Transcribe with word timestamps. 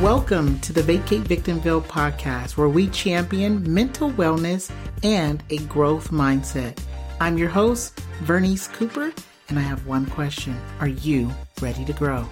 Welcome 0.00 0.60
to 0.60 0.72
the 0.72 0.84
Vacate 0.84 1.24
Victimville 1.24 1.82
podcast, 1.82 2.56
where 2.56 2.68
we 2.68 2.86
champion 2.90 3.74
mental 3.74 4.12
wellness 4.12 4.70
and 5.02 5.42
a 5.50 5.58
growth 5.58 6.12
mindset. 6.12 6.78
I'm 7.18 7.36
your 7.36 7.48
host, 7.48 7.96
Vernice 8.20 8.72
Cooper, 8.72 9.12
and 9.48 9.58
I 9.58 9.62
have 9.62 9.84
one 9.88 10.06
question 10.06 10.56
Are 10.78 10.86
you 10.86 11.28
ready 11.60 11.84
to 11.86 11.92
grow? 11.92 12.24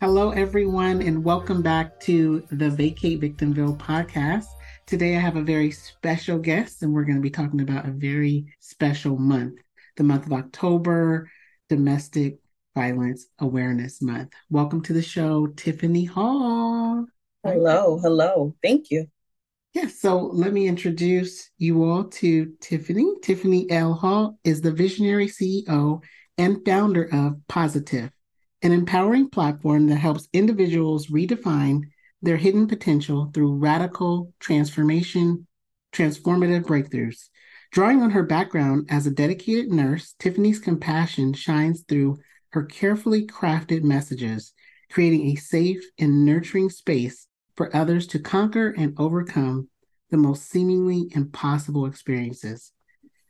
Hello, 0.00 0.30
everyone, 0.30 1.02
and 1.02 1.22
welcome 1.22 1.60
back 1.60 2.00
to 2.00 2.46
the 2.50 2.70
Vacate 2.70 3.20
Victimville 3.20 3.76
podcast. 3.76 4.46
Today, 4.86 5.16
I 5.16 5.20
have 5.20 5.36
a 5.36 5.42
very 5.42 5.70
special 5.70 6.38
guest, 6.38 6.82
and 6.82 6.94
we're 6.94 7.04
going 7.04 7.16
to 7.16 7.20
be 7.20 7.28
talking 7.28 7.60
about 7.60 7.86
a 7.86 7.90
very 7.90 8.46
special 8.60 9.18
month 9.18 9.60
the 9.96 10.04
month 10.04 10.26
of 10.26 10.32
October, 10.32 11.30
Domestic 11.68 12.38
Violence 12.74 13.26
Awareness 13.38 14.02
Month. 14.02 14.32
Welcome 14.50 14.82
to 14.82 14.92
the 14.92 15.02
show, 15.02 15.46
Tiffany 15.46 16.04
Hall. 16.04 17.06
Hello, 17.44 17.98
hello. 17.98 18.54
Thank 18.62 18.90
you. 18.90 19.06
Yes, 19.72 20.00
so 20.00 20.18
let 20.18 20.52
me 20.52 20.66
introduce 20.66 21.50
you 21.58 21.84
all 21.84 22.04
to 22.04 22.52
Tiffany. 22.60 23.14
Tiffany 23.22 23.70
L. 23.70 23.94
Hall 23.94 24.38
is 24.44 24.60
the 24.60 24.72
visionary 24.72 25.26
CEO 25.26 26.02
and 26.38 26.64
founder 26.64 27.08
of 27.12 27.40
Positive, 27.48 28.10
an 28.62 28.72
empowering 28.72 29.28
platform 29.28 29.88
that 29.88 29.96
helps 29.96 30.28
individuals 30.32 31.08
redefine 31.08 31.82
their 32.22 32.36
hidden 32.36 32.66
potential 32.66 33.30
through 33.34 33.58
radical 33.58 34.32
transformation, 34.40 35.46
transformative 35.92 36.62
breakthroughs. 36.62 37.28
Drawing 37.74 38.02
on 38.02 38.12
her 38.12 38.22
background 38.22 38.86
as 38.88 39.04
a 39.04 39.10
dedicated 39.10 39.72
nurse, 39.72 40.14
Tiffany's 40.20 40.60
compassion 40.60 41.32
shines 41.32 41.82
through 41.82 42.18
her 42.50 42.62
carefully 42.62 43.26
crafted 43.26 43.82
messages, 43.82 44.52
creating 44.92 45.26
a 45.26 45.34
safe 45.34 45.84
and 45.98 46.24
nurturing 46.24 46.70
space 46.70 47.26
for 47.56 47.74
others 47.74 48.06
to 48.06 48.20
conquer 48.20 48.68
and 48.68 48.94
overcome 48.96 49.68
the 50.10 50.16
most 50.16 50.48
seemingly 50.48 51.08
impossible 51.16 51.86
experiences. 51.86 52.70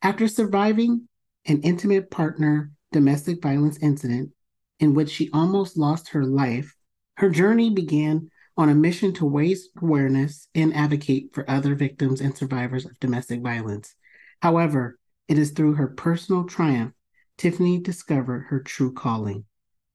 After 0.03 0.29
surviving 0.29 1.09
an 1.47 1.63
intimate 1.63 2.11
partner 2.11 2.71
domestic 2.93 3.41
violence 3.41 3.79
incident 3.81 4.33
in 4.79 4.93
which 4.93 5.09
she 5.09 5.31
almost 5.33 5.79
lost 5.79 6.11
her 6.11 6.27
life, 6.27 6.77
her 7.15 7.31
journey 7.31 7.71
began 7.71 8.31
on 8.59 8.69
a 8.69 8.75
mission 8.75 9.15
to 9.15 9.27
raise 9.27 9.71
awareness 9.81 10.49
and 10.55 10.75
advocate 10.75 11.31
for 11.33 11.49
other 11.51 11.75
victims 11.75 12.21
and 12.21 12.37
survivors 12.37 12.85
of 12.85 13.01
domestic 13.01 13.41
violence. 13.41 13.95
However, 14.43 14.99
it 15.29 15.39
is 15.39 15.53
through 15.53 15.75
her 15.75 15.89
personal 15.89 16.45
triumph 16.45 16.93
Tiffany 17.37 17.81
discovered 17.81 18.47
her 18.49 18.61
true 18.61 18.93
calling. 18.93 19.45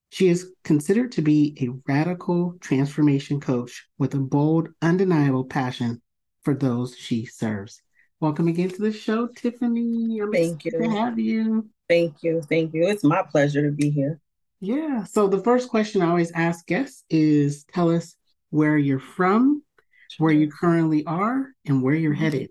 She 0.10 0.28
is 0.28 0.52
considered 0.64 1.12
to 1.14 1.22
be 1.22 1.56
a 1.62 1.70
radical 1.88 2.56
transformation 2.60 3.40
coach 3.40 3.88
with 3.98 4.14
a 4.14 4.20
bold, 4.20 4.70
undeniable 4.82 5.46
passion 5.46 6.02
for 6.44 6.54
those 6.54 6.98
she 6.98 7.26
serves. 7.26 7.82
Welcome 8.20 8.48
again 8.48 8.70
to 8.70 8.82
the 8.82 8.92
show, 8.92 9.28
Tiffany. 9.28 10.20
I'm 10.20 10.32
Thank 10.32 10.66
you. 10.66 10.72
to 10.72 10.90
have 10.90 11.18
you. 11.20 11.70
Thank 11.88 12.24
you. 12.24 12.42
Thank 12.42 12.74
you. 12.74 12.88
It's 12.88 13.04
my 13.04 13.24
pleasure 13.24 13.64
to 13.64 13.72
be 13.72 13.90
here. 13.90 14.20
Yeah. 14.60 15.06
So 15.06 15.28
the 15.28 15.42
first 15.42 15.70
question 15.70 16.02
I 16.02 16.10
always 16.10 16.32
ask 16.32 16.66
guests 16.66 17.06
is 17.10 17.64
tell 17.72 17.90
us 17.90 18.16
where 18.50 18.78
you're 18.78 19.00
from, 19.00 19.64
where 20.18 20.34
you 20.34 20.52
currently 20.52 21.06
are, 21.06 21.48
and 21.66 21.82
where 21.82 21.96
you're 21.96 22.14
mm-hmm. 22.14 22.24
headed. 22.24 22.50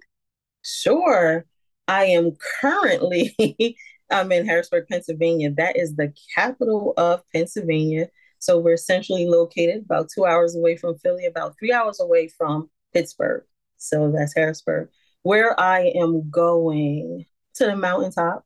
Sure. 0.63 1.45
I 1.89 2.05
am 2.05 2.37
currently 2.61 3.35
I'm 4.11 4.33
in 4.33 4.47
Harrisburg, 4.47 4.87
Pennsylvania. 4.89 5.51
That 5.51 5.77
is 5.77 5.97
the 5.97 6.13
capital 6.35 6.95
of 6.97 7.23
Pennsylvania. 7.35 8.09
So 8.39 8.59
we're 8.59 8.77
centrally 8.77 9.27
located 9.27 9.85
about 9.85 10.09
two 10.15 10.25
hours 10.25 10.57
away 10.57 10.77
from 10.77 10.97
Philly, 10.99 11.27
about 11.27 11.55
three 11.59 11.73
hours 11.73 12.01
away 12.01 12.29
from 12.29 12.71
Pittsburgh. 12.95 13.45
So 13.77 14.11
that's 14.11 14.35
Harrisburg. 14.35 14.89
Where 15.23 15.59
I 15.61 15.93
am 15.97 16.31
going 16.31 17.27
to 17.55 17.67
the 17.67 17.77
mountaintop. 17.77 18.45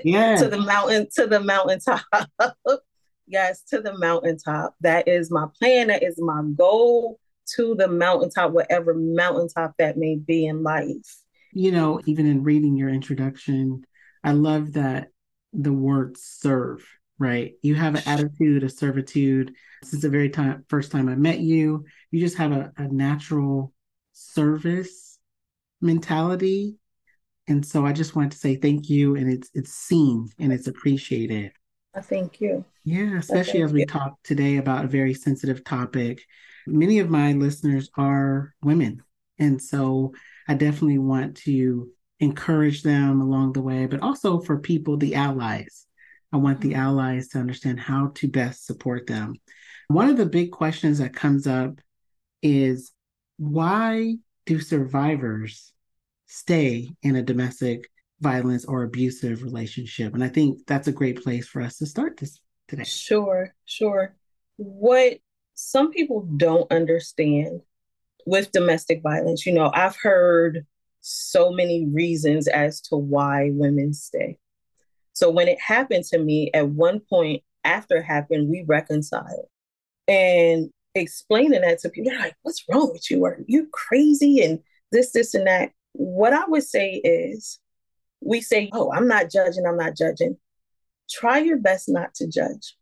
Yeah. 0.04 0.36
to 0.38 0.48
the 0.48 0.58
mountain, 0.58 1.08
to 1.16 1.28
the 1.28 1.40
mountaintop. 1.40 2.02
yes, 3.28 3.62
to 3.70 3.82
the 3.82 3.98
mountaintop. 3.98 4.76
That 4.82 5.08
is 5.08 5.30
my 5.30 5.48
plan. 5.60 5.88
That 5.88 6.02
is 6.02 6.20
my 6.20 6.42
goal 6.56 7.20
to 7.56 7.76
the 7.76 7.88
mountaintop, 7.88 8.52
whatever 8.52 8.94
mountaintop 8.94 9.76
that 9.78 9.98
may 9.98 10.16
be 10.16 10.46
in 10.46 10.64
life 10.64 11.21
you 11.54 11.72
know, 11.72 12.02
even 12.06 12.26
in 12.26 12.44
reading 12.44 12.78
your 12.78 12.90
introduction, 12.90 13.84
I 14.24 14.32
love 14.32 14.74
that 14.74 15.10
the 15.54 15.74
word 15.74 16.18
serve, 16.18 16.88
right? 17.20 17.54
You 17.62 17.76
have 17.76 17.96
an 17.96 18.04
attitude 18.06 18.64
of 18.64 18.72
servitude. 18.72 19.54
Since 19.84 20.02
the 20.04 20.10
very 20.10 20.30
time 20.30 20.66
first 20.70 20.92
time 20.92 21.10
I 21.10 21.16
met 21.16 21.40
you, 21.40 21.86
you 22.12 22.20
just 22.20 22.38
have 22.38 22.52
a, 22.52 22.72
a 22.78 22.88
natural 22.88 23.74
service 24.14 25.20
mentality. 25.82 26.78
And 27.48 27.66
so 27.66 27.86
I 27.86 27.92
just 27.92 28.16
wanted 28.16 28.32
to 28.32 28.38
say 28.38 28.56
thank 28.56 28.90
you. 28.90 29.16
And 29.16 29.32
it's 29.32 29.50
it's 29.54 29.74
seen 29.74 30.30
and 30.40 30.54
it's 30.54 30.68
appreciated. 30.68 31.52
Uh, 31.94 32.02
thank 32.02 32.40
you. 32.40 32.64
Yeah, 32.86 33.16
uh, 33.16 33.20
especially 33.20 33.62
as 33.64 33.74
we 33.74 33.82
you. 33.82 33.86
talk 33.86 34.22
today 34.24 34.58
about 34.58 34.86
a 34.86 34.88
very 34.88 35.14
sensitive 35.14 35.64
topic. 35.64 36.22
Many 36.66 37.00
of 37.00 37.10
my 37.10 37.34
listeners 37.34 37.90
are 37.98 38.54
women. 38.62 39.04
And 39.42 39.62
so 39.62 40.14
I 40.48 40.54
definitely 40.54 41.00
want 41.00 41.36
to 41.38 41.90
encourage 42.20 42.84
them 42.84 43.20
along 43.20 43.54
the 43.54 43.62
way, 43.62 43.88
but 43.88 44.02
also 44.02 44.40
for 44.40 44.60
people, 44.60 44.96
the 44.96 45.16
allies. 45.16 45.88
I 46.32 46.38
want 46.38 46.62
the 46.62 46.72
mm-hmm. 46.72 46.80
allies 46.80 47.30
to 47.30 47.40
understand 47.40 47.80
how 47.80 48.12
to 48.16 48.28
best 48.28 48.66
support 48.66 49.08
them. 49.08 49.34
One 49.88 50.10
of 50.10 50.16
the 50.16 50.28
big 50.28 50.52
questions 50.52 51.00
that 51.00 51.16
comes 51.16 51.48
up 51.48 51.82
is 52.42 52.92
why 53.38 54.16
do 54.46 54.60
survivors 54.60 55.74
stay 56.28 56.90
in 57.02 57.16
a 57.16 57.24
domestic 57.24 57.90
violence 58.22 58.66
or 58.66 58.84
abusive 58.84 59.44
relationship? 59.44 60.14
And 60.14 60.24
I 60.24 60.30
think 60.30 60.60
that's 60.68 60.88
a 60.88 60.94
great 60.94 61.24
place 61.24 61.48
for 61.48 61.62
us 61.62 61.80
to 61.80 61.88
start 61.88 62.18
this 62.18 62.40
today. 62.68 62.84
Sure, 62.84 63.54
sure. 63.66 64.16
What 64.58 65.18
some 65.56 65.92
people 65.92 66.22
don't 66.38 66.72
understand 66.72 67.62
with 68.26 68.52
domestic 68.52 69.02
violence, 69.02 69.46
you 69.46 69.54
know, 69.54 69.72
I've 69.74 69.96
heard 69.96 70.66
so 71.02 71.52
many 71.52 71.86
reasons 71.88 72.48
as 72.48 72.82
to 72.82 72.96
why 72.96 73.50
women 73.54 73.94
stay. 73.94 74.38
So 75.14 75.30
when 75.30 75.48
it 75.48 75.60
happened 75.60 76.06
to 76.06 76.20
me, 76.20 76.52
at 76.54 76.70
one 76.70 77.00
point 77.00 77.44
after 77.64 77.98
it 77.98 78.04
happened, 78.04 78.50
we 78.50 78.64
reconciled. 78.68 79.48
And 80.08 80.70
explaining 80.96 81.62
that 81.62 81.80
to 81.80 81.90
people, 81.90 82.12
they're 82.12 82.20
like, 82.20 82.36
what's 82.44 82.64
wrong 82.70 82.92
with 82.92 83.10
you? 83.10 83.24
Are 83.26 83.40
you 83.48 83.68
crazy? 83.72 84.44
And 84.44 84.60
this, 84.92 85.12
this, 85.12 85.34
and 85.34 85.48
that. 85.48 85.72
What 85.94 86.34
I 86.34 86.46
would 86.46 86.64
say 86.64 86.94
is, 86.94 87.60
we 88.22 88.42
say, 88.42 88.70
oh, 88.74 88.92
I'm 88.94 89.08
not 89.08 89.32
judging, 89.32 89.66
I'm 89.66 89.78
not 89.78 89.98
judging. 89.98 90.38
Try 91.10 91.40
your 91.40 91.58
best 91.58 91.90
not 91.90 92.14
to 92.16 92.28
judge. 92.28 92.78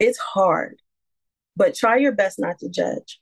It's 0.00 0.18
hard, 0.18 0.80
but 1.56 1.74
try 1.74 1.98
your 1.98 2.12
best 2.12 2.38
not 2.38 2.58
to 2.60 2.68
judge 2.68 3.20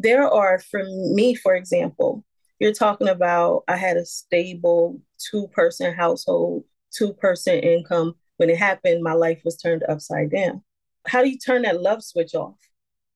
there 0.00 0.28
are, 0.28 0.60
for 0.60 0.84
me, 0.84 1.34
for 1.34 1.54
example, 1.56 2.24
you're 2.60 2.72
talking 2.72 3.08
about 3.08 3.64
I 3.66 3.76
had 3.76 3.96
a 3.96 4.04
stable 4.04 5.00
two 5.18 5.48
person 5.48 5.92
household, 5.92 6.64
two 6.96 7.12
person 7.14 7.58
income. 7.58 8.14
When 8.36 8.48
it 8.48 8.58
happened, 8.58 9.02
my 9.02 9.14
life 9.14 9.42
was 9.44 9.56
turned 9.56 9.82
upside 9.88 10.30
down. 10.30 10.62
How 11.06 11.22
do 11.22 11.28
you 11.28 11.38
turn 11.38 11.62
that 11.62 11.82
love 11.82 12.04
switch 12.04 12.34
off? 12.34 12.54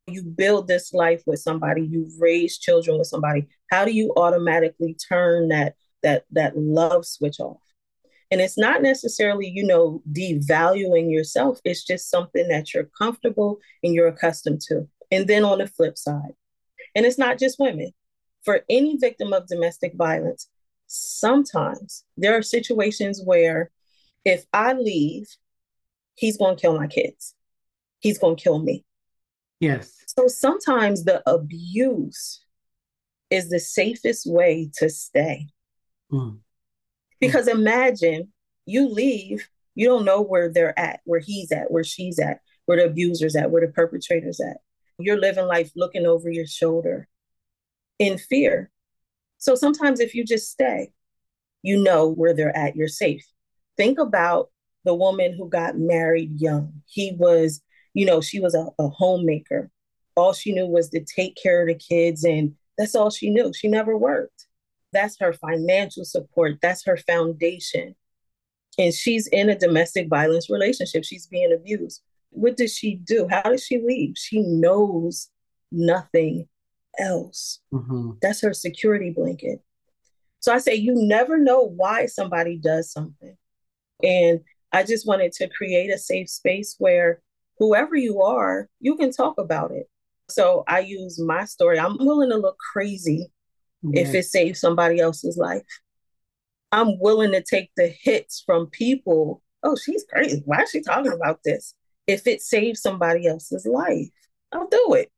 You 0.09 0.25
build 0.25 0.67
this 0.67 0.93
life 0.93 1.23
with 1.25 1.39
somebody, 1.39 1.83
you 1.83 2.11
raise 2.19 2.59
children 2.59 2.99
with 2.99 3.07
somebody. 3.07 3.47
How 3.71 3.85
do 3.85 3.93
you 3.93 4.13
automatically 4.17 4.97
turn 5.09 5.49
that 5.49 5.75
that 6.03 6.25
that 6.33 6.59
love 6.59 7.07
switch 7.07 7.39
off? 7.39 7.63
And 8.33 8.41
it's 8.41 8.59
not 8.59 8.83
necessarily, 8.83 9.49
you 9.49 9.65
know, 9.65 10.03
devaluing 10.11 11.13
yourself. 11.13 11.61
It's 11.65 11.85
just 11.85 12.11
something 12.11 12.49
that 12.49 12.75
you're 12.75 12.91
comfortable 12.99 13.59
and 13.85 13.95
you're 13.95 14.09
accustomed 14.09 14.63
to. 14.69 14.89
And 15.13 15.29
then 15.29 15.45
on 15.45 15.59
the 15.59 15.67
flip 15.67 15.99
side, 15.99 16.33
and 16.95 17.07
it's 17.07 17.19
not 17.19 17.39
just 17.39 17.59
women. 17.59 17.93
For 18.45 18.65
any 18.69 18.97
victim 18.97 19.33
of 19.33 19.47
domestic 19.47 19.95
violence, 19.95 20.49
sometimes 20.87 22.05
there 22.17 22.37
are 22.37 22.43
situations 22.43 23.21
where 23.25 23.71
if 24.25 24.45
I 24.53 24.73
leave, 24.75 25.29
he's 26.15 26.37
going 26.37 26.57
to 26.57 26.61
kill 26.61 26.77
my 26.77 26.87
kids. 26.87 27.35
He's 28.01 28.19
going 28.19 28.37
to 28.37 28.43
kill 28.43 28.59
me. 28.59 28.85
Yes. 29.61 29.97
So 30.07 30.27
sometimes 30.27 31.05
the 31.05 31.23
abuse 31.31 32.45
is 33.31 33.49
the 33.49 33.61
safest 33.61 34.27
way 34.27 34.71
to 34.79 34.91
stay. 34.91 35.47
Mm. 36.11 36.39
Because 37.21 37.49
imagine 37.49 38.33
you 38.67 38.89
leave, 38.89 39.49
you 39.75 39.87
don't 39.87 40.05
know 40.05 40.21
where 40.21 40.53
they're 40.53 40.79
at, 40.79 41.01
where 41.05 41.21
he's 41.21 41.53
at, 41.53 41.71
where 41.71 41.85
she's 41.85 42.19
at, 42.19 42.41
where 42.67 42.79
the 42.79 42.87
abuser's 42.87 43.37
at, 43.37 43.51
where 43.51 43.65
the 43.65 43.73
perpetrator's 43.73 44.41
at. 44.41 44.59
You're 44.99 45.19
living 45.19 45.47
life 45.47 45.71
looking 45.75 46.07
over 46.07 46.31
your 46.31 46.47
shoulder 46.47 47.09
in 47.99 48.19
fear. 48.19 48.71
So 49.39 49.55
sometimes 49.55 50.01
if 50.01 50.15
you 50.15 50.25
just 50.25 50.51
stay, 50.51 50.93
you 51.63 51.83
know 51.83 52.09
where 52.09 52.35
they're 52.35 52.57
at, 52.57 52.77
you're 52.77 52.89
safe. 52.89 53.27
Think 53.77 53.99
about 53.99 54.51
the 54.85 54.95
woman 54.95 55.35
who 55.37 55.49
got 55.49 55.79
married 55.79 56.41
young. 56.41 56.83
He 56.87 57.13
was, 57.13 57.63
you 57.95 58.05
know, 58.05 58.21
she 58.21 58.41
was 58.41 58.55
a, 58.55 58.67
a 58.79 58.89
homemaker. 58.89 59.71
All 60.17 60.33
she 60.33 60.53
knew 60.53 60.67
was 60.67 60.91
to 60.91 61.05
take 61.05 61.37
care 61.41 61.63
of 61.63 61.69
the 61.69 61.75
kids, 61.75 62.25
and 62.25 62.55
that's 62.77 62.95
all 62.95 63.11
she 63.11 63.31
knew. 63.31 63.53
She 63.55 63.69
never 63.69 63.97
worked. 63.97 64.47
That's 64.93 65.19
her 65.21 65.33
financial 65.33 66.05
support, 66.05 66.59
that's 66.61 66.85
her 66.85 66.97
foundation. 66.97 67.95
And 68.79 68.93
she's 68.93 69.27
in 69.27 69.51
a 69.51 69.59
domestic 69.59 70.09
violence 70.09 70.49
relationship. 70.51 71.05
She's 71.05 71.27
being 71.27 71.53
abused. 71.53 72.03
What 72.33 72.57
does 72.57 72.75
she 72.75 72.97
do? 72.97 73.29
How 73.31 73.43
does 73.43 73.65
she 73.65 73.79
leave? 73.79 74.15
She 74.17 74.41
knows 74.41 75.31
nothing 75.71 76.49
else. 76.99 77.61
Mm-hmm. 77.73 78.13
That's 78.21 78.41
her 78.43 78.53
security 78.53 79.11
blanket. 79.11 79.61
So 80.41 80.53
I 80.53 80.59
say, 80.59 80.75
you 80.75 80.95
never 80.95 81.39
know 81.39 81.63
why 81.63 82.07
somebody 82.07 82.57
does 82.57 82.91
something. 82.91 83.37
And 84.03 84.41
I 84.73 84.83
just 84.83 85.07
wanted 85.07 85.33
to 85.33 85.49
create 85.49 85.93
a 85.93 85.99
safe 85.99 86.29
space 86.29 86.75
where 86.79 87.23
whoever 87.59 87.95
you 87.95 88.23
are, 88.23 88.69
you 88.81 88.97
can 88.97 89.13
talk 89.13 89.39
about 89.39 89.71
it. 89.71 89.89
So 90.29 90.65
I 90.67 90.81
use 90.81 91.21
my 91.21 91.45
story. 91.45 91.79
I'm 91.79 91.97
willing 91.99 92.31
to 92.31 92.37
look 92.37 92.57
crazy 92.73 93.31
if 93.93 94.15
it 94.15 94.25
saves 94.25 94.61
somebody 94.61 95.01
else's 95.01 95.37
life. 95.37 95.67
I'm 96.71 96.99
willing 96.99 97.33
to 97.33 97.43
take 97.43 97.71
the 97.77 97.89
hits 97.89 98.43
from 98.45 98.69
people. 98.69 99.43
Oh, 99.63 99.77
she's 99.77 100.05
crazy. 100.11 100.43
Why 100.45 100.63
is 100.63 100.71
she 100.71 100.81
talking 100.81 101.13
about 101.13 101.41
this? 101.45 101.75
If 102.07 102.27
it 102.27 102.43
saves 102.43 102.81
somebody 102.81 103.27
else's 103.27 103.67
life, 103.67 104.09
I'll 104.53 104.69
do 104.69 104.95
it. 104.95 105.11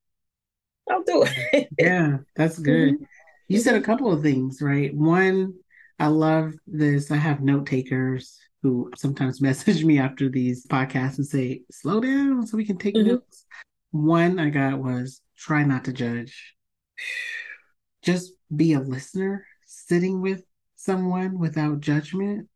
I'll 0.90 1.02
do 1.02 1.24
it. 1.26 1.68
yeah, 1.78 2.18
that's 2.36 2.58
good. 2.58 2.94
Mm-hmm. 2.94 3.04
You 3.48 3.58
said 3.58 3.74
a 3.74 3.80
couple 3.80 4.12
of 4.12 4.22
things, 4.22 4.60
right? 4.60 4.94
One, 4.94 5.54
I 5.98 6.08
love 6.08 6.54
this. 6.66 7.10
I 7.10 7.16
have 7.16 7.40
note 7.40 7.66
takers 7.66 8.38
who 8.62 8.90
sometimes 8.96 9.40
message 9.40 9.84
me 9.84 9.98
after 9.98 10.28
these 10.28 10.66
podcasts 10.66 11.18
and 11.18 11.26
say, 11.26 11.62
slow 11.70 12.00
down 12.00 12.46
so 12.46 12.56
we 12.56 12.66
can 12.66 12.78
take 12.78 12.94
mm-hmm. 12.94 13.08
notes. 13.08 13.46
One 13.90 14.38
I 14.38 14.50
got 14.50 14.78
was 14.78 15.20
try 15.36 15.64
not 15.64 15.84
to 15.84 15.92
judge. 15.92 16.54
Just 18.02 18.32
be 18.54 18.74
a 18.74 18.80
listener, 18.80 19.46
sitting 19.64 20.20
with 20.20 20.42
someone 20.76 21.38
without 21.38 21.80
judgment 21.80 22.48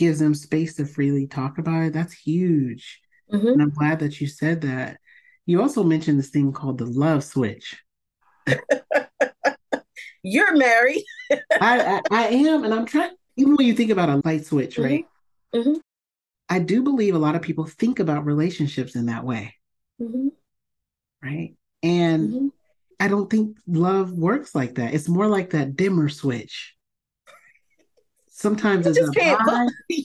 gives 0.00 0.18
them 0.18 0.34
space 0.34 0.76
to 0.76 0.86
freely 0.86 1.26
talk 1.26 1.58
about 1.58 1.82
it. 1.82 1.92
That's 1.92 2.14
huge. 2.14 3.00
Mm-hmm. 3.32 3.46
And 3.46 3.62
I'm 3.62 3.70
glad 3.70 4.00
that 4.00 4.20
you 4.20 4.26
said 4.26 4.62
that. 4.62 4.98
You 5.46 5.62
also 5.62 5.82
mentioned 5.82 6.18
this 6.18 6.30
thing 6.30 6.52
called 6.52 6.78
the 6.78 6.86
love 6.86 7.24
switch. 7.24 7.76
You're 10.22 10.56
married. 10.56 11.04
I, 11.30 11.40
I, 11.60 12.00
I 12.10 12.26
am, 12.28 12.64
and 12.64 12.74
I'm 12.74 12.86
trying. 12.86 13.12
Even 13.36 13.56
when 13.56 13.66
you 13.66 13.74
think 13.74 13.90
about 13.90 14.10
a 14.10 14.20
light 14.24 14.44
switch, 14.44 14.74
mm-hmm. 14.74 14.82
right? 14.82 15.06
Mm-hmm. 15.54 15.74
I 16.48 16.58
do 16.58 16.82
believe 16.82 17.14
a 17.14 17.18
lot 17.18 17.36
of 17.36 17.42
people 17.42 17.64
think 17.64 18.00
about 18.00 18.26
relationships 18.26 18.96
in 18.96 19.06
that 19.06 19.24
way, 19.24 19.54
mm-hmm. 20.00 20.28
right? 21.22 21.54
And 21.82 22.28
mm-hmm. 22.28 22.48
I 22.98 23.08
don't 23.08 23.30
think 23.30 23.56
love 23.66 24.12
works 24.12 24.54
like 24.54 24.74
that. 24.74 24.92
It's 24.92 25.08
more 25.08 25.28
like 25.28 25.50
that 25.50 25.76
dimmer 25.76 26.08
switch. 26.08 26.74
Sometimes 28.28 28.86
you 28.86 28.92
it's 28.92 29.16
a 29.16 29.36
high, 29.36 29.68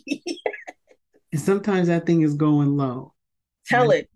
and 1.31 1.41
sometimes 1.41 1.87
that 1.87 2.05
thing 2.05 2.21
is 2.21 2.35
going 2.35 2.77
low. 2.77 3.13
Tell 3.67 3.91
it. 3.91 4.09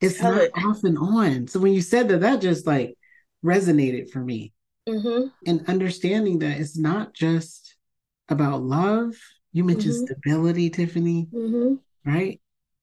It's 0.00 0.18
Tell 0.18 0.32
not 0.32 0.42
it. 0.42 0.52
off 0.64 0.84
and 0.84 0.98
on. 0.98 1.46
So 1.48 1.60
when 1.60 1.72
you 1.72 1.80
said 1.80 2.08
that, 2.08 2.20
that 2.20 2.40
just 2.40 2.66
like 2.66 2.96
resonated 3.44 4.10
for 4.10 4.20
me. 4.20 4.52
Mm-hmm. 4.88 5.28
And 5.46 5.68
understanding 5.68 6.40
that 6.40 6.60
it's 6.60 6.76
not 6.76 7.14
just 7.14 7.76
about 8.28 8.62
love. 8.62 9.14
You 9.52 9.64
mentioned 9.64 9.94
mm-hmm. 9.94 10.04
stability, 10.04 10.68
Tiffany, 10.68 11.28
mm-hmm. 11.32 11.74
right? 12.10 12.40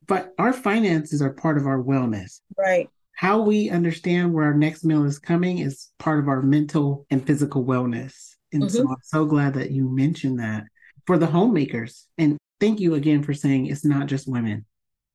But 0.08 0.34
our 0.40 0.54
finances 0.54 1.22
are 1.22 1.34
part 1.34 1.58
of 1.58 1.68
our 1.68 1.82
wellness. 1.82 2.42
Right. 2.58 2.90
How 3.14 3.42
we 3.42 3.70
understand 3.70 4.34
where 4.34 4.46
our 4.46 4.54
next 4.54 4.84
meal 4.84 5.06
is 5.06 5.20
coming 5.20 5.60
is 5.60 5.90
part 6.00 6.20
of 6.20 6.28
our 6.28 6.42
mental 6.42 7.06
and 7.12 7.26
physical 7.26 7.64
wellness. 7.64 8.36
And 8.52 8.72
so 8.72 8.80
mm-hmm. 8.80 8.94
I'm 8.94 8.98
so 9.04 9.26
glad 9.26 9.54
that 9.54 9.72
you 9.72 9.88
mentioned 9.88 10.40
that 10.40 10.64
for 11.06 11.18
the 11.18 11.28
homemakers. 11.28 12.08
And 12.18 12.38
thank 12.60 12.80
you 12.80 12.96
again 12.96 13.22
for 13.22 13.34
saying 13.34 13.68
it's 13.68 13.86
not 13.86 14.08
just 14.08 14.28
women. 14.28 14.66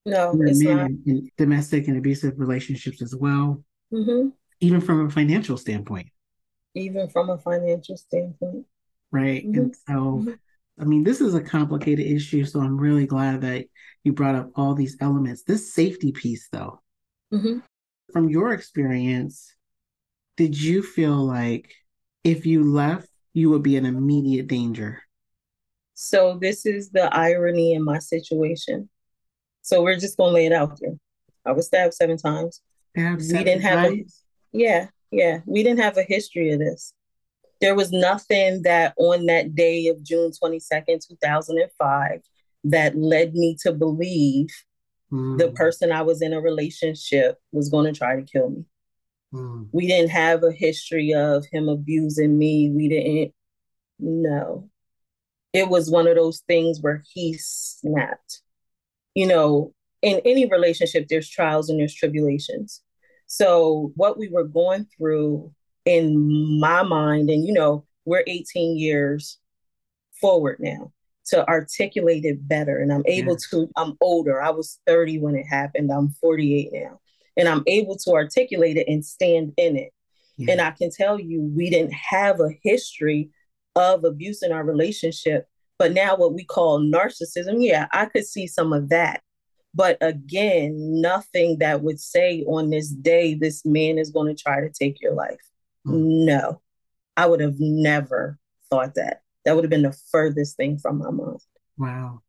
No, 0.06 0.32
it's 0.40 0.64
men 0.64 0.76
not. 0.76 0.90
In 1.06 1.30
domestic 1.36 1.88
and 1.88 1.98
abusive 1.98 2.34
relationships 2.38 3.02
as 3.02 3.14
well, 3.14 3.62
mm-hmm. 3.92 4.28
even 4.60 4.80
from 4.80 5.06
a 5.06 5.10
financial 5.10 5.58
standpoint 5.58 6.08
even 6.76 7.08
from 7.08 7.30
a 7.30 7.38
financial 7.38 7.96
standpoint. 7.96 8.66
Right. 9.10 9.44
Mm-hmm. 9.44 9.58
And 9.58 9.76
so, 9.76 9.92
mm-hmm. 9.92 10.32
I 10.78 10.84
mean, 10.84 11.04
this 11.04 11.20
is 11.20 11.34
a 11.34 11.40
complicated 11.40 12.06
issue. 12.06 12.44
So 12.44 12.60
I'm 12.60 12.76
really 12.76 13.06
glad 13.06 13.40
that 13.40 13.66
you 14.04 14.12
brought 14.12 14.34
up 14.34 14.50
all 14.54 14.74
these 14.74 14.96
elements. 15.00 15.42
This 15.42 15.72
safety 15.72 16.12
piece, 16.12 16.48
though, 16.52 16.80
mm-hmm. 17.32 17.60
from 18.12 18.28
your 18.28 18.52
experience, 18.52 19.54
did 20.36 20.60
you 20.60 20.82
feel 20.82 21.16
like 21.16 21.72
if 22.22 22.44
you 22.44 22.70
left, 22.70 23.08
you 23.32 23.50
would 23.50 23.62
be 23.62 23.76
in 23.76 23.86
immediate 23.86 24.46
danger? 24.46 25.02
So, 25.94 26.38
this 26.38 26.66
is 26.66 26.90
the 26.90 27.14
irony 27.14 27.72
in 27.72 27.82
my 27.82 27.98
situation. 27.98 28.90
So, 29.66 29.82
we're 29.82 29.98
just 29.98 30.16
going 30.16 30.30
to 30.30 30.34
lay 30.34 30.46
it 30.46 30.52
out 30.52 30.78
there. 30.80 30.94
I 31.44 31.50
was 31.50 31.66
stabbed 31.66 31.94
seven 31.94 32.16
times. 32.16 32.60
Stabbed 32.96 33.22
we 33.22 33.44
didn't 33.44 33.62
have 33.62 33.90
times? 33.90 34.22
a, 34.54 34.56
yeah, 34.56 34.86
yeah, 35.10 35.40
we 35.44 35.64
didn't 35.64 35.80
have 35.80 35.98
a 35.98 36.04
history 36.04 36.52
of 36.52 36.60
this. 36.60 36.92
There 37.60 37.74
was 37.74 37.90
nothing 37.90 38.62
that 38.62 38.94
on 38.96 39.26
that 39.26 39.56
day 39.56 39.88
of 39.88 40.04
June 40.04 40.30
22nd, 40.30 41.08
2005, 41.08 42.20
that 42.64 42.96
led 42.96 43.34
me 43.34 43.56
to 43.62 43.72
believe 43.72 44.48
mm. 45.10 45.36
the 45.36 45.50
person 45.50 45.90
I 45.90 46.02
was 46.02 46.22
in 46.22 46.32
a 46.32 46.40
relationship 46.40 47.38
was 47.50 47.68
going 47.68 47.92
to 47.92 47.98
try 47.98 48.14
to 48.14 48.22
kill 48.22 48.50
me. 48.50 48.64
Mm. 49.34 49.68
We 49.72 49.88
didn't 49.88 50.10
have 50.10 50.44
a 50.44 50.52
history 50.52 51.12
of 51.12 51.44
him 51.50 51.68
abusing 51.68 52.38
me. 52.38 52.70
We 52.70 52.88
didn't, 52.88 53.34
no. 53.98 54.70
It 55.52 55.68
was 55.68 55.90
one 55.90 56.06
of 56.06 56.14
those 56.14 56.44
things 56.46 56.80
where 56.80 57.02
he 57.12 57.36
snapped. 57.38 58.42
You 59.16 59.26
know, 59.26 59.72
in 60.02 60.20
any 60.24 60.46
relationship, 60.46 61.08
there's 61.08 61.28
trials 61.28 61.68
and 61.68 61.80
there's 61.80 61.94
tribulations. 61.94 62.82
So, 63.26 63.92
what 63.96 64.18
we 64.18 64.28
were 64.28 64.44
going 64.44 64.86
through 64.96 65.52
in 65.84 66.60
my 66.60 66.82
mind, 66.82 67.30
and 67.30 67.44
you 67.44 67.52
know, 67.52 67.84
we're 68.04 68.24
18 68.26 68.76
years 68.76 69.38
forward 70.20 70.58
now 70.60 70.92
to 71.26 71.46
articulate 71.48 72.24
it 72.24 72.46
better. 72.46 72.78
And 72.78 72.92
I'm 72.92 73.02
able 73.06 73.32
yes. 73.32 73.50
to, 73.50 73.68
I'm 73.76 73.94
older. 74.00 74.40
I 74.40 74.50
was 74.50 74.78
30 74.87 75.18
when 75.18 75.35
it 75.35 75.44
happened. 75.44 75.90
I'm 75.90 76.11
48 76.11 76.70
now. 76.73 77.00
And 77.37 77.49
I'm 77.49 77.64
able 77.66 77.96
to 77.96 78.12
articulate 78.12 78.76
it 78.76 78.87
and 78.88 79.04
stand 79.04 79.52
in 79.56 79.76
it. 79.76 79.92
Yeah. 80.37 80.52
And 80.52 80.61
I 80.61 80.70
can 80.70 80.90
tell 80.90 81.18
you, 81.18 81.42
we 81.42 81.70
didn't 81.70 81.94
have 81.94 82.40
a 82.40 82.50
history 82.62 83.30
of 83.75 84.04
abuse 84.04 84.42
in 84.42 84.52
our 84.52 84.64
relationship. 84.64 85.49
But 85.78 85.92
now, 85.92 86.16
what 86.16 86.35
we 86.35 86.45
call 86.45 86.80
narcissism, 86.80 87.56
yeah, 87.59 87.87
I 87.92 88.06
could 88.06 88.26
see 88.26 88.47
some 88.47 88.73
of 88.73 88.88
that. 88.88 89.23
But 89.75 89.99
again, 90.00 91.02
nothing 91.02 91.59
that 91.59 91.83
would 91.83 92.00
say 92.00 92.45
on 92.45 92.71
this 92.71 92.88
day, 92.88 93.35
this 93.35 93.64
man 93.66 93.99
is 93.99 94.11
going 94.11 94.35
to 94.35 94.42
try 94.42 94.61
to 94.61 94.71
take 94.71 95.02
your 95.02 95.12
life. 95.12 95.40
Mm. 95.87 96.25
No, 96.25 96.62
I 97.16 97.26
would 97.26 97.40
have 97.40 97.61
never 97.61 98.38
thought 98.71 98.95
that. 98.95 99.21
That 99.45 99.54
would 99.54 99.64
have 99.64 99.71
been 99.71 99.83
the 99.83 99.97
furthest 100.11 100.56
thing 100.56 100.78
from 100.78 100.99
my 100.99 101.11
mind. 101.11 101.40
Wow. 101.76 102.23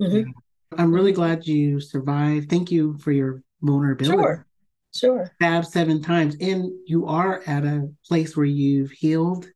Mm-hmm. 0.00 0.30
I'm 0.78 0.94
really 0.94 1.12
glad 1.12 1.46
you 1.46 1.80
survived. 1.80 2.48
Thank 2.48 2.70
you 2.70 2.96
for 2.98 3.12
your 3.12 3.42
vulnerability. 3.60 4.16
Sure. 4.16 4.46
Sure. 4.94 5.30
Stab 5.36 5.64
seven 5.66 6.02
times. 6.02 6.36
And 6.40 6.70
you 6.86 7.06
are 7.06 7.42
at 7.46 7.64
a 7.64 7.90
place 8.06 8.36
where 8.36 8.46
you've 8.46 8.90
healed 8.90 9.46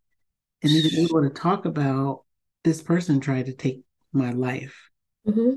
and 0.63 0.73
even 0.73 1.05
able 1.05 1.23
to 1.23 1.31
talk 1.31 1.65
about 1.65 2.25
this 2.67 2.83
person 2.83 3.21
tried 3.21 3.47
to 3.47 3.55
take 3.55 3.81
my 4.13 4.33
life. 4.33 4.91
Mm-hmm 5.27 5.55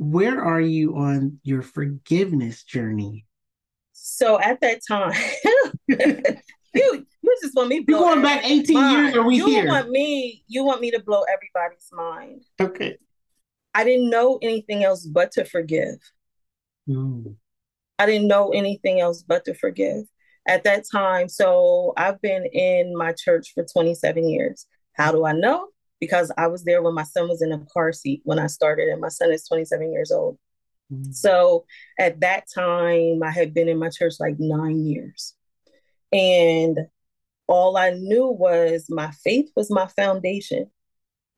where 0.00 0.42
are 0.42 0.60
you 0.60 0.96
on 0.96 1.38
your 1.42 1.60
forgiveness 1.60 2.64
journey? 2.64 3.26
So 3.92 4.40
at 4.40 4.58
that 4.62 4.80
time, 4.88 5.12
you 5.88 6.36
you 6.74 7.36
just 7.42 7.54
want 7.54 7.68
me. 7.68 7.84
You 7.86 7.98
going 7.98 8.22
back 8.22 8.42
eighteen 8.44 8.80
mind. 8.80 8.96
years? 8.96 9.16
Are 9.16 9.26
we 9.26 9.36
you 9.36 9.46
here? 9.46 9.64
You 9.64 9.68
want 9.68 9.90
me? 9.90 10.42
You 10.48 10.64
want 10.64 10.80
me 10.80 10.90
to 10.92 11.02
blow 11.02 11.22
everybody's 11.24 11.86
mind? 11.92 12.44
Okay. 12.58 12.96
I 13.74 13.84
didn't 13.84 14.08
know 14.08 14.38
anything 14.40 14.84
else 14.84 15.04
but 15.04 15.32
to 15.32 15.44
forgive. 15.44 15.98
Mm. 16.88 17.36
I 17.98 18.06
didn't 18.06 18.26
know 18.26 18.48
anything 18.50 19.00
else 19.00 19.22
but 19.22 19.44
to 19.44 19.54
forgive 19.54 20.04
at 20.48 20.64
that 20.64 20.84
time. 20.90 21.28
So 21.28 21.92
I've 21.98 22.22
been 22.22 22.46
in 22.46 22.96
my 22.96 23.12
church 23.12 23.52
for 23.54 23.66
27 23.70 24.26
years. 24.26 24.66
How 24.94 25.12
do 25.12 25.26
I 25.26 25.32
know? 25.32 25.68
Because 26.00 26.32
I 26.36 26.46
was 26.46 26.64
there 26.64 26.82
when 26.82 26.94
my 26.94 27.02
son 27.04 27.28
was 27.28 27.42
in 27.42 27.52
a 27.52 27.64
car 27.72 27.92
seat 27.92 28.22
when 28.24 28.38
I 28.38 28.46
started, 28.46 28.88
and 28.88 29.00
my 29.00 29.08
son 29.08 29.30
is 29.30 29.46
27 29.46 29.92
years 29.92 30.10
old. 30.10 30.38
Mm-hmm. 30.92 31.12
So 31.12 31.66
at 31.98 32.20
that 32.20 32.44
time, 32.52 33.22
I 33.22 33.30
had 33.30 33.54
been 33.54 33.68
in 33.68 33.78
my 33.78 33.90
church 33.90 34.14
like 34.18 34.36
nine 34.38 34.84
years. 34.84 35.34
And 36.12 36.78
all 37.46 37.76
I 37.76 37.90
knew 37.90 38.26
was 38.26 38.86
my 38.88 39.10
faith 39.10 39.50
was 39.54 39.70
my 39.70 39.86
foundation. 39.86 40.70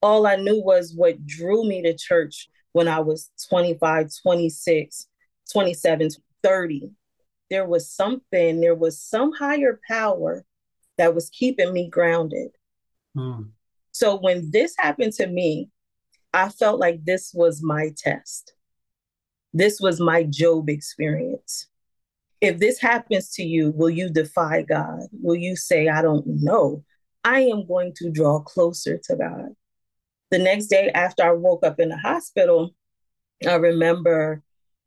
All 0.01 0.27
I 0.27 0.37
knew 0.37 0.63
was 0.63 0.95
what 0.95 1.27
drew 1.27 1.67
me 1.67 1.83
to 1.83 1.97
church 1.97 2.49
when 2.73 2.89
I 2.89 3.01
was 3.01 3.31
25, 3.49 4.11
26, 4.23 5.09
27, 5.53 6.09
30. 6.43 6.91
There 7.51 7.67
was 7.67 7.91
something, 7.91 8.61
there 8.61 8.75
was 8.75 9.01
some 9.01 9.33
higher 9.33 9.81
power 9.87 10.45
that 10.97 11.15
was 11.15 11.31
keeping 11.31 11.73
me 11.73 11.89
grounded. 11.89 12.51
Mm. 13.17 13.51
So 13.93 14.17
when 14.17 14.51
this 14.51 14.75
happened 14.79 15.13
to 15.15 15.27
me, 15.27 15.69
I 16.35 16.49
felt 16.49 16.81
like 16.81 17.05
this 17.05 17.33
was 17.35 17.63
my 17.63 17.91
test. 17.97 18.55
This 19.53 19.81
was 19.81 20.01
my 20.01 20.25
Job 20.25 20.71
experience. 20.71 21.69
If 22.41 22.59
this 22.59 22.81
happens 22.81 23.31
to 23.35 23.43
you, 23.45 23.71
will 23.71 23.91
you 23.91 24.11
defy 24.11 24.63
God? 24.63 25.03
Will 25.13 25.37
you 25.37 25.57
say, 25.57 25.89
I 25.89 26.03
don't 26.03 26.27
know? 26.27 26.83
I 27.23 27.41
am 27.41 27.67
going 27.67 27.93
to 27.97 28.11
draw 28.11 28.41
closer 28.41 28.99
to 29.05 29.17
God. 29.17 29.51
The 30.31 30.39
next 30.39 30.67
day 30.67 30.91
after 30.95 31.23
I 31.23 31.33
woke 31.33 31.65
up 31.65 31.79
in 31.79 31.91
the 31.91 31.99
hospital, 31.99 32.75
I 33.47 33.55
remember 33.55 34.43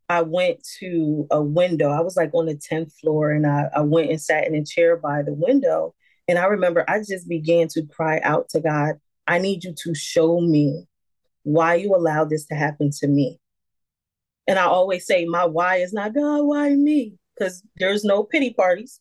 I 0.09 0.21
went 0.23 0.65
to 0.79 1.27
a 1.31 1.41
window. 1.41 1.89
I 1.89 2.01
was 2.01 2.17
like 2.17 2.31
on 2.33 2.47
the 2.47 2.55
10th 2.55 2.93
floor 2.99 3.31
and 3.31 3.45
I, 3.45 3.69
I 3.75 3.81
went 3.81 4.09
and 4.09 4.21
sat 4.21 4.47
in 4.47 4.55
a 4.55 4.65
chair 4.65 4.97
by 4.97 5.21
the 5.21 5.33
window. 5.33 5.93
And 6.27 6.39
I 6.39 6.45
remember 6.45 6.83
I 6.87 6.99
just 6.99 7.27
began 7.27 7.67
to 7.69 7.83
cry 7.83 8.19
out 8.23 8.49
to 8.49 8.59
God, 8.59 8.95
I 9.27 9.39
need 9.39 9.63
you 9.63 9.73
to 9.83 9.95
show 9.95 10.41
me 10.41 10.87
why 11.43 11.75
you 11.75 11.95
allowed 11.95 12.29
this 12.29 12.45
to 12.47 12.55
happen 12.55 12.89
to 12.99 13.07
me. 13.07 13.39
And 14.47 14.59
I 14.59 14.63
always 14.63 15.05
say, 15.05 15.25
my 15.25 15.45
why 15.45 15.77
is 15.77 15.93
not 15.93 16.13
God, 16.13 16.43
why 16.43 16.69
me? 16.71 17.13
Because 17.35 17.63
there's 17.77 18.03
no 18.03 18.23
pity 18.23 18.53
parties. 18.53 18.99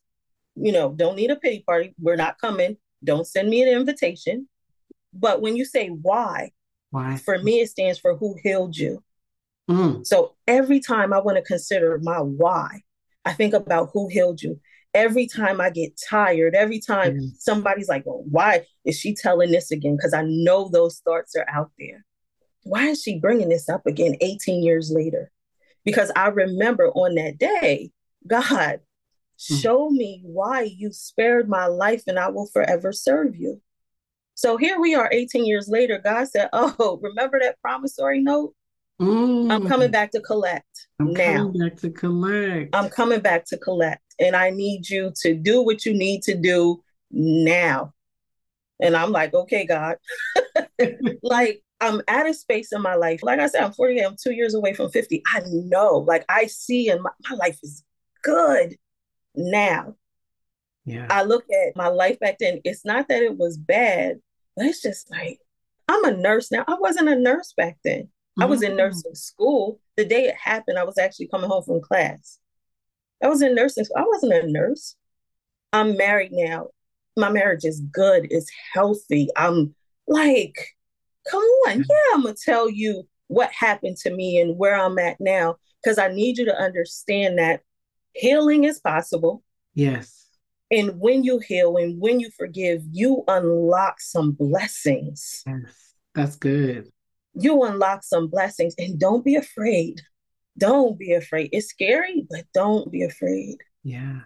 You 0.57 0.73
know, 0.73 0.93
don't 0.93 1.17
need 1.17 1.31
a 1.31 1.37
pity 1.37 1.65
party. 1.67 1.95
We're 1.99 2.17
not 2.17 2.39
coming. 2.39 2.77
Don't 3.03 3.27
send 3.27 3.49
me 3.49 3.63
an 3.63 3.69
invitation. 3.69 4.49
But 5.13 5.41
when 5.41 5.57
you 5.57 5.65
say 5.65 5.89
why, 5.89 6.53
why? 6.91 7.17
For 7.17 7.39
me, 7.39 7.61
it 7.61 7.71
stands 7.71 7.99
for 7.99 8.17
who 8.17 8.37
healed 8.43 8.77
you. 8.77 9.03
Mm. 9.71 10.07
So 10.07 10.35
every 10.47 10.81
time 10.81 11.13
I 11.13 11.21
want 11.21 11.37
to 11.37 11.43
consider 11.43 11.99
my 12.03 12.21
why, 12.21 12.83
I 13.25 13.33
think 13.33 13.55
about 13.55 13.91
who 13.93 14.09
healed 14.09 14.43
you. 14.43 14.61
Every 14.95 15.27
time 15.27 15.61
I 15.61 15.71
get 15.71 16.01
tired, 16.09 16.55
every 16.55 16.81
time 16.81 17.15
mm. 17.15 17.31
somebody's 17.39 17.89
like, 17.89 18.05
well, 18.07 18.25
why 18.31 18.67
is 18.85 18.99
she 18.99 19.15
telling 19.15 19.51
this 19.51 19.71
again? 19.71 19.97
Because 19.97 20.15
I 20.15 20.23
know 20.23 20.69
those 20.69 21.01
thoughts 21.01 21.35
are 21.37 21.47
out 21.53 21.73
there. 21.79 22.05
Why 22.63 22.89
is 22.89 23.03
she 23.03 23.19
bringing 23.19 23.49
this 23.49 23.69
up 23.69 23.87
again 23.87 24.17
18 24.21 24.63
years 24.63 24.91
later? 24.91 25.31
Because 25.85 26.11
I 26.17 26.29
remember 26.29 26.91
on 26.91 27.15
that 27.17 27.39
day, 27.39 27.91
God, 28.27 28.81
mm. 28.81 29.61
show 29.61 29.91
me 29.91 30.23
why 30.25 30.63
you 30.63 30.93
spared 30.93 31.49
my 31.49 31.67
life 31.67 32.05
and 32.07 32.19
I 32.19 32.29
will 32.29 32.47
forever 32.47 32.93
serve 32.93 33.37
you. 33.37 33.61
So 34.35 34.57
here 34.57 34.81
we 34.81 34.95
are 34.95 35.09
18 35.13 35.47
years 35.47 35.69
later. 35.69 36.01
God 36.03 36.29
said, 36.29 36.49
Oh, 36.53 36.99
remember 37.03 37.39
that 37.41 37.61
promissory 37.61 38.21
note? 38.21 38.55
Mm. 39.01 39.51
I'm 39.51 39.67
coming 39.67 39.91
back 39.91 40.13
to 40.13 40.21
collect 40.21 40.87
I'm 41.01 41.13
now. 41.13 41.37
Coming 41.39 41.69
back 41.69 41.77
to 41.81 41.91
collect. 41.91 42.75
I'm 42.75 42.89
coming 42.89 43.21
back 43.21 43.45
to 43.47 43.59
collect. 43.59 44.03
And 44.21 44.37
I 44.37 44.51
need 44.51 44.89
you 44.89 45.13
to 45.23 45.35
do 45.35 45.63
what 45.63 45.85
you 45.85 45.93
need 45.93 46.23
to 46.23 46.37
do 46.37 46.83
now. 47.11 47.93
And 48.81 48.97
I'm 48.97 49.11
like, 49.11 49.35
okay, 49.35 49.67
God. 49.67 49.97
like, 51.23 51.63
I'm 51.81 52.01
at 52.07 52.27
a 52.27 52.35
space 52.35 52.73
in 52.73 52.83
my 52.83 52.95
life. 52.95 53.21
Like 53.23 53.41
I 53.41 53.47
said, 53.47 53.65
I'm 53.65 53.73
40, 53.73 54.01
I'm 54.01 54.17
two 54.23 54.33
years 54.33 54.55
away 54.55 54.75
from 54.75 54.91
50. 54.91 55.23
I 55.27 55.43
know, 55.47 55.99
like, 55.99 56.25
I 56.29 56.47
see, 56.47 56.89
and 56.89 57.03
my, 57.03 57.11
my 57.29 57.37
life 57.37 57.59
is 57.63 57.83
good 58.23 58.77
now. 59.35 59.97
Yeah. 60.85 61.07
I 61.11 61.25
look 61.25 61.45
at 61.51 61.77
my 61.77 61.89
life 61.89 62.21
back 62.21 62.39
then. 62.39 62.61
It's 62.65 62.85
not 62.85 63.09
that 63.09 63.23
it 63.23 63.37
was 63.37 63.57
bad, 63.57 64.21
but 64.57 64.67
it's 64.67 64.83
just 64.83 65.11
like, 65.11 65.39
I'm 65.89 66.05
a 66.05 66.17
nurse 66.17 66.51
now. 66.53 66.65
I 66.67 66.75
wasn't 66.75 67.09
a 67.09 67.17
nurse 67.17 67.53
back 67.57 67.79
then. 67.85 68.09
I 68.41 68.47
was 68.47 68.63
in 68.63 68.71
mm-hmm. 68.71 68.79
nursing 68.79 69.15
school. 69.15 69.81
The 69.97 70.05
day 70.05 70.25
it 70.25 70.35
happened, 70.35 70.79
I 70.79 70.85
was 70.85 70.99
actually 70.99 71.29
coming 71.29 71.49
home 71.49 71.63
from 71.63 71.81
class. 71.81 72.39
I 73.23 73.29
was 73.29 73.43
in 73.43 73.55
nursing 73.55 73.85
school. 73.85 73.99
I 73.99 74.07
wasn't 74.07 74.33
a 74.33 74.51
nurse. 74.51 74.97
I'm 75.73 75.97
married 75.97 76.33
now. 76.33 76.69
My 77.17 77.31
marriage 77.31 77.65
is 77.65 77.81
good, 77.81 78.27
it's 78.31 78.51
healthy. 78.73 79.29
I'm 79.37 79.75
like, 80.09 80.57
come 81.31 81.43
on. 81.69 81.79
Yeah, 81.79 82.15
I'm 82.15 82.23
going 82.23 82.35
to 82.35 82.41
tell 82.45 82.69
you 82.69 83.05
what 83.29 83.53
happened 83.53 83.97
to 83.99 84.11
me 84.11 84.41
and 84.41 84.59
where 84.59 84.77
I'm 84.77 84.99
at 84.99 85.17
now 85.21 85.57
because 85.83 85.99
I 85.99 86.09
need 86.09 86.39
you 86.39 86.45
to 86.47 86.57
understand 86.57 87.39
that 87.39 87.61
healing 88.15 88.65
is 88.65 88.81
possible. 88.81 89.43
Yes. 89.75 90.29
And 90.71 90.99
when 90.99 91.23
you 91.23 91.39
heal 91.39 91.77
and 91.77 92.01
when 92.01 92.19
you 92.19 92.31
forgive, 92.37 92.83
you 92.91 93.23
unlock 93.29 94.01
some 94.01 94.33
blessings. 94.33 95.45
Yes, 95.47 95.95
that's 96.15 96.37
good 96.37 96.91
you 97.35 97.63
unlock 97.65 98.03
some 98.03 98.29
blessings 98.29 98.75
and 98.79 98.99
don't 98.99 99.25
be 99.25 99.37
afraid. 99.37 100.01
Don't 100.57 100.99
be 100.99 101.13
afraid. 101.15 101.51
It's 101.53 101.69
scary, 101.69 102.27
but 102.31 102.45
don't 102.53 102.91
be 102.91 103.03
afraid. 103.03 103.59
Yeah. 103.83 104.21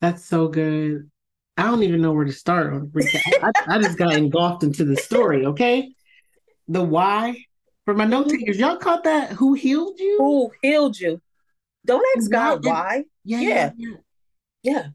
That's 0.00 0.24
so 0.24 0.48
good. 0.48 1.10
I 1.56 1.64
don't 1.64 1.82
even 1.82 2.00
know 2.00 2.12
where 2.12 2.24
to 2.24 2.32
start. 2.32 2.74
I, 3.42 3.52
I 3.66 3.78
just 3.78 3.98
got 3.98 4.14
engulfed 4.14 4.62
into 4.62 4.84
the 4.84 4.96
story, 4.96 5.46
okay? 5.46 5.92
The 6.68 6.82
why. 6.82 7.44
For 7.84 7.94
my 7.94 8.04
note 8.04 8.28
mm-hmm. 8.28 8.38
takers, 8.38 8.58
y'all 8.58 8.76
caught 8.76 9.04
that? 9.04 9.32
Who 9.32 9.54
healed 9.54 9.98
you? 9.98 10.16
Who 10.18 10.50
healed 10.62 10.98
you? 10.98 11.20
Don't 11.84 12.04
ask 12.16 12.30
God 12.30 12.64
why. 12.64 13.04
Yeah. 13.24 13.40
Yeah. 13.40 13.70
Yeah. 13.76 13.96
yeah. 14.62 14.86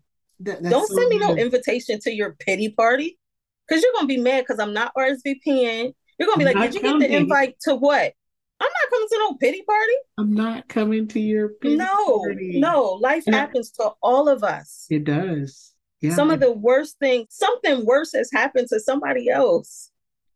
That, 0.41 0.63
don't 0.63 0.87
so 0.87 0.95
send 0.95 1.09
me 1.09 1.19
good. 1.19 1.27
no 1.27 1.35
invitation 1.35 1.99
to 2.01 2.11
your 2.11 2.35
pity 2.39 2.69
party 2.69 3.19
because 3.67 3.83
you're 3.83 3.93
going 3.93 4.07
to 4.07 4.15
be 4.15 4.21
mad 4.21 4.45
because 4.47 4.59
I'm 4.59 4.73
not 4.73 4.93
RSVPing 4.95 5.93
you're 6.19 6.27
gonna 6.27 6.37
be 6.37 6.45
like, 6.45 6.57
did 6.57 6.75
you 6.75 6.81
coming. 6.81 6.99
get 6.99 7.09
the 7.09 7.15
invite 7.15 7.59
to 7.61 7.75
what? 7.75 8.13
I'm 8.61 8.67
not 8.67 8.91
coming 8.91 9.07
to 9.07 9.17
no 9.19 9.33
pity 9.35 9.61
party. 9.61 9.93
I'm 10.17 10.33
not 10.33 10.67
coming 10.67 11.07
to 11.09 11.19
your 11.19 11.49
pity 11.49 11.77
no, 11.77 12.19
party. 12.19 12.59
No, 12.59 12.97
life 13.01 13.23
and 13.25 13.33
happens 13.33 13.71
to 13.71 13.91
all 14.01 14.27
of 14.27 14.43
us. 14.43 14.85
It 14.89 15.05
does. 15.05 15.73
Yeah. 16.01 16.13
Some 16.13 16.29
of 16.29 16.41
the 16.41 16.51
worst 16.51 16.99
things, 16.99 17.27
something 17.29 17.85
worse 17.85 18.13
has 18.13 18.29
happened 18.31 18.67
to 18.69 18.79
somebody 18.79 19.29
else. 19.29 19.91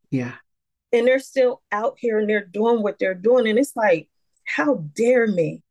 Yeah. 0.09 0.35
And 0.93 1.05
they're 1.05 1.19
still 1.19 1.61
out 1.71 1.95
here 1.97 2.19
and 2.19 2.29
they're 2.29 2.45
doing 2.45 2.81
what 2.81 2.97
they're 2.97 3.13
doing. 3.13 3.47
And 3.47 3.59
it's 3.59 3.75
like, 3.75 4.09
how 4.45 4.85
dare 4.95 5.27
me 5.27 5.61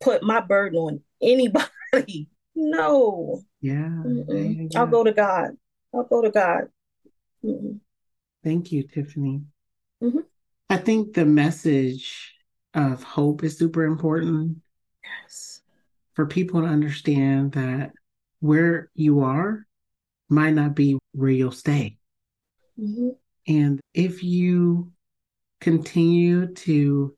put 0.00 0.22
my 0.22 0.40
burden 0.40 0.78
on 0.78 1.00
anybody? 1.20 2.28
No. 2.54 3.40
Yeah. 3.62 3.88
yeah. 4.28 4.68
I'll 4.76 4.86
go 4.86 5.02
to 5.04 5.12
God. 5.12 5.56
I'll 5.94 6.04
go 6.04 6.20
to 6.20 6.30
God. 6.30 6.68
Mm-mm. 7.42 7.80
Thank 8.44 8.72
you, 8.72 8.82
Tiffany. 8.82 9.42
Mm-hmm. 10.02 10.18
I 10.68 10.76
think 10.78 11.14
the 11.14 11.24
message 11.24 12.34
of 12.74 13.02
hope 13.02 13.44
is 13.44 13.58
super 13.58 13.84
important. 13.84 14.58
Yes. 15.04 15.60
For 16.14 16.26
people 16.26 16.62
to 16.62 16.66
understand 16.66 17.52
that 17.52 17.92
where 18.40 18.90
you 18.94 19.20
are 19.20 19.66
might 20.28 20.54
not 20.54 20.74
be 20.74 20.98
where 21.12 21.30
you'll 21.30 21.52
stay. 21.52 21.98
Mm-hmm. 22.80 23.10
And 23.48 23.80
if 23.94 24.22
you 24.22 24.92
continue 25.60 26.52
to 26.54 27.14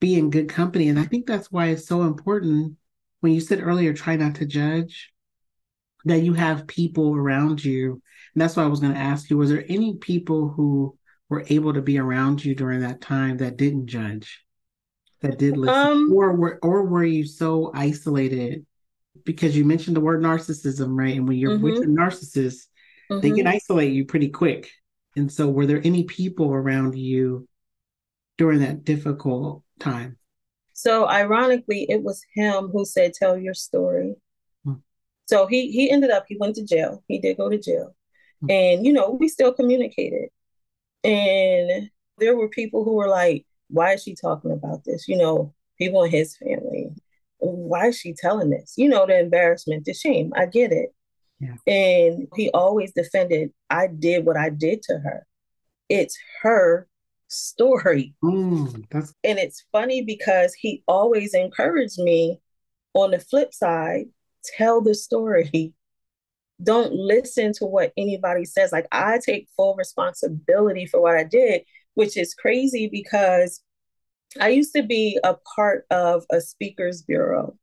be 0.00 0.18
in 0.18 0.30
good 0.30 0.48
company, 0.48 0.88
and 0.88 0.98
I 0.98 1.04
think 1.04 1.26
that's 1.26 1.50
why 1.50 1.66
it's 1.66 1.86
so 1.86 2.02
important 2.02 2.76
when 3.20 3.32
you 3.32 3.40
said 3.40 3.60
earlier, 3.60 3.92
try 3.92 4.16
not 4.16 4.36
to 4.36 4.46
judge, 4.46 5.12
that 6.04 6.20
you 6.20 6.34
have 6.34 6.66
people 6.66 7.14
around 7.14 7.64
you 7.64 8.00
and 8.38 8.42
that's 8.42 8.54
why 8.54 8.62
I 8.62 8.66
was 8.66 8.78
going 8.78 8.94
to 8.94 9.00
ask 9.00 9.28
you 9.30 9.36
was 9.36 9.50
there 9.50 9.64
any 9.68 9.96
people 9.96 10.48
who 10.48 10.96
were 11.28 11.44
able 11.48 11.74
to 11.74 11.82
be 11.82 11.98
around 11.98 12.44
you 12.44 12.54
during 12.54 12.82
that 12.82 13.00
time 13.00 13.38
that 13.38 13.56
didn't 13.56 13.86
judge, 13.88 14.44
that 15.22 15.38
did 15.38 15.56
listen? 15.56 15.74
Um, 15.74 16.12
or, 16.14 16.36
were, 16.36 16.58
or 16.62 16.84
were 16.84 17.04
you 17.04 17.26
so 17.26 17.72
isolated? 17.74 18.64
Because 19.24 19.56
you 19.56 19.64
mentioned 19.64 19.96
the 19.96 20.00
word 20.00 20.22
narcissism, 20.22 20.96
right? 20.96 21.16
And 21.16 21.26
when 21.26 21.36
you're 21.36 21.56
mm-hmm. 21.56 21.64
with 21.64 21.82
a 21.82 21.86
narcissist, 21.86 22.66
mm-hmm. 23.10 23.20
they 23.20 23.30
can 23.30 23.38
mm-hmm. 23.38 23.56
isolate 23.56 23.92
you 23.92 24.04
pretty 24.04 24.28
quick. 24.28 24.70
And 25.16 25.32
so, 25.32 25.48
were 25.48 25.66
there 25.66 25.82
any 25.82 26.04
people 26.04 26.52
around 26.54 26.94
you 26.96 27.48
during 28.36 28.60
that 28.60 28.84
difficult 28.84 29.64
time? 29.80 30.16
So, 30.74 31.08
ironically, 31.08 31.86
it 31.88 32.04
was 32.04 32.24
him 32.34 32.68
who 32.72 32.84
said, 32.84 33.14
"Tell 33.14 33.36
your 33.36 33.54
story." 33.54 34.14
Hmm. 35.28 35.34
So 35.34 35.46
he 35.46 35.70
he 35.70 35.90
ended 35.90 36.10
up 36.10 36.26
he 36.28 36.36
went 36.36 36.56
to 36.56 36.64
jail. 36.64 37.02
He 37.08 37.18
did 37.18 37.36
go 37.36 37.48
to 37.48 37.58
jail, 37.58 37.94
and, 38.48 38.86
you 38.86 38.92
know, 38.92 39.10
we 39.10 39.28
still 39.28 39.52
communicated. 39.52 40.30
And 41.04 41.90
there 42.18 42.36
were 42.36 42.48
people 42.48 42.84
who 42.84 42.94
were 42.94 43.08
like, 43.08 43.46
why 43.68 43.92
is 43.94 44.02
she 44.02 44.14
talking 44.14 44.50
about 44.50 44.84
this? 44.84 45.06
You 45.06 45.16
know, 45.16 45.54
people 45.78 46.02
in 46.02 46.10
his 46.10 46.36
family. 46.36 46.90
Why 47.38 47.86
is 47.86 47.98
she 47.98 48.14
telling 48.14 48.50
this? 48.50 48.74
You 48.76 48.88
know, 48.88 49.06
the 49.06 49.20
embarrassment, 49.20 49.84
the 49.84 49.94
shame. 49.94 50.32
I 50.34 50.46
get 50.46 50.72
it. 50.72 50.92
Yeah. 51.38 51.54
And 51.72 52.26
he 52.34 52.50
always 52.50 52.92
defended, 52.92 53.52
I 53.70 53.86
did 53.86 54.26
what 54.26 54.36
I 54.36 54.50
did 54.50 54.82
to 54.82 54.98
her. 54.98 55.24
It's 55.88 56.18
her 56.42 56.88
story. 57.28 58.16
Mm, 58.24 58.84
that's... 58.90 59.14
And 59.22 59.38
it's 59.38 59.64
funny 59.70 60.02
because 60.02 60.52
he 60.54 60.82
always 60.88 61.34
encouraged 61.34 62.00
me 62.00 62.40
on 62.94 63.12
the 63.12 63.20
flip 63.20 63.54
side, 63.54 64.06
tell 64.56 64.80
the 64.80 64.94
story 64.94 65.74
don't 66.62 66.92
listen 66.92 67.52
to 67.54 67.64
what 67.64 67.92
anybody 67.96 68.44
says. 68.44 68.72
Like 68.72 68.86
I 68.90 69.20
take 69.24 69.48
full 69.56 69.76
responsibility 69.76 70.86
for 70.86 71.00
what 71.00 71.16
I 71.16 71.24
did, 71.24 71.62
which 71.94 72.16
is 72.16 72.34
crazy 72.34 72.88
because 72.90 73.62
I 74.40 74.48
used 74.48 74.74
to 74.74 74.82
be 74.82 75.18
a 75.24 75.36
part 75.56 75.86
of 75.90 76.24
a 76.30 76.40
speakers 76.40 77.02
bureau, 77.02 77.56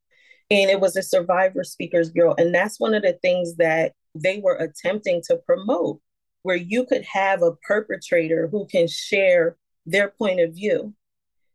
and 0.50 0.70
it 0.70 0.80
was 0.80 0.96
a 0.96 1.04
survivor 1.04 1.64
speakers 1.64 2.10
bureau. 2.10 2.36
And 2.38 2.56
that's 2.56 2.80
one 2.80 2.94
of 2.94 3.04
the 3.04 3.14
things 3.22 3.58
that 3.58 3.94
they 4.16 4.40
were 4.40 4.56
attempting 4.56 5.22
to 5.28 5.38
promote, 5.46 6.00
where 6.44 6.56
you 6.56 6.86
could 6.86 7.04
have 7.04 7.44
a 7.44 7.56
perpetrator 7.68 8.48
who 8.48 8.66
can 8.66 8.88
share 8.88 9.58
their 9.86 10.10
point 10.10 10.40
of 10.40 10.56
view. 10.56 10.94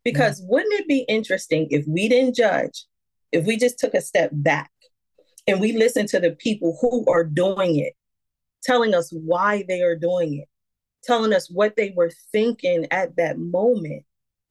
Because 0.05 0.41
mm-hmm. 0.41 0.51
wouldn't 0.51 0.81
it 0.81 0.89
be 0.89 1.05
interesting 1.09 1.67
if 1.71 1.87
we 1.87 2.09
didn't 2.09 2.37
judge, 2.37 2.85
if 3.33 3.45
we 3.47 3.57
just 3.57 3.79
took 3.79 3.95
a 3.95 4.01
step 4.01 4.31
back 4.33 4.71
and 5.51 5.61
we 5.61 5.73
listen 5.73 6.07
to 6.09 6.21
the 6.21 6.33
people 6.33 6.79
who 6.81 7.05
are 7.11 7.25
doing 7.25 7.79
it, 7.79 7.95
telling 8.63 8.95
us 8.95 9.11
why 9.11 9.65
they 9.69 9.83
are 9.83 9.97
doing 9.97 10.39
it, 10.39 10.49
telling 11.03 11.33
us 11.33 11.51
what 11.51 11.77
they 11.77 11.93
were 11.97 12.13
thinking 12.33 12.87
at 12.91 13.17
that 13.17 13.39
moment? 13.39 14.05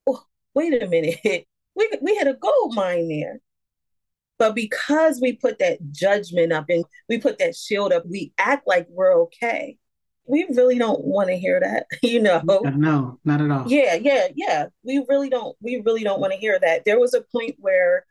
Oh, 0.08 0.24
wait 0.54 0.82
a 0.82 0.88
minute. 0.88 1.46
We, 1.76 1.90
we 2.02 2.14
had 2.18 2.28
a 2.28 2.34
gold 2.34 2.76
mine 2.76 3.08
there. 3.08 3.40
But 4.38 4.54
because 4.54 5.22
we 5.22 5.32
put 5.34 5.60
that 5.60 5.78
judgment 5.92 6.52
up 6.52 6.66
and 6.68 6.84
we 7.08 7.20
put 7.20 7.40
that 7.40 7.56
shield 7.56 7.94
up, 7.94 8.04
we 8.06 8.34
act 8.38 8.68
like 8.68 8.86
we're 8.90 9.16
okay 9.22 9.78
we 10.30 10.46
really 10.52 10.78
don't 10.78 11.04
want 11.04 11.30
to 11.30 11.38
hear 11.38 11.60
that, 11.60 11.88
you 12.04 12.22
know. 12.22 12.42
No, 12.46 13.20
not 13.26 13.42
at 13.42 13.50
all. 13.50 13.68
Yeah, 13.68 13.96
yeah, 13.96 14.28
yeah. 14.36 14.68
We 14.84 15.04
really 15.10 15.30
don't 15.30 15.58
we 15.60 15.82
really 15.84 16.04
don't 16.04 16.22
want 16.22 16.34
to 16.34 16.40
hear 16.40 16.58
that. 16.60 16.86
There 16.86 17.00
was 17.00 17.14
a 17.14 17.22
point 17.22 17.56
where 17.58 18.06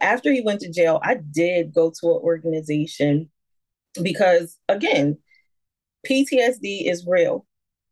after 0.00 0.32
he 0.32 0.40
went 0.40 0.60
to 0.60 0.70
jail, 0.70 1.00
I 1.02 1.16
did 1.16 1.72
go 1.72 1.90
to 1.90 2.06
an 2.06 2.20
organization 2.22 3.30
because 4.02 4.58
again, 4.68 5.18
PTSD 6.06 6.90
is 6.90 7.06
real. 7.06 7.46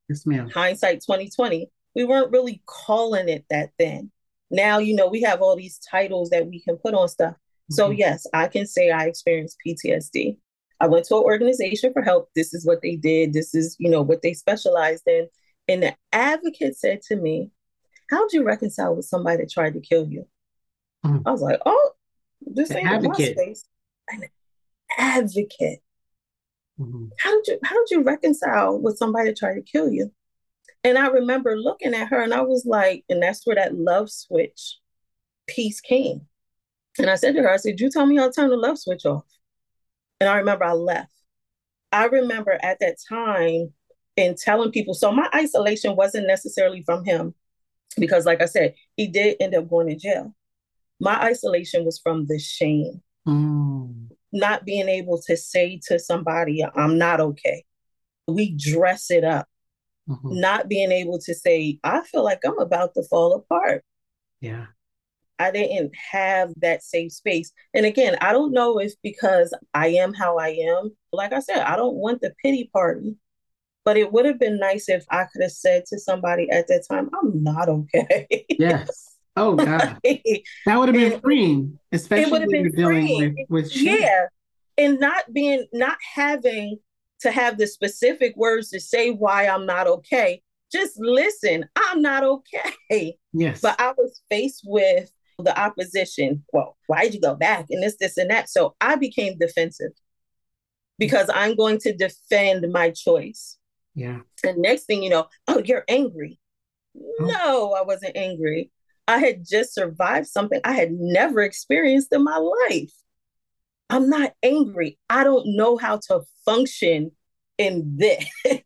Yes, 0.08 0.26
ma'am. 0.26 0.48
Hindsight 0.50 1.00
2020. 1.00 1.70
We 1.94 2.04
weren't 2.04 2.32
really 2.32 2.62
calling 2.66 3.28
it 3.28 3.44
that 3.50 3.70
then. 3.78 4.10
Now, 4.50 4.78
you 4.78 4.94
know, 4.94 5.08
we 5.08 5.22
have 5.22 5.40
all 5.40 5.56
these 5.56 5.80
titles 5.90 6.30
that 6.30 6.46
we 6.46 6.60
can 6.60 6.76
put 6.76 6.94
on 6.94 7.08
stuff. 7.08 7.32
Mm-hmm. 7.32 7.74
So 7.74 7.90
yes, 7.90 8.26
I 8.34 8.48
can 8.48 8.66
say 8.66 8.90
I 8.90 9.04
experienced 9.04 9.58
PTSD. 9.66 10.36
I 10.80 10.88
went 10.88 11.06
to 11.06 11.16
an 11.16 11.22
organization 11.22 11.92
for 11.92 12.02
help. 12.02 12.28
This 12.34 12.52
is 12.52 12.66
what 12.66 12.82
they 12.82 12.96
did. 12.96 13.32
This 13.32 13.54
is, 13.54 13.76
you 13.78 13.88
know, 13.88 14.02
what 14.02 14.22
they 14.22 14.34
specialized 14.34 15.04
in. 15.06 15.28
And 15.68 15.82
the 15.82 15.94
advocate 16.12 16.76
said 16.76 17.02
to 17.02 17.16
me, 17.16 17.50
How'd 18.10 18.32
you 18.32 18.44
reconcile 18.44 18.94
with 18.94 19.06
somebody 19.06 19.38
that 19.38 19.50
tried 19.50 19.72
to 19.72 19.80
kill 19.80 20.06
you? 20.06 20.26
Mm. 21.04 21.22
I 21.26 21.30
was 21.30 21.42
like, 21.42 21.60
Oh, 21.66 21.90
this 22.40 22.70
An 22.70 22.78
ain't 22.78 22.88
advocate. 22.88 23.36
my 23.36 23.42
space. 23.42 23.64
An 24.10 24.24
advocate. 24.98 25.82
Mm-hmm. 26.80 27.06
How 27.18 27.30
did 27.30 27.46
you 27.46 27.58
how 27.64 27.76
did 27.76 27.90
you 27.90 28.02
reconcile 28.02 28.80
with 28.80 28.96
somebody 28.98 29.32
tried 29.34 29.54
to 29.54 29.62
kill 29.62 29.90
you? 29.90 30.12
And 30.84 30.98
I 30.98 31.08
remember 31.08 31.56
looking 31.56 31.94
at 31.94 32.08
her 32.08 32.20
and 32.20 32.34
I 32.34 32.40
was 32.40 32.64
like, 32.66 33.04
and 33.08 33.22
that's 33.22 33.46
where 33.46 33.56
that 33.56 33.76
love 33.76 34.10
switch 34.10 34.78
piece 35.46 35.80
came. 35.80 36.22
And 36.98 37.08
I 37.08 37.14
said 37.14 37.34
to 37.34 37.42
her, 37.42 37.50
I 37.50 37.56
said, 37.56 37.80
You 37.80 37.90
tell 37.90 38.06
me 38.06 38.16
how 38.16 38.26
to 38.26 38.32
turn 38.32 38.50
the 38.50 38.56
love 38.56 38.78
switch 38.78 39.06
off. 39.06 39.24
And 40.20 40.28
I 40.28 40.36
remember 40.38 40.64
I 40.64 40.72
left. 40.72 41.12
I 41.92 42.06
remember 42.06 42.58
at 42.62 42.78
that 42.80 42.96
time 43.08 43.72
in 44.16 44.34
telling 44.34 44.72
people, 44.72 44.94
so 44.94 45.12
my 45.12 45.28
isolation 45.34 45.96
wasn't 45.96 46.26
necessarily 46.26 46.82
from 46.82 47.04
him, 47.04 47.34
because 47.96 48.26
like 48.26 48.40
I 48.42 48.46
said, 48.46 48.74
he 48.96 49.06
did 49.06 49.36
end 49.40 49.54
up 49.54 49.68
going 49.68 49.88
to 49.88 49.96
jail. 49.96 50.34
My 51.02 51.20
isolation 51.20 51.84
was 51.84 51.98
from 51.98 52.26
the 52.26 52.38
shame. 52.38 53.02
Mm. 53.26 54.06
Not 54.32 54.64
being 54.64 54.88
able 54.88 55.20
to 55.26 55.36
say 55.36 55.80
to 55.88 55.98
somebody, 55.98 56.64
I'm 56.64 56.96
not 56.96 57.20
okay. 57.20 57.64
We 58.28 58.54
dress 58.56 59.10
it 59.10 59.24
up. 59.24 59.48
Mm-hmm. 60.08 60.38
Not 60.40 60.68
being 60.68 60.92
able 60.92 61.18
to 61.18 61.34
say, 61.34 61.80
I 61.82 62.02
feel 62.02 62.22
like 62.22 62.38
I'm 62.44 62.58
about 62.60 62.94
to 62.94 63.02
fall 63.02 63.34
apart. 63.34 63.84
Yeah. 64.40 64.66
I 65.40 65.50
didn't 65.50 65.92
have 66.12 66.52
that 66.58 66.84
safe 66.84 67.12
space. 67.12 67.52
And 67.74 67.84
again, 67.84 68.16
I 68.20 68.30
don't 68.32 68.52
know 68.52 68.78
if 68.78 68.92
because 69.02 69.52
I 69.74 69.88
am 69.88 70.14
how 70.14 70.38
I 70.38 70.50
am, 70.50 70.96
like 71.12 71.32
I 71.32 71.40
said, 71.40 71.58
I 71.58 71.74
don't 71.74 71.96
want 71.96 72.20
the 72.20 72.32
pity 72.40 72.70
party. 72.72 73.16
But 73.84 73.96
it 73.96 74.12
would 74.12 74.24
have 74.24 74.38
been 74.38 74.60
nice 74.60 74.88
if 74.88 75.04
I 75.10 75.24
could 75.24 75.42
have 75.42 75.50
said 75.50 75.84
to 75.86 75.98
somebody 75.98 76.48
at 76.48 76.68
that 76.68 76.84
time, 76.88 77.10
I'm 77.20 77.42
not 77.42 77.68
okay. 77.68 78.46
yes. 78.48 79.11
Oh 79.36 79.54
God. 79.54 79.98
that 80.04 80.78
would 80.78 80.88
have 80.88 80.96
been 80.96 81.20
freeing, 81.20 81.78
especially 81.90 82.46
when 82.46 82.50
you're 82.50 82.68
dealing 82.70 83.18
with, 83.18 83.48
with 83.48 83.72
shame. 83.72 84.00
Yeah. 84.00 84.26
And 84.78 84.98
not 84.98 85.32
being 85.32 85.66
not 85.72 85.98
having 86.14 86.78
to 87.20 87.30
have 87.30 87.58
the 87.58 87.66
specific 87.66 88.36
words 88.36 88.70
to 88.70 88.80
say 88.80 89.10
why 89.10 89.46
I'm 89.46 89.66
not 89.66 89.86
okay. 89.86 90.42
Just 90.70 90.98
listen, 90.98 91.68
I'm 91.76 92.02
not 92.02 92.24
okay. 92.24 93.16
Yes. 93.32 93.60
But 93.60 93.80
I 93.80 93.92
was 93.96 94.22
faced 94.30 94.62
with 94.64 95.10
the 95.38 95.58
opposition, 95.58 96.44
well, 96.52 96.76
why'd 96.86 97.14
you 97.14 97.20
go 97.20 97.34
back? 97.34 97.66
And 97.70 97.82
this, 97.82 97.96
this, 97.98 98.16
and 98.16 98.30
that. 98.30 98.48
So 98.48 98.74
I 98.80 98.96
became 98.96 99.38
defensive 99.38 99.92
because 100.98 101.28
I'm 101.32 101.56
going 101.56 101.78
to 101.78 101.94
defend 101.94 102.70
my 102.72 102.90
choice. 102.90 103.58
Yeah. 103.94 104.20
And 104.44 104.58
next 104.58 104.84
thing 104.84 105.02
you 105.02 105.10
know, 105.10 105.26
oh, 105.48 105.62
you're 105.64 105.84
angry. 105.88 106.38
Oh. 106.96 107.26
No, 107.26 107.72
I 107.74 107.82
wasn't 107.82 108.16
angry. 108.16 108.70
I 109.12 109.18
had 109.18 109.44
just 109.46 109.74
survived 109.74 110.26
something 110.26 110.60
I 110.64 110.72
had 110.72 110.92
never 110.92 111.42
experienced 111.42 112.12
in 112.12 112.24
my 112.24 112.38
life. 112.38 112.92
I'm 113.90 114.08
not 114.08 114.32
angry. 114.42 114.98
I 115.10 115.22
don't 115.22 115.54
know 115.54 115.76
how 115.76 115.98
to 116.08 116.22
function 116.46 117.12
in 117.58 117.96
this. 117.96 118.24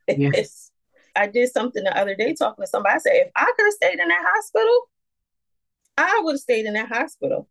Yes. 0.08 0.70
I 1.16 1.26
did 1.26 1.50
something 1.50 1.82
the 1.82 1.98
other 1.98 2.14
day 2.14 2.34
talking 2.34 2.62
to 2.62 2.68
somebody. 2.68 2.94
I 2.94 2.98
said, 2.98 3.12
if 3.14 3.30
I 3.34 3.52
could 3.56 3.64
have 3.64 3.72
stayed 3.72 3.98
in 3.98 4.08
that 4.08 4.24
hospital, 4.24 4.80
I 5.98 6.20
would 6.22 6.34
have 6.34 6.40
stayed 6.40 6.66
in 6.66 6.74
that 6.74 6.88
hospital 6.88 7.48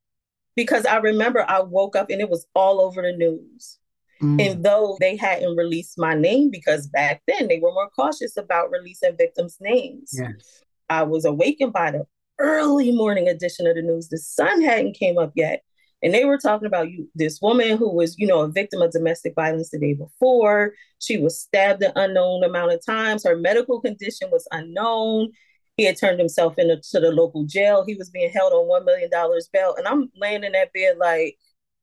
because 0.55 0.85
I 0.85 0.97
remember 0.97 1.43
I 1.45 1.61
woke 1.61 1.95
up 1.95 2.09
and 2.09 2.21
it 2.21 2.29
was 2.29 2.45
all 2.55 2.79
over 2.79 3.01
the 3.01 3.11
news. 3.11 3.79
Mm. 4.21 4.39
And 4.39 4.63
though 4.63 4.97
they 5.01 5.17
hadn't 5.17 5.57
released 5.57 5.97
my 5.97 6.13
name 6.13 6.49
because 6.49 6.87
back 6.87 7.23
then 7.27 7.47
they 7.47 7.59
were 7.59 7.73
more 7.73 7.89
cautious 7.89 8.37
about 8.37 8.71
releasing 8.71 9.17
victims' 9.17 9.57
names. 9.59 10.11
Yes. 10.13 10.63
I 10.89 11.03
was 11.03 11.25
awakened 11.25 11.73
by 11.73 11.91
the 11.91 12.05
early 12.39 12.91
morning 12.91 13.27
edition 13.27 13.67
of 13.67 13.75
the 13.75 13.81
news. 13.81 14.09
The 14.09 14.17
sun 14.17 14.61
hadn't 14.61 14.97
came 14.97 15.17
up 15.17 15.31
yet. 15.35 15.63
And 16.03 16.13
they 16.13 16.25
were 16.25 16.37
talking 16.37 16.67
about 16.67 16.91
you, 16.91 17.09
this 17.15 17.41
woman 17.41 17.77
who 17.77 17.89
was, 17.89 18.17
you 18.19 18.27
know, 18.27 18.41
a 18.41 18.51
victim 18.51 18.81
of 18.81 18.91
domestic 18.91 19.33
violence 19.33 19.71
the 19.71 19.79
day 19.79 19.93
before. 19.93 20.73
She 20.99 21.17
was 21.17 21.39
stabbed 21.39 21.81
an 21.81 21.93
unknown 21.95 22.43
amount 22.43 22.73
of 22.73 22.85
times. 22.85 23.23
Her 23.23 23.35
medical 23.35 23.81
condition 23.81 24.29
was 24.31 24.47
unknown. 24.51 25.31
He 25.77 25.83
had 25.83 25.97
turned 25.97 26.19
himself 26.19 26.57
into 26.57 26.77
the 26.93 27.11
local 27.11 27.45
jail. 27.45 27.83
He 27.85 27.95
was 27.95 28.09
being 28.09 28.29
held 28.29 28.53
on 28.53 28.83
$1 28.83 28.85
million 28.85 29.09
bail. 29.51 29.75
And 29.77 29.87
I'm 29.87 30.11
laying 30.15 30.43
in 30.43 30.51
that 30.51 30.71
bed 30.73 30.97
like, 30.97 31.37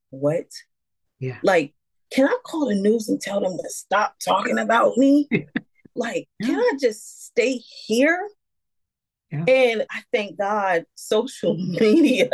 what? 0.09 0.47
Yeah. 1.19 1.37
Like, 1.43 1.73
can 2.11 2.27
I 2.27 2.37
call 2.45 2.67
the 2.69 2.75
news 2.75 3.09
and 3.09 3.19
tell 3.19 3.41
them 3.41 3.57
to 3.57 3.69
stop 3.69 4.15
talking 4.23 4.57
about 4.57 4.97
me? 4.97 5.27
like, 5.95 6.27
can 6.41 6.55
I 6.55 6.71
just 6.79 7.25
stay 7.25 7.57
here? 7.57 8.27
Yeah. 9.33 9.45
And 9.47 9.85
I 9.91 10.03
thank 10.11 10.37
God 10.37 10.85
social 10.95 11.57
media 11.57 12.29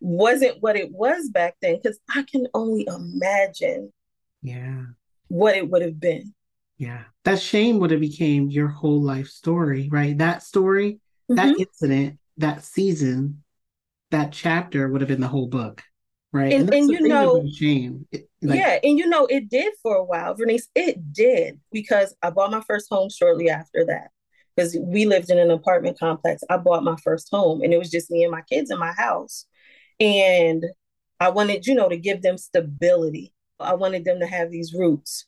wasn't 0.00 0.62
what 0.62 0.76
it 0.76 0.92
was 0.92 1.28
back 1.28 1.56
then 1.60 1.80
because 1.82 1.98
I 2.14 2.22
can 2.22 2.46
only 2.54 2.86
imagine 2.88 3.92
yeah 4.40 4.82
what 5.28 5.56
it 5.56 5.68
would 5.68 5.82
have 5.82 5.98
been. 5.98 6.34
Yeah. 6.78 7.02
That 7.24 7.40
shame 7.40 7.78
would 7.78 7.90
have 7.90 8.00
became 8.00 8.50
your 8.50 8.68
whole 8.68 9.02
life 9.02 9.28
story, 9.28 9.88
right? 9.90 10.16
That 10.18 10.42
story, 10.42 11.00
mm-hmm. 11.30 11.34
that 11.36 11.58
incident, 11.58 12.18
that 12.38 12.64
season, 12.64 13.42
that 14.10 14.32
chapter 14.32 14.88
would 14.88 15.00
have 15.00 15.08
been 15.08 15.20
the 15.20 15.28
whole 15.28 15.48
book. 15.48 15.82
Right. 16.32 16.52
And, 16.52 16.62
and, 16.64 16.74
and 16.74 16.90
you 16.90 17.08
know, 17.08 17.46
shame. 17.56 18.06
It, 18.10 18.28
like, 18.42 18.58
yeah. 18.58 18.78
And 18.82 18.98
you 18.98 19.06
know, 19.06 19.26
it 19.26 19.48
did 19.48 19.72
for 19.82 19.96
a 19.96 20.04
while, 20.04 20.34
Vernice. 20.34 20.66
It 20.74 21.12
did 21.12 21.60
because 21.70 22.14
I 22.22 22.30
bought 22.30 22.50
my 22.50 22.60
first 22.60 22.88
home 22.90 23.08
shortly 23.08 23.48
after 23.48 23.84
that. 23.86 24.10
Because 24.56 24.76
we 24.80 25.06
lived 25.06 25.30
in 25.30 25.38
an 25.38 25.50
apartment 25.50 25.98
complex. 25.98 26.42
I 26.48 26.58
bought 26.58 26.84
my 26.84 26.96
first 27.02 27.28
home 27.30 27.62
and 27.62 27.72
it 27.72 27.78
was 27.78 27.90
just 27.90 28.10
me 28.10 28.22
and 28.22 28.30
my 28.30 28.42
kids 28.42 28.70
in 28.70 28.78
my 28.78 28.92
house. 28.92 29.46
And 29.98 30.64
I 31.18 31.30
wanted, 31.30 31.66
you 31.66 31.74
know, 31.74 31.88
to 31.88 31.96
give 31.96 32.22
them 32.22 32.38
stability. 32.38 33.32
I 33.58 33.74
wanted 33.74 34.04
them 34.04 34.20
to 34.20 34.26
have 34.26 34.50
these 34.50 34.74
roots 34.74 35.26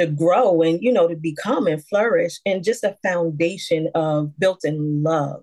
to 0.00 0.06
grow 0.06 0.62
and 0.62 0.80
you 0.82 0.90
know 0.90 1.06
to 1.06 1.14
become 1.14 1.66
and 1.66 1.86
flourish 1.86 2.40
and 2.46 2.64
just 2.64 2.84
a 2.84 2.96
foundation 3.02 3.90
of 3.94 4.36
built 4.38 4.64
in 4.64 5.02
love 5.02 5.42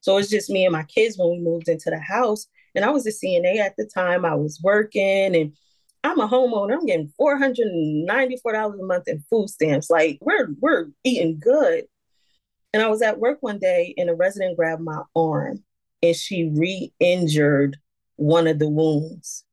so 0.00 0.16
it's 0.16 0.30
just 0.30 0.48
me 0.48 0.64
and 0.64 0.72
my 0.72 0.84
kids 0.84 1.18
when 1.18 1.30
we 1.30 1.38
moved 1.40 1.68
into 1.68 1.90
the 1.90 1.98
house 1.98 2.46
and 2.76 2.84
i 2.84 2.90
was 2.90 3.04
a 3.06 3.10
cna 3.10 3.58
at 3.58 3.74
the 3.76 3.88
time 3.92 4.24
i 4.24 4.34
was 4.34 4.60
working 4.62 5.34
and 5.34 5.52
i'm 6.04 6.20
a 6.20 6.28
homeowner 6.28 6.74
i'm 6.74 6.86
getting 6.86 7.12
$494 7.20 8.80
a 8.80 8.84
month 8.84 9.08
in 9.08 9.24
food 9.28 9.50
stamps 9.50 9.90
like 9.90 10.18
we're 10.20 10.50
we're 10.60 10.86
eating 11.02 11.40
good 11.40 11.84
and 12.72 12.82
i 12.82 12.88
was 12.88 13.02
at 13.02 13.18
work 13.18 13.38
one 13.40 13.58
day 13.58 13.94
and 13.96 14.10
a 14.10 14.14
resident 14.14 14.56
grabbed 14.56 14.82
my 14.82 15.02
arm 15.14 15.62
and 16.02 16.16
she 16.16 16.50
re-injured 16.54 17.76
one 18.16 18.46
of 18.46 18.58
the 18.58 18.68
wounds 18.68 19.44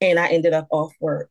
and 0.00 0.18
i 0.18 0.28
ended 0.28 0.52
up 0.52 0.66
off 0.70 0.92
work 1.00 1.30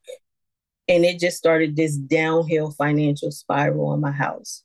and 0.87 1.03
it 1.03 1.19
just 1.19 1.37
started 1.37 1.75
this 1.75 1.95
downhill 1.95 2.71
financial 2.71 3.31
spiral 3.31 3.87
on 3.87 4.01
my 4.01 4.11
house. 4.11 4.63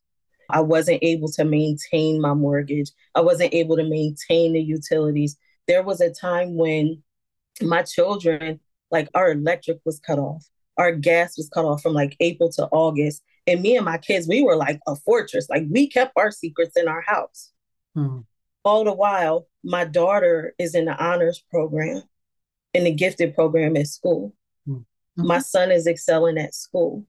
I 0.51 0.61
wasn't 0.61 1.03
able 1.03 1.29
to 1.33 1.45
maintain 1.45 2.21
my 2.21 2.35
mortgage. 2.35 2.91
I 3.15 3.21
wasn't 3.21 3.55
able 3.55 3.77
to 3.77 3.89
maintain 3.89 4.53
the 4.53 4.61
utilities. 4.61 5.37
There 5.67 5.83
was 5.83 6.01
a 6.01 6.11
time 6.11 6.57
when 6.57 7.03
my 7.63 7.83
children, 7.83 8.61
like 8.91 9.09
our 9.15 9.33
electric 9.33 9.79
was 9.85 10.01
cut 10.01 10.19
off, 10.19 10.45
our 10.77 10.93
gas 10.93 11.37
was 11.37 11.49
cut 11.49 11.65
off 11.65 11.83
from 11.83 11.95
like 11.95 12.17
April 12.21 12.51
to 12.53 12.67
August. 12.73 13.23
And 13.51 13.63
me 13.63 13.77
and 13.77 13.85
my 13.85 13.99
kids, 13.99 14.29
we 14.29 14.43
were 14.43 14.57
like 14.57 14.79
a 14.87 14.95
fortress. 14.95 15.51
Like 15.51 15.65
we 15.69 15.89
kept 15.89 16.13
our 16.17 16.31
secrets 16.31 16.77
in 16.77 16.87
our 16.87 17.01
house. 17.01 17.51
Hmm. 17.95 18.21
All 18.65 18.85
the 18.85 18.93
while, 18.93 19.49
my 19.65 19.85
daughter 19.85 20.55
is 20.59 20.77
in 20.77 20.85
the 20.85 20.97
honors 20.97 21.43
program, 21.51 22.03
in 22.75 22.85
the 22.85 22.93
gifted 22.93 23.35
program 23.35 23.77
at 23.77 23.89
school. 23.89 24.35
Hmm. 24.67 24.75
Mm-hmm. 24.75 25.27
My 25.27 25.41
son 25.41 25.73
is 25.73 25.89
excelling 25.89 26.39
at 26.39 26.55
school. 26.55 27.07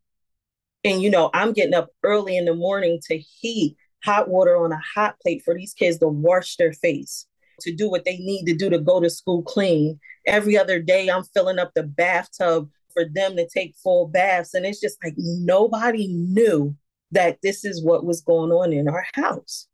And, 0.83 0.99
you 1.01 1.11
know, 1.11 1.29
I'm 1.33 1.53
getting 1.53 1.75
up 1.75 1.89
early 2.01 2.35
in 2.35 2.45
the 2.45 2.55
morning 2.55 2.99
to 3.07 3.17
heat 3.17 3.77
hot 4.03 4.27
water 4.27 4.57
on 4.57 4.71
a 4.71 4.81
hot 4.95 5.19
plate 5.21 5.43
for 5.45 5.53
these 5.53 5.75
kids 5.75 5.99
to 5.99 6.07
wash 6.07 6.55
their 6.55 6.73
face, 6.73 7.27
to 7.59 7.71
do 7.71 7.87
what 7.87 8.03
they 8.03 8.17
need 8.17 8.45
to 8.45 8.55
do 8.55 8.67
to 8.71 8.79
go 8.79 8.99
to 8.99 9.11
school 9.11 9.43
clean. 9.43 9.99
Every 10.25 10.57
other 10.57 10.79
day, 10.81 11.07
I'm 11.07 11.23
filling 11.23 11.59
up 11.59 11.73
the 11.75 11.83
bathtub 11.83 12.71
for 12.93 13.05
them 13.05 13.35
to 13.35 13.47
take 13.47 13.75
full 13.75 14.07
baths. 14.07 14.53
And 14.53 14.65
it's 14.65 14.79
just 14.79 14.97
like 15.03 15.15
nobody 15.17 16.07
knew 16.07 16.75
that 17.11 17.39
this 17.43 17.65
is 17.65 17.83
what 17.83 18.05
was 18.05 18.21
going 18.21 18.51
on 18.51 18.73
in 18.73 18.87
our 18.87 19.05
house. 19.13 19.67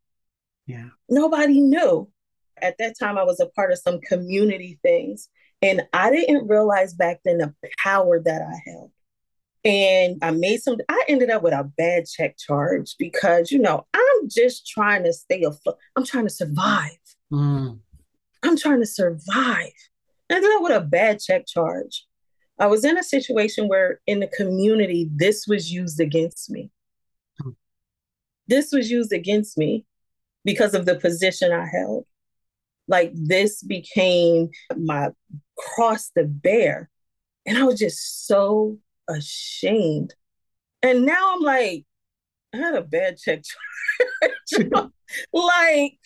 Yeah. 0.66 0.88
Nobody 1.08 1.60
knew. 1.60 2.10
At 2.60 2.76
that 2.78 2.98
time, 2.98 3.16
I 3.16 3.24
was 3.24 3.40
a 3.40 3.46
part 3.46 3.72
of 3.72 3.78
some 3.78 4.00
community 4.00 4.78
things. 4.82 5.28
And 5.62 5.82
I 5.92 6.10
didn't 6.10 6.48
realize 6.48 6.94
back 6.94 7.20
then 7.24 7.38
the 7.38 7.54
power 7.82 8.20
that 8.20 8.42
I 8.42 8.70
held. 8.70 8.90
And 9.64 10.18
I 10.22 10.30
made 10.30 10.62
some, 10.62 10.76
I 10.88 11.04
ended 11.08 11.30
up 11.30 11.42
with 11.42 11.52
a 11.52 11.64
bad 11.64 12.06
check 12.06 12.36
charge 12.38 12.94
because, 12.98 13.50
you 13.50 13.58
know, 13.58 13.86
I'm 13.92 14.28
just 14.28 14.66
trying 14.66 15.04
to 15.04 15.12
stay 15.12 15.42
afloat. 15.42 15.78
I'm 15.96 16.04
trying 16.04 16.26
to 16.26 16.30
survive. 16.30 16.98
Mm. 17.32 17.80
I'm 18.42 18.56
trying 18.56 18.80
to 18.80 18.86
survive. 18.86 19.72
I 20.30 20.34
ended 20.34 20.50
up 20.52 20.62
with 20.62 20.76
a 20.76 20.80
bad 20.80 21.20
check 21.20 21.46
charge. 21.46 22.06
I 22.58 22.66
was 22.66 22.84
in 22.84 22.98
a 22.98 23.02
situation 23.02 23.68
where 23.68 24.00
in 24.06 24.20
the 24.20 24.26
community, 24.26 25.08
this 25.14 25.46
was 25.46 25.72
used 25.72 26.00
against 26.00 26.50
me. 26.50 26.70
Hmm. 27.40 27.50
This 28.48 28.72
was 28.72 28.90
used 28.90 29.12
against 29.12 29.56
me 29.56 29.84
because 30.44 30.74
of 30.74 30.86
the 30.86 30.96
position 30.96 31.52
I 31.52 31.66
held. 31.66 32.06
Like 32.88 33.12
this 33.14 33.62
became 33.62 34.50
my 34.76 35.10
cross 35.56 36.10
to 36.16 36.24
bear. 36.24 36.88
And 37.46 37.58
I 37.58 37.64
was 37.64 37.78
just 37.78 38.26
so 38.26 38.78
ashamed. 39.08 40.14
And 40.82 41.04
now 41.04 41.34
I'm 41.34 41.42
like, 41.42 41.84
I 42.54 42.56
had 42.56 42.74
a 42.74 42.82
bad 42.82 43.18
check 43.18 43.42
like, 45.32 45.98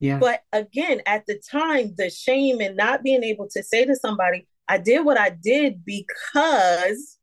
yeah. 0.00 0.18
But 0.18 0.42
again, 0.52 1.00
at 1.06 1.26
the 1.26 1.40
time, 1.50 1.94
the 1.96 2.10
shame 2.10 2.60
and 2.60 2.76
not 2.76 3.02
being 3.02 3.24
able 3.24 3.48
to 3.50 3.62
say 3.62 3.84
to 3.84 3.96
somebody, 3.96 4.46
I 4.68 4.78
did 4.78 5.04
what 5.04 5.18
I 5.18 5.30
did 5.30 5.84
because 5.84 7.18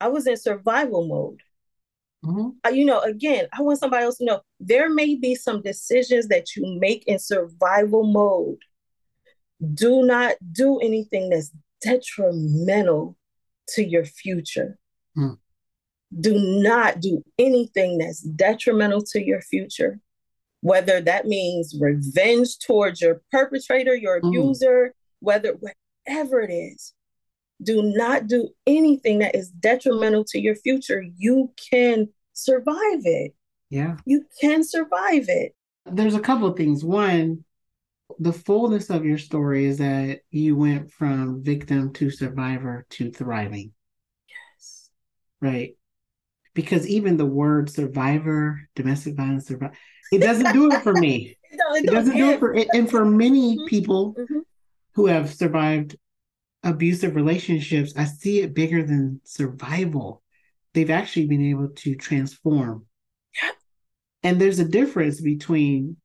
I 0.00 0.08
was 0.08 0.26
in 0.26 0.36
survival 0.36 1.06
mode. 1.06 1.40
Mm-hmm. 2.24 2.74
You 2.74 2.84
know, 2.84 3.00
again, 3.00 3.46
I 3.52 3.62
want 3.62 3.80
somebody 3.80 4.04
else 4.04 4.18
to 4.18 4.24
know 4.24 4.40
there 4.60 4.88
may 4.88 5.16
be 5.16 5.34
some 5.34 5.60
decisions 5.60 6.28
that 6.28 6.54
you 6.56 6.78
make 6.78 7.04
in 7.06 7.18
survival 7.18 8.04
mode. 8.04 8.58
Do 9.74 10.04
not 10.04 10.36
do 10.52 10.78
anything 10.80 11.30
that's 11.30 11.52
detrimental 11.82 13.16
to 13.70 13.84
your 13.84 14.04
future. 14.04 14.78
Mm. 15.16 15.38
Do 16.20 16.34
not 16.62 17.00
do 17.00 17.22
anything 17.38 17.98
that's 17.98 18.20
detrimental 18.20 19.02
to 19.12 19.24
your 19.24 19.40
future, 19.40 20.00
whether 20.60 21.00
that 21.00 21.26
means 21.26 21.76
revenge 21.80 22.58
towards 22.58 23.00
your 23.00 23.22
perpetrator, 23.30 23.94
your 23.94 24.20
mm. 24.20 24.28
abuser, 24.28 24.88
mm. 24.88 24.92
whether 25.20 25.58
whatever 26.06 26.40
it 26.40 26.52
is. 26.52 26.94
Do 27.62 27.82
not 27.82 28.26
do 28.26 28.48
anything 28.66 29.20
that 29.20 29.34
is 29.34 29.50
detrimental 29.50 30.24
to 30.28 30.40
your 30.40 30.56
future. 30.56 31.04
You 31.16 31.52
can 31.70 32.08
survive 32.32 33.02
it. 33.04 33.34
Yeah. 33.70 33.96
You 34.04 34.24
can 34.40 34.64
survive 34.64 35.26
it. 35.28 35.54
There's 35.86 36.14
a 36.14 36.20
couple 36.20 36.48
of 36.48 36.56
things. 36.56 36.84
One, 36.84 37.44
the 38.18 38.32
fullness 38.32 38.90
of 38.90 39.04
your 39.04 39.18
story 39.18 39.66
is 39.66 39.78
that 39.78 40.20
you 40.30 40.56
went 40.56 40.90
from 40.90 41.42
victim 41.42 41.92
to 41.94 42.10
survivor 42.10 42.84
to 42.90 43.10
thriving. 43.10 43.72
Yes. 44.28 44.90
Right. 45.40 45.76
Because 46.54 46.86
even 46.86 47.16
the 47.16 47.26
word 47.26 47.70
survivor, 47.70 48.60
domestic 48.74 49.16
violence 49.16 49.46
survivor, 49.46 49.74
it 50.12 50.18
doesn't 50.18 50.52
do 50.52 50.70
it 50.70 50.82
for 50.82 50.92
me. 50.92 51.38
no, 51.52 51.74
it, 51.74 51.84
it 51.84 51.90
doesn't 51.90 52.16
do 52.16 52.30
it 52.30 52.40
for 52.40 52.54
it. 52.54 52.68
and 52.74 52.90
for 52.90 53.04
many 53.04 53.56
mm-hmm. 53.56 53.66
people 53.66 54.14
mm-hmm. 54.14 54.40
Who 54.94 55.06
have 55.06 55.34
survived 55.34 55.96
abusive 56.62 57.16
relationships, 57.16 57.92
I 57.96 58.04
see 58.04 58.40
it 58.40 58.54
bigger 58.54 58.82
than 58.82 59.20
survival. 59.24 60.22
They've 60.74 60.90
actually 60.90 61.26
been 61.26 61.44
able 61.50 61.68
to 61.68 61.94
transform. 61.94 62.86
And 64.22 64.40
there's 64.40 64.60
a 64.60 64.64
difference 64.64 65.20
between 65.20 65.96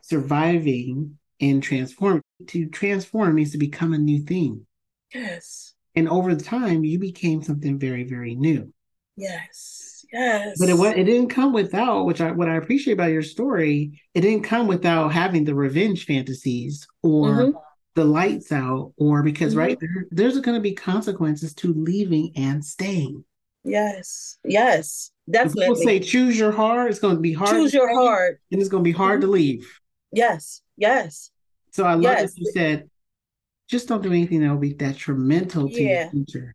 surviving 0.00 1.18
and 1.40 1.62
transform. 1.62 2.22
To 2.48 2.66
transform 2.68 3.34
means 3.34 3.52
to 3.52 3.58
become 3.58 3.92
a 3.92 3.98
new 3.98 4.20
thing. 4.20 4.66
Yes. 5.12 5.74
And 5.94 6.08
over 6.08 6.34
the 6.34 6.44
time, 6.44 6.84
you 6.84 6.98
became 6.98 7.42
something 7.42 7.78
very, 7.78 8.04
very 8.04 8.34
new. 8.34 8.72
Yes. 9.16 10.04
Yes. 10.12 10.56
But 10.58 10.68
it 10.68 10.98
it 10.98 11.04
didn't 11.04 11.30
come 11.30 11.52
without, 11.52 12.04
which 12.04 12.20
I 12.20 12.30
what 12.30 12.48
I 12.48 12.56
appreciate 12.56 12.94
about 12.94 13.10
your 13.10 13.22
story, 13.22 14.00
it 14.14 14.20
didn't 14.20 14.44
come 14.44 14.66
without 14.66 15.12
having 15.12 15.44
the 15.44 15.54
revenge 15.54 16.06
fantasies 16.06 16.86
or 17.02 17.28
mm-hmm. 17.28 17.58
The 17.96 18.04
lights 18.04 18.52
out, 18.52 18.92
or 18.96 19.22
because 19.22 19.52
mm-hmm. 19.52 19.60
right 19.60 19.80
there, 19.80 20.06
there's 20.10 20.38
going 20.38 20.54
to 20.54 20.60
be 20.60 20.74
consequences 20.74 21.54
to 21.54 21.72
leaving 21.72 22.30
and 22.36 22.64
staying. 22.64 23.24
Yes. 23.64 24.38
Yes. 24.44 25.10
Definitely. 25.28 25.62
People 25.62 25.76
say 25.76 25.98
choose 25.98 26.38
your 26.38 26.52
heart. 26.52 26.90
It's 26.90 27.00
going 27.00 27.16
to 27.16 27.20
be 27.20 27.32
hard. 27.32 27.50
Choose 27.50 27.74
your 27.74 27.92
heart. 27.92 28.40
And 28.52 28.60
it's 28.60 28.68
going 28.68 28.84
to 28.84 28.88
be 28.88 28.92
hard 28.92 29.20
mm-hmm. 29.20 29.28
to 29.28 29.32
leave. 29.32 29.80
Yes. 30.12 30.60
Yes. 30.76 31.32
So 31.72 31.84
I 31.84 31.94
love 31.94 32.02
yes. 32.02 32.34
that 32.34 32.40
you 32.40 32.52
said, 32.52 32.90
just 33.68 33.88
don't 33.88 34.02
do 34.02 34.12
anything 34.12 34.42
that 34.42 34.50
will 34.50 34.58
be 34.58 34.74
detrimental 34.74 35.68
to 35.68 35.82
yeah. 35.82 36.02
your 36.02 36.10
future. 36.10 36.54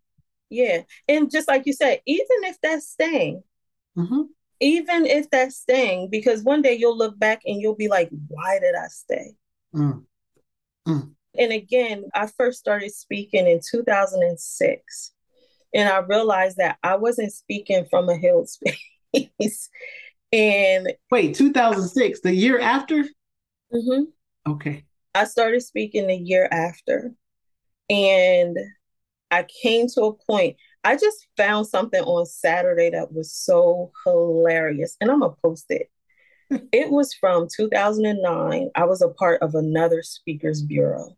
Yeah. 0.50 0.84
And 1.10 1.30
just 1.30 1.48
like 1.48 1.64
you 1.66 1.74
said, 1.74 2.02
even 2.06 2.44
if 2.44 2.58
that's 2.62 2.88
staying, 2.88 3.44
mm-hmm. 3.98 4.22
even 4.60 5.06
if 5.06 5.30
that's 5.30 5.58
staying, 5.58 6.10
because 6.12 6.44
one 6.44 6.62
day 6.62 6.76
you'll 6.76 6.98
look 6.98 7.20
back 7.20 7.42
and 7.46 7.60
you'll 7.60 7.76
be 7.76 7.88
like, 7.88 8.10
why 8.28 8.60
did 8.60 8.76
I 8.76 8.88
stay? 8.88 9.34
Mm. 9.76 10.04
Mm. 10.88 11.12
And 11.38 11.52
again, 11.52 12.06
I 12.14 12.28
first 12.28 12.60
started 12.60 12.92
speaking 12.92 13.48
in 13.48 13.60
2006. 13.70 15.12
And 15.74 15.88
I 15.88 16.00
realized 16.00 16.58
that 16.58 16.78
I 16.84 16.98
wasn't 16.98 17.32
speaking 17.32 17.86
from 17.90 18.10
a 18.10 18.18
healed 18.18 18.50
space. 18.50 18.80
and 20.34 20.94
wait, 21.10 21.36
2006, 21.36 22.22
the 22.22 22.34
year 22.34 22.60
after? 22.60 23.06
Mm-hmm. 23.74 24.04
Okay. 24.52 24.84
I 25.16 25.26
started 25.26 25.62
speaking 25.62 26.08
the 26.08 26.16
year 26.16 26.48
after. 26.52 27.12
And 27.90 28.58
I 29.30 29.46
came 29.62 29.88
to 29.90 30.04
a 30.04 30.14
point, 30.14 30.58
I 30.84 30.96
just 30.96 31.28
found 31.38 31.68
something 31.68 32.02
on 32.02 32.26
Saturday 32.26 32.90
that 32.90 33.14
was 33.14 33.32
so 33.32 33.92
hilarious. 34.06 34.98
And 35.00 35.12
I'm 35.12 35.20
going 35.20 35.32
to 35.32 35.42
post 35.42 35.66
it. 35.70 35.90
it 36.72 36.90
was 36.90 37.14
from 37.14 37.48
2009. 37.54 38.70
I 38.76 38.84
was 38.84 39.02
a 39.02 39.10
part 39.10 39.42
of 39.42 39.56
another 39.56 40.04
speakers 40.04 40.62
bureau. 40.62 41.16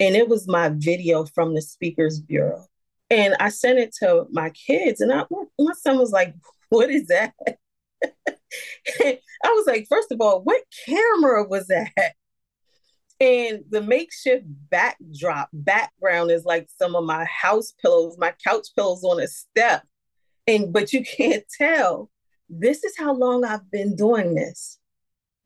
And 0.00 0.16
it 0.16 0.28
was 0.28 0.48
my 0.48 0.70
video 0.70 1.24
from 1.24 1.54
the 1.54 1.62
speakers 1.62 2.20
bureau. 2.20 2.66
And 3.10 3.36
I 3.38 3.50
sent 3.50 3.78
it 3.78 3.94
to 4.02 4.26
my 4.30 4.50
kids, 4.50 5.00
and 5.00 5.12
I, 5.12 5.24
my 5.58 5.72
son 5.74 5.98
was 5.98 6.10
like, 6.10 6.34
What 6.70 6.90
is 6.90 7.06
that? 7.08 7.32
I 9.00 9.18
was 9.44 9.66
like, 9.66 9.86
First 9.88 10.10
of 10.10 10.20
all, 10.20 10.42
what 10.42 10.62
camera 10.86 11.46
was 11.46 11.68
that? 11.68 12.14
And 13.20 13.64
the 13.70 13.80
makeshift 13.80 14.44
backdrop 14.46 15.48
background 15.52 16.30
is 16.30 16.44
like 16.44 16.68
some 16.76 16.96
of 16.96 17.04
my 17.04 17.24
house 17.24 17.72
pillows, 17.80 18.16
my 18.18 18.34
couch 18.44 18.68
pillows 18.76 19.04
on 19.04 19.20
a 19.20 19.28
step. 19.28 19.84
And 20.46 20.72
but 20.72 20.92
you 20.92 21.04
can't 21.04 21.44
tell. 21.56 22.10
This 22.50 22.84
is 22.84 22.98
how 22.98 23.14
long 23.14 23.44
I've 23.44 23.70
been 23.70 23.96
doing 23.96 24.34
this. 24.34 24.78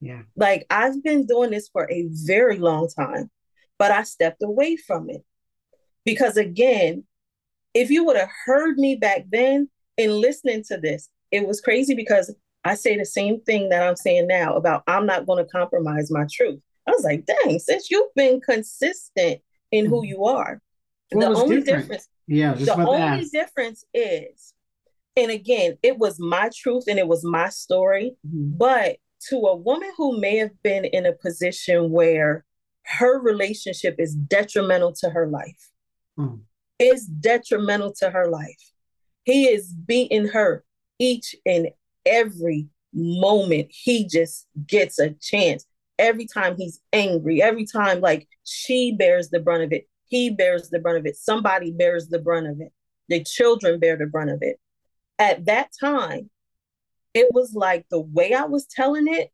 Yeah. 0.00 0.22
Like 0.34 0.66
I've 0.70 1.02
been 1.02 1.26
doing 1.26 1.50
this 1.50 1.68
for 1.68 1.90
a 1.90 2.08
very 2.10 2.58
long 2.58 2.88
time, 2.88 3.30
but 3.78 3.90
I 3.90 4.02
stepped 4.02 4.42
away 4.42 4.76
from 4.76 5.08
it. 5.10 5.24
Because 6.04 6.36
again, 6.36 7.04
if 7.74 7.90
you 7.90 8.04
would 8.04 8.16
have 8.16 8.30
heard 8.46 8.78
me 8.78 8.96
back 8.96 9.26
then 9.30 9.68
and 9.96 10.14
listening 10.14 10.64
to 10.68 10.78
this, 10.78 11.08
it 11.30 11.46
was 11.46 11.60
crazy 11.60 11.94
because 11.94 12.34
I 12.64 12.74
say 12.74 12.96
the 12.96 13.04
same 13.04 13.40
thing 13.42 13.68
that 13.68 13.82
I'm 13.82 13.96
saying 13.96 14.26
now 14.26 14.54
about 14.54 14.82
I'm 14.86 15.06
not 15.06 15.26
going 15.26 15.44
to 15.44 15.50
compromise 15.50 16.10
my 16.10 16.26
truth. 16.30 16.60
I 16.86 16.92
was 16.92 17.04
like, 17.04 17.26
dang, 17.26 17.58
since 17.58 17.90
you've 17.90 18.14
been 18.14 18.40
consistent 18.40 19.40
in 19.70 19.86
who 19.86 19.96
mm-hmm. 19.96 20.04
you 20.06 20.24
are, 20.24 20.60
what 21.12 21.20
the 21.20 21.40
only 21.40 21.60
different? 21.60 21.84
difference, 21.84 22.08
yeah, 22.26 22.54
the 22.54 22.74
only 22.74 23.24
difference 23.26 23.84
is 23.92 24.54
And 25.16 25.30
again, 25.30 25.76
it 25.82 25.98
was 25.98 26.18
my 26.20 26.48
truth 26.54 26.84
and 26.88 26.98
it 26.98 27.08
was 27.08 27.24
my 27.24 27.48
story. 27.48 28.16
Mm-hmm. 28.26 28.56
But 28.56 28.96
to 29.28 29.36
a 29.36 29.56
woman 29.56 29.90
who 29.96 30.20
may 30.20 30.36
have 30.36 30.62
been 30.62 30.84
in 30.84 31.06
a 31.06 31.12
position 31.12 31.90
where 31.90 32.44
her 32.88 33.20
relationship 33.20 33.96
is 33.98 34.14
detrimental 34.14 34.92
to 34.92 35.10
her 35.10 35.26
life, 35.26 35.70
mm. 36.18 36.40
is 36.78 37.04
detrimental 37.06 37.92
to 37.92 38.10
her 38.10 38.28
life. 38.28 38.72
He 39.24 39.44
is 39.44 39.72
beating 39.72 40.28
her 40.28 40.64
each 40.98 41.36
and 41.44 41.68
every 42.06 42.68
moment 42.94 43.68
he 43.70 44.06
just 44.06 44.46
gets 44.66 44.98
a 44.98 45.10
chance. 45.20 45.66
Every 45.98 46.26
time 46.26 46.56
he's 46.56 46.80
angry, 46.92 47.42
every 47.42 47.66
time 47.66 48.00
like 48.00 48.26
she 48.44 48.92
bears 48.92 49.28
the 49.28 49.40
brunt 49.40 49.64
of 49.64 49.72
it, 49.72 49.86
he 50.06 50.30
bears 50.30 50.70
the 50.70 50.78
brunt 50.78 50.98
of 50.98 51.04
it, 51.04 51.16
somebody 51.16 51.70
bears 51.70 52.08
the 52.08 52.18
brunt 52.18 52.46
of 52.46 52.60
it, 52.60 52.72
the 53.08 53.22
children 53.22 53.78
bear 53.78 53.96
the 53.96 54.06
brunt 54.06 54.30
of 54.30 54.38
it. 54.40 54.58
At 55.18 55.44
that 55.44 55.70
time, 55.78 56.30
it 57.12 57.28
was 57.32 57.52
like 57.54 57.84
the 57.90 58.00
way 58.00 58.32
I 58.32 58.44
was 58.44 58.64
telling 58.66 59.08
it 59.08 59.30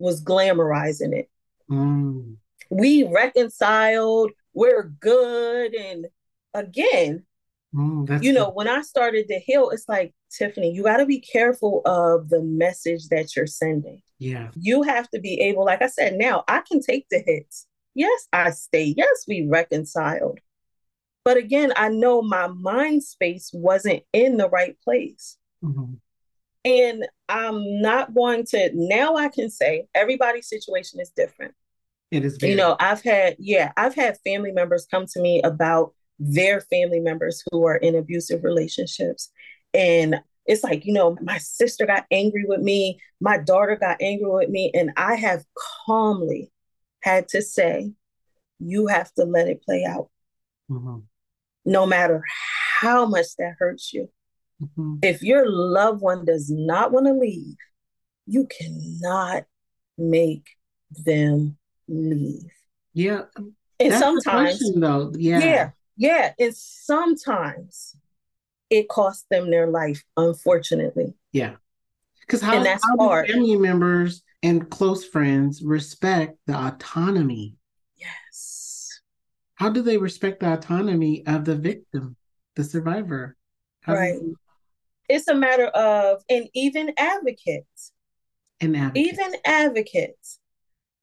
was 0.00 0.24
glamorizing 0.24 1.14
it. 1.14 1.30
Mm. 1.70 2.38
We 2.70 3.04
reconciled, 3.04 4.32
we're 4.54 4.84
good. 4.84 5.74
And 5.74 6.06
again, 6.54 7.24
mm, 7.74 8.22
you 8.22 8.32
know, 8.32 8.50
when 8.50 8.68
I 8.68 8.82
started 8.82 9.28
to 9.28 9.38
heal, 9.38 9.70
it's 9.70 9.88
like, 9.88 10.14
Tiffany, 10.30 10.72
you 10.72 10.82
got 10.82 10.98
to 10.98 11.06
be 11.06 11.20
careful 11.20 11.82
of 11.84 12.28
the 12.28 12.42
message 12.42 13.08
that 13.08 13.36
you're 13.36 13.46
sending. 13.46 14.02
Yeah. 14.18 14.48
You 14.54 14.82
have 14.82 15.08
to 15.10 15.20
be 15.20 15.40
able, 15.40 15.64
like 15.64 15.82
I 15.82 15.88
said, 15.88 16.14
now 16.14 16.44
I 16.48 16.62
can 16.66 16.80
take 16.80 17.06
the 17.10 17.22
hits. 17.24 17.66
Yes, 17.94 18.28
I 18.32 18.50
stay. 18.50 18.94
Yes, 18.96 19.24
we 19.26 19.46
reconciled. 19.48 20.38
But 21.24 21.36
again, 21.36 21.72
I 21.76 21.88
know 21.88 22.22
my 22.22 22.46
mind 22.48 23.02
space 23.02 23.50
wasn't 23.52 24.02
in 24.12 24.36
the 24.36 24.48
right 24.48 24.76
place. 24.82 25.38
Mm-hmm. 25.62 25.94
And 26.64 27.06
I'm 27.28 27.80
not 27.80 28.14
going 28.14 28.44
to, 28.46 28.70
now 28.74 29.16
I 29.16 29.28
can 29.28 29.50
say 29.50 29.86
everybody's 29.94 30.48
situation 30.48 31.00
is 31.00 31.10
different. 31.10 31.54
It 32.10 32.24
is. 32.24 32.36
Very- 32.36 32.52
you 32.52 32.56
know, 32.56 32.76
I've 32.78 33.02
had, 33.02 33.36
yeah, 33.38 33.72
I've 33.76 33.94
had 33.94 34.18
family 34.24 34.52
members 34.52 34.86
come 34.90 35.06
to 35.12 35.20
me 35.20 35.42
about 35.42 35.92
their 36.18 36.60
family 36.60 37.00
members 37.00 37.42
who 37.50 37.66
are 37.66 37.76
in 37.76 37.94
abusive 37.94 38.44
relationships. 38.44 39.30
And 39.74 40.20
it's 40.46 40.64
like, 40.64 40.86
you 40.86 40.92
know, 40.92 41.16
my 41.20 41.38
sister 41.38 41.86
got 41.86 42.06
angry 42.10 42.44
with 42.46 42.60
me, 42.60 43.00
my 43.20 43.38
daughter 43.38 43.76
got 43.76 44.00
angry 44.00 44.30
with 44.30 44.48
me, 44.48 44.70
and 44.72 44.92
I 44.96 45.16
have 45.16 45.44
calmly 45.86 46.52
had 47.02 47.28
to 47.28 47.42
say, 47.42 47.92
you 48.58 48.86
have 48.86 49.12
to 49.14 49.24
let 49.24 49.48
it 49.48 49.62
play 49.62 49.84
out. 49.84 50.08
Mm-hmm. 50.70 50.98
No 51.64 51.86
matter 51.86 52.22
how 52.80 53.06
much 53.06 53.26
that 53.38 53.56
hurts 53.58 53.92
you. 53.92 54.08
Mm-hmm. 54.62 54.96
If 55.02 55.22
your 55.22 55.48
loved 55.48 56.00
one 56.00 56.24
does 56.24 56.48
not 56.48 56.92
want 56.92 57.06
to 57.06 57.12
leave, 57.12 57.56
you 58.26 58.46
cannot 58.46 59.44
make 59.98 60.46
them 60.90 61.56
leave. 61.88 62.52
Yeah. 62.94 63.22
And 63.78 63.92
That's 63.92 64.00
sometimes, 64.00 64.58
question, 64.58 64.80
though, 64.80 65.12
yeah. 65.16 65.38
Yeah. 65.38 65.70
Yeah. 65.96 66.32
And 66.38 66.54
sometimes 66.54 67.96
it 68.70 68.88
costs 68.88 69.26
them 69.30 69.50
their 69.50 69.66
life, 69.66 70.02
unfortunately. 70.16 71.14
Yeah. 71.32 71.56
Because 72.20 72.40
how, 72.40 72.56
and 72.56 72.66
that's 72.66 72.84
how 72.84 72.96
hard. 72.96 73.28
family 73.28 73.56
members 73.56 74.22
and 74.42 74.68
close 74.70 75.04
friends 75.04 75.62
respect 75.62 76.38
the 76.46 76.56
autonomy? 76.56 77.54
Yes. 77.96 79.00
How 79.54 79.68
do 79.68 79.82
they 79.82 79.96
respect 79.96 80.40
the 80.40 80.52
autonomy 80.52 81.24
of 81.26 81.44
the 81.44 81.54
victim, 81.54 82.16
the 82.56 82.64
survivor? 82.64 83.36
How 83.82 83.94
right. 83.94 84.18
They... 84.20 85.14
It's 85.14 85.28
a 85.28 85.34
matter 85.34 85.66
of, 85.66 86.24
and 86.28 86.48
even 86.52 86.92
advocates. 86.98 87.92
And 88.60 88.76
advocates. 88.76 89.12
Even 89.12 89.34
advocates. 89.44 90.40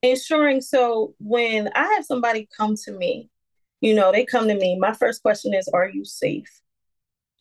Ensuring 0.03 0.61
so 0.61 1.15
when 1.19 1.69
I 1.73 1.93
have 1.93 2.05
somebody 2.05 2.47
come 2.55 2.75
to 2.83 2.91
me, 2.91 3.29
you 3.81 3.95
know, 3.95 4.11
they 4.11 4.25
come 4.25 4.47
to 4.47 4.55
me, 4.55 4.77
my 4.77 4.93
first 4.93 5.21
question 5.21 5.53
is, 5.53 5.67
Are 5.69 5.89
you 5.89 6.05
safe? 6.05 6.61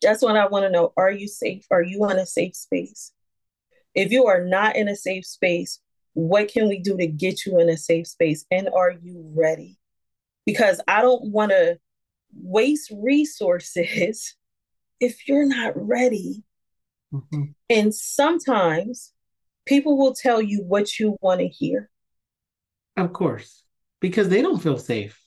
That's 0.00 0.22
what 0.22 0.36
I 0.36 0.46
want 0.46 0.64
to 0.64 0.70
know. 0.70 0.92
Are 0.96 1.10
you 1.10 1.28
safe? 1.28 1.66
Are 1.70 1.82
you 1.82 2.08
in 2.08 2.18
a 2.18 2.26
safe 2.26 2.56
space? 2.56 3.12
If 3.94 4.10
you 4.10 4.26
are 4.26 4.44
not 4.44 4.76
in 4.76 4.88
a 4.88 4.96
safe 4.96 5.26
space, 5.26 5.80
what 6.14 6.48
can 6.48 6.68
we 6.68 6.78
do 6.78 6.96
to 6.96 7.06
get 7.06 7.46
you 7.46 7.58
in 7.60 7.68
a 7.68 7.76
safe 7.76 8.06
space? 8.06 8.44
And 8.50 8.68
are 8.74 8.90
you 8.90 9.30
ready? 9.34 9.78
Because 10.46 10.80
I 10.88 11.02
don't 11.02 11.30
want 11.30 11.50
to 11.50 11.78
waste 12.34 12.92
resources 12.94 14.34
if 15.00 15.28
you're 15.28 15.46
not 15.46 15.72
ready. 15.76 16.42
Mm-hmm. 17.12 17.42
And 17.70 17.94
sometimes 17.94 19.12
people 19.66 19.98
will 19.98 20.14
tell 20.14 20.40
you 20.40 20.62
what 20.62 20.98
you 20.98 21.16
want 21.20 21.40
to 21.40 21.48
hear. 21.48 21.90
Of 22.96 23.12
course, 23.12 23.64
because 24.00 24.28
they 24.28 24.42
don't 24.42 24.62
feel 24.62 24.78
safe. 24.78 25.18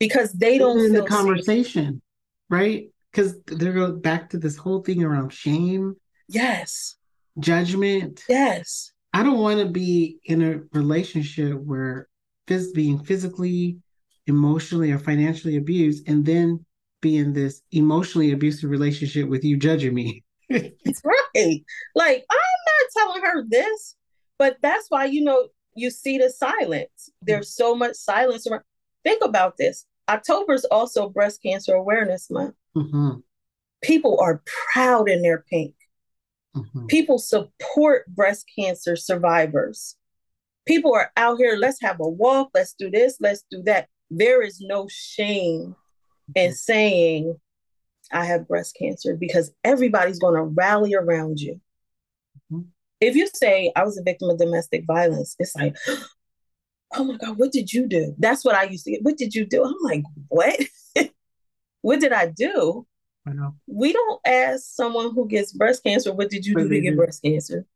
Because 0.00 0.32
they 0.32 0.58
don't 0.58 0.80
in 0.80 0.92
the 0.92 1.04
conversation, 1.04 1.94
safe. 1.94 2.02
right? 2.50 2.88
because 3.14 3.40
they're 3.46 3.72
going 3.72 4.00
back 4.00 4.30
to 4.30 4.38
this 4.38 4.56
whole 4.56 4.82
thing 4.82 5.04
around 5.04 5.32
shame. 5.32 5.94
Yes. 6.28 6.96
Judgment. 7.38 8.24
Yes. 8.28 8.92
I 9.12 9.22
don't 9.22 9.38
want 9.38 9.60
to 9.60 9.66
be 9.66 10.18
in 10.24 10.42
a 10.42 10.60
relationship 10.76 11.54
where 11.60 12.08
phys- 12.48 12.74
being 12.74 12.98
physically, 12.98 13.78
emotionally, 14.26 14.90
or 14.90 14.98
financially 14.98 15.56
abused, 15.56 16.08
and 16.08 16.26
then 16.26 16.64
be 17.00 17.18
in 17.18 17.32
this 17.32 17.62
emotionally 17.70 18.32
abusive 18.32 18.70
relationship 18.70 19.28
with 19.28 19.44
you 19.44 19.56
judging 19.56 19.94
me. 19.94 20.24
It's 20.48 21.02
right. 21.04 21.64
Like, 21.94 22.24
I'm 22.30 22.36
not 22.66 23.06
telling 23.06 23.22
her 23.22 23.44
this, 23.48 23.94
but 24.38 24.56
that's 24.60 24.86
why, 24.88 25.04
you 25.04 25.22
know, 25.22 25.48
you 25.74 25.90
see 25.90 26.18
the 26.18 26.30
silence. 26.30 27.10
There's 27.22 27.54
so 27.54 27.74
much 27.74 27.94
silence 27.94 28.46
around. 28.46 28.62
Think 29.04 29.22
about 29.24 29.56
this. 29.56 29.86
October 30.08 30.54
is 30.54 30.64
also 30.66 31.08
Breast 31.08 31.42
Cancer 31.42 31.74
Awareness 31.74 32.30
Month. 32.30 32.54
Mm-hmm. 32.76 33.20
People 33.82 34.18
are 34.20 34.42
proud 34.72 35.08
in 35.08 35.22
their 35.22 35.44
pink. 35.50 35.74
Mm-hmm. 36.56 36.86
People 36.86 37.18
support 37.18 38.06
breast 38.06 38.46
cancer 38.56 38.96
survivors. 38.96 39.96
People 40.66 40.94
are 40.94 41.10
out 41.16 41.36
here, 41.36 41.56
let's 41.56 41.80
have 41.82 42.00
a 42.00 42.08
walk, 42.08 42.50
let's 42.54 42.74
do 42.74 42.90
this, 42.90 43.16
let's 43.20 43.44
do 43.50 43.62
that. 43.64 43.88
There 44.10 44.42
is 44.42 44.60
no 44.60 44.86
shame 44.90 45.76
in 46.34 46.50
mm-hmm. 46.50 46.54
saying, 46.54 47.40
I 48.12 48.24
have 48.26 48.48
breast 48.48 48.76
cancer 48.78 49.16
because 49.16 49.52
everybody's 49.64 50.18
going 50.18 50.34
to 50.34 50.42
rally 50.42 50.94
around 50.94 51.40
you. 51.40 51.60
If 53.04 53.16
you 53.16 53.28
say, 53.34 53.72
I 53.76 53.84
was 53.84 53.98
a 53.98 54.02
victim 54.02 54.30
of 54.30 54.38
domestic 54.38 54.84
violence, 54.86 55.36
it's 55.38 55.54
like, 55.54 55.76
oh 56.94 57.04
my 57.04 57.16
God, 57.16 57.38
what 57.38 57.52
did 57.52 57.72
you 57.72 57.86
do? 57.86 58.14
That's 58.18 58.44
what 58.44 58.54
I 58.54 58.64
used 58.64 58.84
to 58.84 58.92
get. 58.92 59.02
What 59.02 59.16
did 59.16 59.34
you 59.34 59.44
do? 59.44 59.64
I'm 59.64 59.74
like, 59.82 60.02
what? 60.28 60.60
what 61.82 62.00
did 62.00 62.12
I 62.12 62.26
do? 62.26 62.86
I 63.26 63.32
know. 63.32 63.54
We 63.66 63.92
don't 63.92 64.20
ask 64.26 64.64
someone 64.74 65.14
who 65.14 65.26
gets 65.26 65.52
breast 65.52 65.82
cancer, 65.82 66.12
what 66.12 66.30
did 66.30 66.44
you 66.44 66.54
do 66.54 66.68
to 66.68 66.80
get 66.80 66.96
breast 66.96 67.22
cancer? 67.22 67.66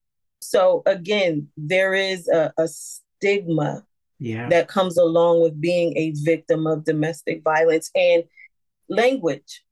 So 0.40 0.82
again, 0.86 1.48
there 1.56 1.94
is 1.94 2.28
a, 2.28 2.52
a 2.58 2.68
stigma 2.68 3.84
yeah. 4.18 4.48
that 4.48 4.68
comes 4.68 4.96
along 4.96 5.42
with 5.42 5.60
being 5.60 5.96
a 5.96 6.12
victim 6.22 6.66
of 6.66 6.84
domestic 6.84 7.42
violence 7.42 7.90
and 7.94 8.24
language. 8.88 9.64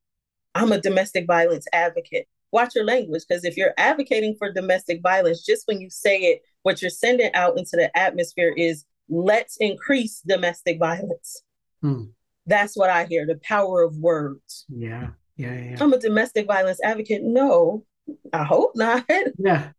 I'm 0.55 0.73
a 0.73 0.81
domestic 0.81 1.27
violence 1.27 1.67
advocate. 1.73 2.27
Watch 2.53 2.75
your 2.75 2.85
language 2.85 3.25
because 3.29 3.45
if 3.45 3.57
you're 3.57 3.75
advocating 3.77 4.37
for 4.39 4.53
domestic 4.53 5.03
violence, 5.03 5.45
just 5.45 5.67
when 5.67 5.81
you 5.81 5.91
say 5.91 6.21
it, 6.21 6.43
what 6.63 6.81
you're 6.81 6.91
sending 6.91 7.31
out 7.35 7.59
into 7.59 7.73
the 7.73 7.97
atmosphere 7.97 8.53
is 8.57 8.85
let's 9.09 9.57
increase 9.59 10.23
domestic 10.27 10.79
violence. 10.79 11.43
Hmm. 11.83 12.05
That's 12.47 12.77
what 12.77 12.91
I 12.91 13.05
hear 13.05 13.27
the 13.27 13.41
power 13.43 13.83
of 13.83 13.97
words. 13.99 14.65
Yeah. 14.69 15.09
Yeah, 15.37 15.53
yeah. 15.53 15.77
I'm 15.81 15.93
a 15.93 15.99
domestic 15.99 16.47
violence 16.47 16.81
advocate. 16.83 17.23
No, 17.23 17.85
I 18.33 18.45
hope 18.45 18.73
not. 18.75 19.05
Yeah. 19.39 19.71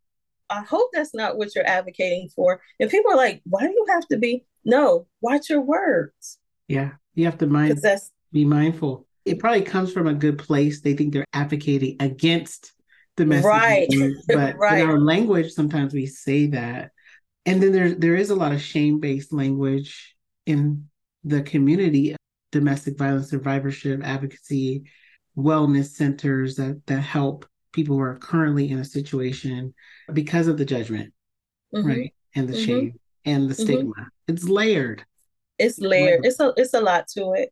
I 0.50 0.62
hope 0.62 0.92
that's 0.94 1.14
not 1.14 1.38
what 1.38 1.54
you're 1.54 1.68
advocating 1.68 2.30
for. 2.30 2.62
And 2.80 2.90
people 2.90 3.12
are 3.12 3.18
like, 3.18 3.42
why 3.44 3.62
do 3.62 3.72
you 3.72 3.86
have 3.90 4.08
to 4.08 4.18
be? 4.18 4.46
No, 4.64 5.08
watch 5.20 5.50
your 5.50 5.60
words. 5.60 6.40
Yeah. 6.70 6.92
You 7.16 7.26
have 7.26 7.38
to 7.40 7.48
mind 7.48 7.80
that's, 7.82 8.12
be 8.32 8.46
mindful. 8.46 9.07
It 9.28 9.40
probably 9.40 9.62
comes 9.62 9.92
from 9.92 10.08
a 10.08 10.13
good 10.13 10.38
place. 10.38 10.82
They 10.82 10.94
think 10.94 11.13
they're 11.13 11.26
advocating 11.34 11.98
against 12.00 12.74
domestic 13.16 13.46
right. 13.46 13.88
violence. 13.92 14.26
But 14.28 14.58
right. 14.58 14.82
in 14.82 14.90
our 14.90 15.00
language, 15.00 15.52
sometimes 15.52 15.94
we 15.94 16.06
say 16.06 16.48
that. 16.48 16.92
And 17.46 17.62
then 17.62 17.72
there 17.72 17.94
there 17.94 18.16
is 18.16 18.30
a 18.30 18.36
lot 18.36 18.52
of 18.52 18.62
shame-based 18.62 19.32
language 19.32 20.16
in 20.46 20.88
the 21.24 21.42
community 21.42 22.16
domestic 22.52 22.98
violence 22.98 23.30
survivorship 23.30 24.02
advocacy 24.04 24.84
wellness 25.38 25.92
centers 25.92 26.56
that 26.56 26.82
that 26.88 27.02
help 27.02 27.46
people 27.74 27.96
who 27.96 28.02
are 28.02 28.18
currently 28.18 28.72
in 28.72 28.80
a 28.80 28.86
situation 28.86 29.74
because 30.13 30.48
of 30.48 30.58
the 30.58 30.66
judgment 30.66 31.13
mm-hmm. 31.74 31.88
right 31.88 32.13
and 32.36 32.48
the 32.48 32.54
mm-hmm. 32.54 32.66
shame 32.66 33.00
and 33.26 33.50
the 33.50 33.54
mm-hmm. 33.54 33.63
stigma 33.63 33.94
mm-hmm. 33.94 34.34
it's 34.34 34.46
layered 34.46 35.06
it's 35.60 35.80
layered 35.80 36.26
it's 36.26 36.40
a 36.40 36.54
it's 36.56 36.74
a 36.74 36.82
lot 36.82 37.08
to 37.08 37.34
it 37.34 37.52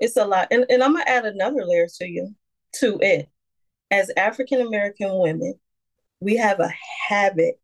it's 0.00 0.16
a 0.16 0.24
lot 0.24 0.48
and, 0.50 0.64
and 0.68 0.82
i'm 0.82 0.92
gonna 0.92 1.04
add 1.06 1.24
another 1.24 1.64
layer 1.64 1.86
to 1.86 2.06
you 2.06 2.34
to 2.72 2.98
it 3.00 3.28
as 3.90 4.10
african 4.16 4.60
american 4.60 5.18
women 5.18 5.54
we 6.20 6.36
have 6.36 6.60
a 6.60 6.72
habit 7.08 7.60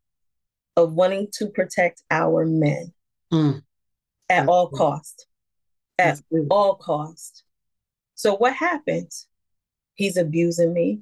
of 0.76 0.94
wanting 0.94 1.28
to 1.32 1.46
protect 1.48 2.02
our 2.10 2.44
men 2.44 2.92
mm. 3.32 3.56
at 4.28 4.40
That's 4.40 4.48
all 4.48 4.68
cost. 4.68 5.26
At 5.98 6.20
all 6.50 6.74
cost. 6.76 7.44
So 8.14 8.36
what 8.36 8.54
happens? 8.54 9.26
He's 9.94 10.16
abusing 10.16 10.72
me, 10.72 11.00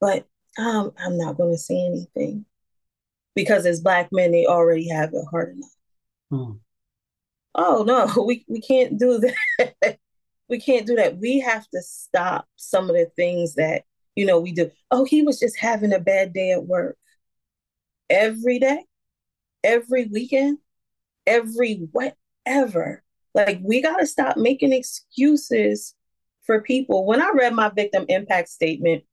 but 0.00 0.26
um, 0.58 0.92
I'm 0.98 1.18
not 1.18 1.36
going 1.36 1.52
to 1.52 1.58
say 1.58 1.84
anything 1.84 2.44
because 3.34 3.66
as 3.66 3.80
black 3.80 4.10
men, 4.12 4.30
they 4.30 4.46
already 4.46 4.88
have 4.88 5.12
it 5.12 5.24
hard 5.30 5.56
enough. 5.56 5.70
Mm. 6.32 6.58
Oh 7.54 7.84
no, 7.86 8.24
we, 8.26 8.44
we 8.48 8.60
can't 8.60 8.98
do 8.98 9.18
that. 9.58 9.98
We 10.52 10.60
can't 10.60 10.86
do 10.86 10.96
that. 10.96 11.16
We 11.16 11.40
have 11.40 11.66
to 11.70 11.80
stop 11.80 12.46
some 12.56 12.90
of 12.90 12.94
the 12.94 13.10
things 13.16 13.54
that, 13.54 13.84
you 14.14 14.26
know, 14.26 14.38
we 14.38 14.52
do. 14.52 14.70
Oh, 14.90 15.04
he 15.04 15.22
was 15.22 15.40
just 15.40 15.58
having 15.58 15.94
a 15.94 15.98
bad 15.98 16.34
day 16.34 16.52
at 16.52 16.66
work. 16.66 16.98
Every 18.10 18.58
day, 18.58 18.84
every 19.64 20.04
weekend, 20.04 20.58
every 21.26 21.88
whatever. 21.92 23.02
Like 23.34 23.60
we 23.62 23.80
got 23.80 23.96
to 23.96 24.06
stop 24.06 24.36
making 24.36 24.74
excuses 24.74 25.94
for 26.42 26.60
people. 26.60 27.06
When 27.06 27.22
I 27.22 27.30
read 27.30 27.54
my 27.54 27.70
victim 27.70 28.04
impact 28.10 28.50
statement, 28.50 29.04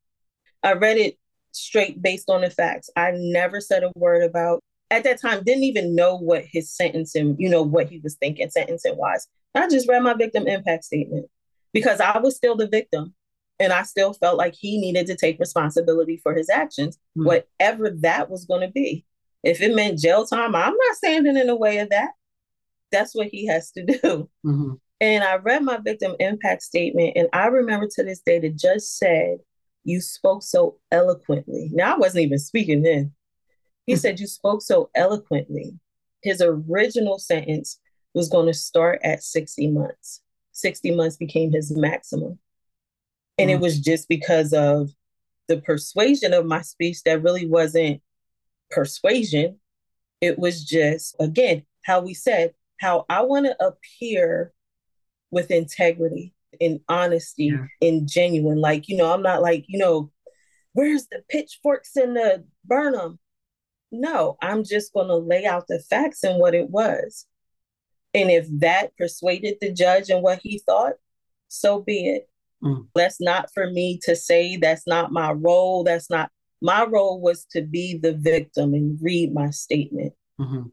I 0.62 0.74
read 0.74 0.98
it 0.98 1.18
straight 1.54 2.02
based 2.02 2.30
on 2.30 2.42
the 2.42 2.50
facts. 2.50 2.90
I 2.98 3.14
never 3.16 3.62
said 3.62 3.84
a 3.84 3.94
word 3.96 4.24
about 4.24 4.62
at 4.92 5.04
that 5.04 5.22
time 5.22 5.44
didn't 5.44 5.64
even 5.64 5.96
know 5.96 6.16
what 6.16 6.46
his 6.46 6.72
sentencing, 6.72 7.36
you 7.40 7.50
know, 7.50 7.62
what 7.62 7.90
he 7.90 8.00
was 8.00 8.16
thinking 8.16 8.50
sentencing 8.50 8.98
wise. 8.98 9.28
I 9.56 9.68
just 9.68 9.88
read 9.88 10.04
my 10.04 10.14
victim 10.14 10.48
impact 10.48 10.86
statement 10.86 11.28
because 11.74 12.00
I 12.00 12.18
was 12.20 12.36
still 12.36 12.56
the 12.56 12.68
victim 12.68 13.14
and 13.60 13.74
I 13.74 13.84
still 13.84 14.14
felt 14.14 14.38
like 14.38 14.56
he 14.56 14.80
needed 14.80 15.08
to 15.08 15.16
take 15.16 15.40
responsibility 15.40 16.18
for 16.18 16.34
his 16.34 16.50
actions, 16.50 16.98
mm-hmm. 17.18 17.26
whatever 17.26 17.92
that 18.02 18.30
was 18.30 18.46
going 18.46 18.62
to 18.62 18.72
be. 18.72 19.06
If 19.44 19.62
it 19.62 19.76
meant 19.76 20.00
jail 20.00 20.26
time, 20.26 20.56
I'm 20.56 20.76
not 20.76 20.96
standing 20.96 21.38
in 21.38 21.48
the 21.48 21.56
way 21.56 21.80
of 21.80 21.90
that. 21.90 22.12
That's 22.92 23.14
what 23.14 23.28
he 23.28 23.48
has 23.48 23.72
to 23.72 23.84
do. 23.86 24.30
Mm-hmm. 24.46 24.74
And 25.02 25.24
I 25.24 25.36
read 25.38 25.64
my 25.64 25.78
victim 25.78 26.16
impact 26.20 26.62
statement, 26.62 27.14
and 27.16 27.30
I 27.32 27.48
remember 27.48 27.88
to 27.96 28.04
this 28.04 28.20
day 28.20 28.40
the 28.40 28.50
judge 28.50 28.82
said, 28.82 29.38
You 29.84 30.02
spoke 30.02 30.44
so 30.44 30.78
eloquently. 30.92 31.70
Now, 31.72 31.96
I 31.96 31.98
wasn't 31.98 32.26
even 32.26 32.40
speaking 32.40 32.82
then. 32.82 33.14
He 33.90 33.96
said, 33.96 34.20
You 34.20 34.28
spoke 34.28 34.62
so 34.62 34.92
eloquently. 34.94 35.74
His 36.22 36.42
original 36.42 37.18
sentence 37.18 37.80
was 38.14 38.30
going 38.30 38.46
to 38.46 38.54
start 38.54 39.00
at 39.04 39.24
60 39.24 39.72
months. 39.72 40.22
60 40.52 40.92
months 40.92 41.18
became 41.18 41.52
his 41.52 41.76
maximum. 41.76 42.38
And 43.40 43.50
mm. 43.50 43.54
it 43.54 43.60
was 43.60 43.80
just 43.80 44.08
because 44.08 44.54
of 44.54 44.92
the 45.48 45.58
persuasion 45.58 46.34
of 46.34 46.46
my 46.46 46.62
speech 46.62 47.02
that 47.04 47.24
really 47.24 47.48
wasn't 47.48 48.02
persuasion. 48.70 49.60
It 50.22 50.38
was 50.38 50.64
just, 50.64 51.16
again, 51.20 51.64
how 51.84 52.02
we 52.02 52.14
said, 52.14 52.54
how 52.80 53.06
I 53.10 53.24
want 53.24 53.48
to 53.48 53.66
appear 53.66 54.54
with 55.32 55.50
integrity 55.50 56.36
and 56.62 56.80
honesty 56.90 57.46
yeah. 57.46 57.66
and 57.82 58.08
genuine. 58.08 58.62
Like, 58.62 58.88
you 58.88 58.98
know, 58.98 59.12
I'm 59.12 59.24
not 59.24 59.42
like, 59.42 59.66
you 59.68 59.80
know, 59.80 60.12
where's 60.74 61.08
the 61.08 61.24
pitchforks 61.28 61.96
and 61.96 62.16
the 62.16 62.44
Burnham? 62.66 63.18
No, 63.92 64.38
I'm 64.42 64.64
just 64.64 64.94
going 64.94 65.08
to 65.08 65.16
lay 65.16 65.46
out 65.46 65.66
the 65.68 65.80
facts 65.80 66.24
and 66.24 66.40
what 66.40 66.54
it 66.54 66.70
was. 66.70 67.26
And 68.14 68.30
if 68.32 68.48
that 68.60 68.96
persuaded 68.98 69.58
the 69.62 69.72
judge 69.72 70.10
and 70.10 70.24
what 70.24 70.40
he 70.42 70.60
thought, 70.60 70.94
so 71.48 71.82
be 71.82 72.08
it. 72.08 72.30
Mm. 72.64 72.88
That's 72.96 73.22
not 73.22 73.50
for 73.54 73.70
me 73.70 74.00
to 74.04 74.16
say. 74.16 74.58
That's 74.58 74.86
not 74.86 75.12
my 75.12 75.32
role. 75.32 75.84
That's 75.84 76.10
not 76.10 76.32
my 76.62 76.86
role 76.86 77.22
was 77.22 77.46
to 77.52 77.62
be 77.62 77.98
the 77.98 78.14
victim 78.14 78.74
and 78.74 79.00
read 79.02 79.34
my 79.34 79.50
statement. 79.50 80.14
Mm-hmm. 80.40 80.64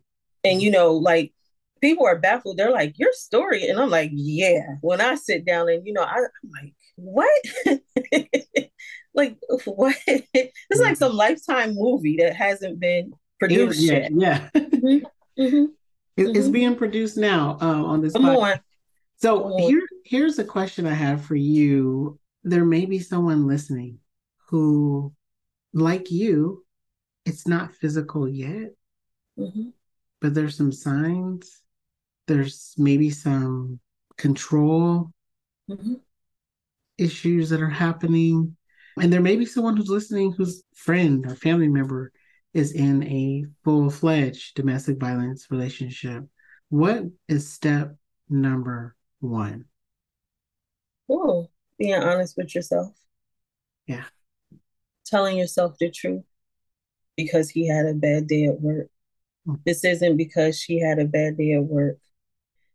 And 0.44 0.62
you 0.62 0.70
know, 0.70 0.92
like 0.92 1.32
people 1.80 2.06
are 2.06 2.18
baffled. 2.18 2.56
They're 2.56 2.70
like, 2.70 2.98
"Your 2.98 3.12
story," 3.12 3.68
and 3.68 3.78
I'm 3.78 3.90
like, 3.90 4.10
"Yeah." 4.12 4.76
When 4.80 5.00
I 5.00 5.14
sit 5.14 5.44
down 5.44 5.68
and 5.68 5.86
you 5.86 5.92
know, 5.92 6.02
I, 6.02 6.16
am 6.16 6.50
like, 6.52 6.74
"What?" 6.96 7.42
like 9.16 9.36
what? 9.64 9.96
it's 10.06 10.80
like 10.80 10.96
some 10.96 11.12
lifetime 11.12 11.74
movie 11.74 12.16
that 12.20 12.36
hasn't 12.36 12.78
been 12.78 13.12
produced 13.38 13.80
yet. 13.80 14.10
Yeah. 14.14 14.48
mm-hmm. 14.54 15.06
Mm-hmm. 15.40 15.64
It, 16.16 16.28
it's 16.28 16.38
mm-hmm. 16.38 16.52
being 16.52 16.76
produced 16.76 17.16
now 17.16 17.58
uh, 17.60 17.84
on 17.84 18.00
this. 18.00 18.12
Come 18.12 18.26
on. 18.26 18.60
So 19.18 19.56
here, 19.58 19.82
here's 20.04 20.38
a 20.38 20.44
question 20.44 20.86
I 20.86 20.94
have 20.94 21.24
for 21.24 21.36
you. 21.36 22.18
There 22.44 22.64
may 22.64 22.86
be 22.86 22.98
someone 22.98 23.46
listening 23.46 23.98
who, 24.48 25.12
like 25.72 26.10
you, 26.10 26.64
it's 27.24 27.46
not 27.46 27.74
physical 27.74 28.28
yet, 28.28 28.72
mm-hmm. 29.38 29.70
but 30.20 30.34
there's 30.34 30.56
some 30.56 30.72
signs. 30.72 31.60
There's 32.26 32.74
maybe 32.76 33.10
some 33.10 33.80
control 34.16 35.12
mm-hmm. 35.70 35.94
issues 36.98 37.50
that 37.50 37.62
are 37.62 37.70
happening. 37.70 38.56
And 39.00 39.12
there 39.12 39.20
may 39.20 39.36
be 39.36 39.44
someone 39.44 39.76
who's 39.76 39.88
listening 39.88 40.32
whose 40.32 40.62
friend 40.74 41.24
or 41.26 41.36
family 41.36 41.68
member 41.68 42.12
is 42.54 42.72
in 42.72 43.02
a 43.02 43.44
full 43.64 43.90
fledged 43.90 44.54
domestic 44.54 44.98
violence 44.98 45.48
relationship, 45.50 46.24
what 46.70 47.04
is 47.28 47.52
step 47.52 47.94
number 48.30 48.96
one? 49.20 49.66
Oh, 51.10 51.50
being 51.78 51.94
honest 52.02 52.36
with 52.36 52.54
yourself. 52.54 52.92
Yeah. 53.86 54.04
Telling 55.04 55.36
yourself 55.36 55.76
the 55.78 55.90
truth 55.90 56.24
because 57.16 57.50
he 57.50 57.68
had 57.68 57.86
a 57.86 57.94
bad 57.94 58.26
day 58.26 58.46
at 58.46 58.60
work. 58.60 58.88
Mm. 59.46 59.60
This 59.64 59.84
isn't 59.84 60.16
because 60.16 60.58
she 60.58 60.80
had 60.80 60.98
a 60.98 61.04
bad 61.04 61.36
day 61.36 61.52
at 61.52 61.64
work. 61.64 61.98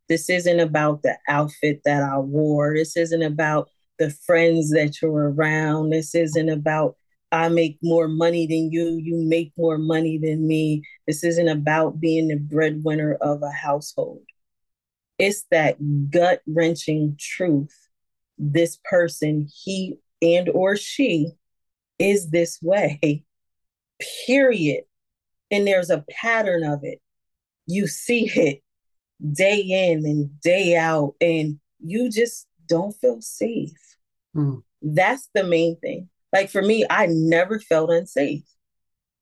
This 0.07 0.29
isn't 0.29 0.59
about 0.59 1.01
the 1.01 1.17
outfit 1.27 1.81
that 1.85 2.03
I 2.03 2.17
wore. 2.17 2.75
This 2.75 2.95
isn't 2.97 3.23
about 3.23 3.69
the 4.01 4.09
friends 4.09 4.71
that 4.71 4.99
you're 4.99 5.31
around. 5.31 5.91
This 5.91 6.15
isn't 6.15 6.49
about 6.49 6.95
I 7.31 7.49
make 7.49 7.77
more 7.83 8.07
money 8.07 8.47
than 8.47 8.71
you, 8.71 8.99
you 9.01 9.15
make 9.15 9.53
more 9.55 9.77
money 9.77 10.17
than 10.17 10.47
me. 10.47 10.81
This 11.05 11.23
isn't 11.23 11.47
about 11.47 11.99
being 11.99 12.27
the 12.27 12.35
breadwinner 12.35 13.13
of 13.21 13.43
a 13.43 13.51
household. 13.51 14.23
It's 15.19 15.45
that 15.51 15.77
gut 16.09 16.41
wrenching 16.47 17.15
truth. 17.19 17.77
This 18.39 18.79
person, 18.83 19.47
he 19.53 19.99
and 20.19 20.49
or 20.49 20.75
she, 20.75 21.29
is 21.99 22.31
this 22.31 22.57
way, 22.59 23.23
period. 24.25 24.83
And 25.51 25.67
there's 25.67 25.91
a 25.91 26.03
pattern 26.09 26.63
of 26.63 26.79
it. 26.83 26.99
You 27.67 27.85
see 27.85 28.31
it 28.35 28.63
day 29.31 29.59
in 29.59 30.07
and 30.07 30.41
day 30.41 30.75
out, 30.75 31.13
and 31.21 31.59
you 31.79 32.09
just 32.09 32.47
don't 32.67 32.93
feel 32.93 33.21
safe. 33.21 33.90
Mm. 34.35 34.63
That's 34.81 35.29
the 35.33 35.43
main 35.43 35.77
thing. 35.79 36.09
Like 36.33 36.49
for 36.49 36.61
me, 36.61 36.85
I 36.89 37.07
never 37.07 37.59
felt 37.59 37.89
unsafe. 37.89 38.43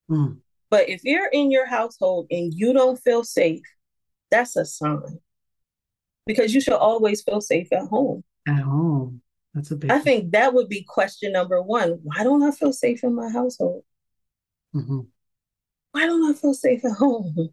Mm. 0.09 0.37
But 0.69 0.89
if 0.89 1.03
you're 1.03 1.27
in 1.27 1.51
your 1.51 1.65
household 1.65 2.27
and 2.29 2.53
you 2.53 2.73
don't 2.73 2.97
feel 2.97 3.23
safe, 3.23 3.63
that's 4.29 4.55
a 4.55 4.65
sign. 4.65 5.19
Because 6.25 6.53
you 6.53 6.61
should 6.61 6.73
always 6.73 7.23
feel 7.23 7.41
safe 7.41 7.71
at 7.73 7.87
home. 7.87 8.23
At 8.47 8.59
home. 8.59 9.21
That's 9.53 9.71
a 9.71 9.75
big 9.75 9.89
I 9.89 9.99
think 9.99 10.31
that 10.31 10.53
would 10.53 10.69
be 10.69 10.83
question 10.87 11.31
number 11.31 11.61
one. 11.61 11.99
Why 12.03 12.23
don't 12.23 12.43
I 12.43 12.51
feel 12.51 12.71
safe 12.71 13.03
in 13.03 13.15
my 13.15 13.29
household? 13.29 13.83
Mm-hmm. 14.75 14.99
Why 15.91 16.05
don't 16.05 16.29
I 16.29 16.33
feel 16.33 16.53
safe 16.53 16.85
at 16.85 16.91
home? 16.91 17.49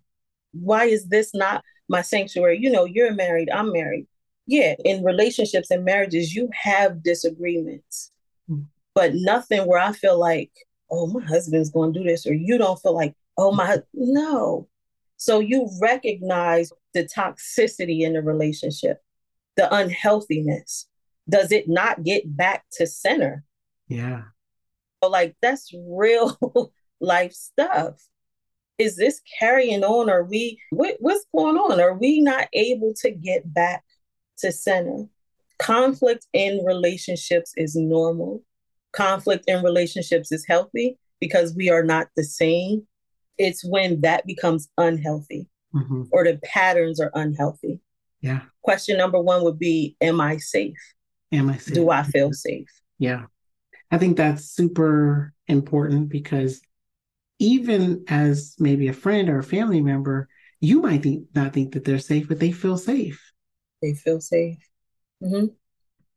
Why 0.52 0.84
is 0.84 1.08
this 1.08 1.34
not 1.34 1.64
my 1.88 2.02
sanctuary? 2.02 2.58
You 2.60 2.70
know, 2.70 2.84
you're 2.84 3.14
married, 3.14 3.48
I'm 3.50 3.72
married. 3.72 4.06
Yeah, 4.46 4.74
in 4.84 5.02
relationships 5.02 5.70
and 5.70 5.84
marriages, 5.84 6.34
you 6.34 6.48
have 6.52 7.02
disagreements 7.02 8.12
hmm. 8.48 8.62
but 8.94 9.12
nothing 9.14 9.66
where 9.66 9.80
I 9.80 9.92
feel 9.92 10.18
like, 10.18 10.52
oh, 10.90 11.06
my 11.08 11.24
husband's 11.24 11.70
going 11.70 11.92
to 11.92 12.00
do 12.00 12.04
this, 12.06 12.26
or 12.26 12.34
you 12.34 12.58
don't 12.58 12.80
feel 12.80 12.94
like, 12.94 13.14
oh, 13.36 13.52
my, 13.52 13.78
no. 13.92 14.68
So 15.16 15.40
you 15.40 15.68
recognize 15.80 16.72
the 16.94 17.04
toxicity 17.04 18.00
in 18.00 18.12
the 18.12 18.22
relationship, 18.22 19.02
the 19.56 19.72
unhealthiness. 19.74 20.86
Does 21.28 21.50
it 21.50 21.68
not 21.68 22.04
get 22.04 22.36
back 22.36 22.64
to 22.72 22.86
center? 22.86 23.44
Yeah. 23.88 24.22
So 25.02 25.10
like 25.10 25.36
that's 25.42 25.72
real 25.88 26.72
life 27.00 27.32
stuff. 27.32 28.02
Is 28.78 28.96
this 28.96 29.20
carrying 29.38 29.84
on? 29.84 30.10
Are 30.10 30.24
we 30.24 30.60
what, 30.70 30.96
what's 31.00 31.24
going 31.34 31.56
on? 31.56 31.80
Are 31.80 31.94
we 31.94 32.20
not 32.20 32.48
able 32.52 32.94
to 33.02 33.10
get 33.10 33.52
back 33.52 33.84
to 34.38 34.52
center? 34.52 35.06
Conflict 35.58 36.26
in 36.32 36.64
relationships 36.64 37.52
is 37.56 37.76
normal 37.76 38.42
conflict 38.96 39.44
in 39.46 39.62
relationships 39.62 40.32
is 40.32 40.44
healthy 40.46 40.98
because 41.20 41.54
we 41.54 41.70
are 41.70 41.84
not 41.84 42.08
the 42.16 42.24
same. 42.24 42.86
It's 43.38 43.64
when 43.64 44.00
that 44.00 44.26
becomes 44.26 44.68
unhealthy 44.78 45.48
mm-hmm. 45.74 46.04
or 46.10 46.24
the 46.24 46.40
patterns 46.42 46.98
are 46.98 47.12
unhealthy. 47.14 47.80
Yeah. 48.22 48.40
Question 48.62 48.96
number 48.96 49.20
one 49.20 49.44
would 49.44 49.58
be 49.58 49.96
Am 50.00 50.20
I 50.20 50.38
safe? 50.38 50.78
Am 51.30 51.50
I 51.50 51.58
safe? 51.58 51.74
Do 51.74 51.90
I 51.90 52.02
feel 52.02 52.32
safe? 52.32 52.68
Yeah. 52.98 53.24
I 53.90 53.98
think 53.98 54.16
that's 54.16 54.50
super 54.50 55.32
important 55.46 56.08
because 56.08 56.60
even 57.38 58.04
as 58.08 58.56
maybe 58.58 58.88
a 58.88 58.94
friend 58.94 59.28
or 59.28 59.38
a 59.38 59.44
family 59.44 59.82
member, 59.82 60.28
you 60.60 60.80
might 60.80 61.02
think 61.02 61.26
not 61.34 61.52
think 61.52 61.74
that 61.74 61.84
they're 61.84 61.98
safe, 61.98 62.26
but 62.26 62.40
they 62.40 62.50
feel 62.50 62.78
safe. 62.78 63.20
They 63.82 63.94
feel 63.94 64.20
safe. 64.20 64.58
Mm-hmm. 65.22 65.46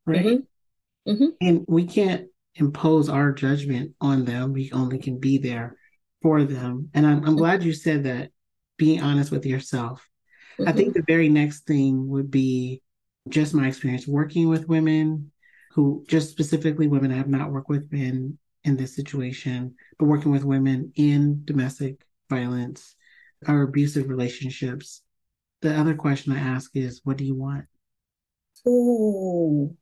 Right. 0.05 0.25
Mm-hmm. 0.25 1.11
Mm-hmm. 1.11 1.27
And 1.41 1.65
we 1.67 1.85
can't 1.85 2.27
impose 2.55 3.09
our 3.09 3.31
judgment 3.31 3.93
on 4.01 4.25
them. 4.25 4.53
We 4.53 4.71
only 4.71 4.99
can 4.99 5.19
be 5.19 5.37
there 5.37 5.77
for 6.21 6.43
them. 6.43 6.89
And 6.93 7.05
I'm, 7.05 7.23
I'm 7.25 7.35
glad 7.35 7.63
you 7.63 7.73
said 7.73 8.03
that 8.03 8.31
being 8.77 9.01
honest 9.01 9.31
with 9.31 9.45
yourself. 9.45 10.05
I 10.65 10.73
think 10.73 10.89
mm-hmm. 10.89 10.99
the 10.99 11.05
very 11.07 11.29
next 11.29 11.65
thing 11.65 12.09
would 12.09 12.29
be 12.29 12.81
just 13.29 13.53
my 13.53 13.67
experience 13.67 14.07
working 14.07 14.49
with 14.49 14.67
women 14.67 15.31
who, 15.71 16.03
just 16.07 16.31
specifically 16.31 16.87
women 16.87 17.11
I 17.11 17.17
have 17.17 17.29
not 17.29 17.51
worked 17.51 17.69
with 17.69 17.91
men 17.91 18.37
in 18.63 18.75
this 18.75 18.95
situation, 18.95 19.75
but 19.97 20.05
working 20.07 20.31
with 20.31 20.43
women 20.43 20.91
in 20.95 21.43
domestic 21.45 22.03
violence 22.29 22.95
or 23.47 23.61
abusive 23.61 24.09
relationships. 24.09 25.01
The 25.61 25.77
other 25.77 25.95
question 25.95 26.33
I 26.33 26.39
ask 26.39 26.71
is, 26.75 27.01
what 27.03 27.17
do 27.17 27.25
you 27.25 27.35
want? 27.35 27.65
Oh, 28.67 29.75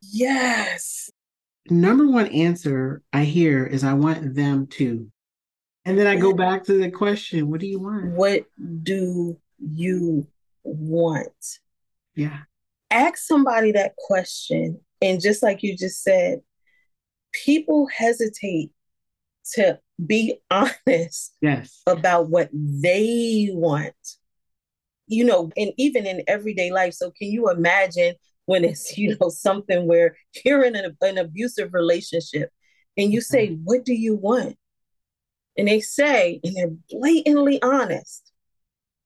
yes. 0.00 1.10
Number 1.70 2.08
one 2.08 2.26
answer 2.28 3.02
I 3.12 3.24
hear 3.24 3.66
is, 3.66 3.84
I 3.84 3.94
want 3.94 4.34
them 4.34 4.66
to. 4.78 5.10
And 5.84 5.98
then 5.98 6.06
I 6.06 6.16
go 6.16 6.34
back 6.34 6.64
to 6.64 6.78
the 6.78 6.90
question, 6.90 7.50
what 7.50 7.60
do 7.60 7.66
you 7.66 7.80
want? 7.80 8.12
What 8.12 8.44
do 8.82 9.38
you 9.58 10.26
want? 10.62 11.58
Yeah. 12.14 12.40
Ask 12.90 13.18
somebody 13.18 13.72
that 13.72 13.96
question. 13.96 14.80
And 15.00 15.20
just 15.20 15.42
like 15.42 15.62
you 15.62 15.76
just 15.76 16.02
said, 16.02 16.40
people 17.32 17.86
hesitate 17.86 18.70
to 19.54 19.78
be 20.04 20.40
honest 20.50 21.34
yes. 21.40 21.82
about 21.86 22.28
what 22.28 22.50
they 22.52 23.48
want. 23.52 23.94
You 25.08 25.24
know, 25.24 25.50
and 25.56 25.72
even 25.76 26.06
in 26.06 26.22
everyday 26.28 26.70
life. 26.70 26.94
So 26.94 27.10
can 27.10 27.28
you 27.28 27.50
imagine 27.50 28.14
when 28.46 28.64
it's, 28.64 28.96
you 28.98 29.16
know, 29.20 29.28
something 29.28 29.86
where 29.86 30.16
you're 30.44 30.64
in 30.64 30.76
an, 30.76 30.96
an 31.00 31.18
abusive 31.18 31.74
relationship 31.74 32.50
and 32.96 33.12
you 33.12 33.20
say, 33.20 33.58
What 33.64 33.84
do 33.84 33.94
you 33.94 34.16
want? 34.16 34.56
And 35.56 35.66
they 35.66 35.80
say, 35.80 36.40
and 36.44 36.56
they're 36.56 36.70
blatantly 36.88 37.60
honest, 37.60 38.30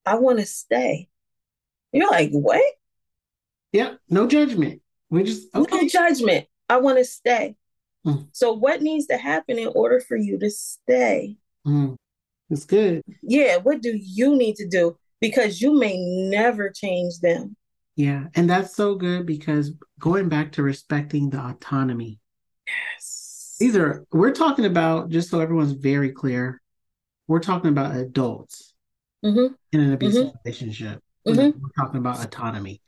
I 0.05 0.17
want 0.17 0.39
to 0.39 0.47
stay. 0.47 1.09
You're 1.93 2.11
like, 2.11 2.31
what? 2.31 2.63
Yeah, 3.73 3.95
no 4.11 4.27
judgment. 4.27 4.83
We 5.09 5.25
just 5.25 5.55
okay. 5.55 5.77
No 5.77 5.89
judgment. 5.89 6.47
I 6.69 6.77
want 6.79 6.99
to 6.99 7.05
stay. 7.05 7.57
Mm. 8.07 8.29
So 8.33 8.53
what 8.53 8.83
needs 8.83 9.07
to 9.07 9.17
happen 9.17 9.59
in 9.59 9.69
order 9.69 10.01
for 10.01 10.17
you 10.17 10.39
to 10.39 10.51
stay? 10.51 11.37
Mm. 11.67 11.97
It's 12.51 12.67
good. 12.67 13.03
Yeah, 13.23 13.57
what 13.57 13.81
do 13.81 13.99
you 13.99 14.37
need 14.37 14.57
to 14.57 14.69
do? 14.69 14.99
Because 15.23 15.63
you 15.63 15.79
may 15.79 15.97
never 15.97 16.69
change 16.69 17.21
them. 17.21 17.57
Yeah, 17.97 18.25
and 18.35 18.49
that's 18.49 18.75
so 18.75 18.95
good 18.95 19.27
because 19.27 19.73
going 19.99 20.29
back 20.29 20.53
to 20.53 20.63
respecting 20.63 21.31
the 21.31 21.39
autonomy. 21.39 22.19
Yes. 22.67 23.57
These 23.61 23.77
are 23.77 24.05
we're 24.13 24.33
talking 24.33 24.65
about 24.65 25.11
just 25.11 25.31
so 25.31 25.41
everyone's 25.41 25.73
very 25.73 26.11
clear. 26.11 26.61
We're 27.29 27.41
talking 27.41 27.71
about 27.71 27.97
adults 27.97 28.75
mm-hmm. 29.25 29.55
in 29.73 29.81
an 29.81 29.93
abusive 29.93 30.27
mm-hmm. 30.27 30.37
relationship. 30.45 31.01
Mm-hmm. 31.27 31.61
We're 31.61 31.85
talking 31.85 31.99
about 31.99 32.25
autonomy. 32.25 32.83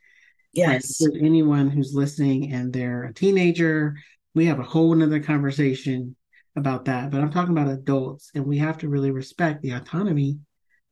Yes. 0.53 1.01
Right? 1.01 1.21
anyone 1.21 1.69
who's 1.69 1.93
listening 1.93 2.53
and 2.53 2.73
they're 2.73 3.03
a 3.03 3.13
teenager, 3.13 3.95
we 4.33 4.45
have 4.47 4.59
a 4.59 4.63
whole 4.63 4.93
nother 4.95 5.19
conversation 5.19 6.15
about 6.55 6.85
that. 6.85 7.11
But 7.11 7.21
I'm 7.21 7.31
talking 7.31 7.55
about 7.55 7.69
adults, 7.69 8.31
and 8.33 8.45
we 8.45 8.57
have 8.57 8.79
to 8.79 8.89
really 8.89 9.11
respect 9.11 9.61
the 9.61 9.71
autonomy 9.71 10.39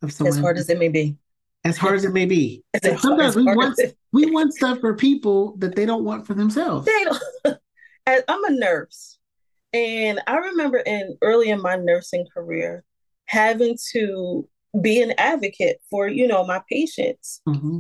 of 0.02 0.12
someone. 0.12 0.38
As 0.38 0.40
hard 0.40 0.58
as 0.58 0.70
it 0.70 0.78
may 0.78 0.90
be. 0.90 1.18
As 1.66 1.78
hard 1.78 1.96
as 1.96 2.04
it 2.04 2.12
may 2.12 2.26
be. 2.26 2.64
sometimes 2.84 3.36
we 3.36 3.44
want 3.44 3.80
we 4.12 4.30
want 4.30 4.54
stuff 4.54 4.80
for 4.80 4.96
people 4.96 5.56
that 5.58 5.76
they 5.76 5.86
don't 5.86 6.04
want 6.04 6.28
for 6.28 6.34
themselves. 6.34 6.86
They 6.86 7.06
don't. 7.06 7.60
I'm 8.28 8.44
a 8.44 8.52
nurse, 8.52 9.18
and 9.72 10.20
I 10.28 10.36
remember 10.36 10.78
in 10.80 11.18
early 11.22 11.50
in 11.50 11.62
my 11.62 11.78
nursing 11.78 12.28
career 12.34 12.84
having 13.26 13.78
to 13.94 14.48
be 14.82 15.02
an 15.02 15.14
advocate 15.18 15.80
for 15.90 16.08
you 16.08 16.28
know 16.28 16.46
my 16.46 16.62
patients. 16.70 17.42
Mm-hmm. 17.48 17.80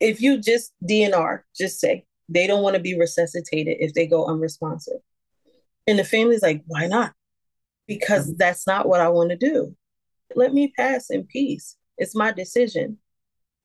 If 0.00 0.20
you 0.20 0.38
just 0.38 0.74
DNR, 0.86 1.40
just 1.56 1.80
say 1.80 2.04
they 2.28 2.46
don't 2.46 2.62
want 2.62 2.76
to 2.76 2.82
be 2.82 2.98
resuscitated 2.98 3.78
if 3.80 3.94
they 3.94 4.06
go 4.06 4.26
unresponsive. 4.26 5.00
And 5.86 5.98
the 5.98 6.04
family's 6.04 6.42
like, 6.42 6.62
why 6.66 6.86
not? 6.86 7.14
Because 7.86 8.34
that's 8.36 8.66
not 8.66 8.86
what 8.86 9.00
I 9.00 9.08
want 9.08 9.30
to 9.30 9.36
do. 9.36 9.74
Let 10.34 10.52
me 10.52 10.72
pass 10.76 11.08
in 11.08 11.24
peace. 11.24 11.76
It's 11.98 12.14
my 12.14 12.32
decision. 12.32 12.98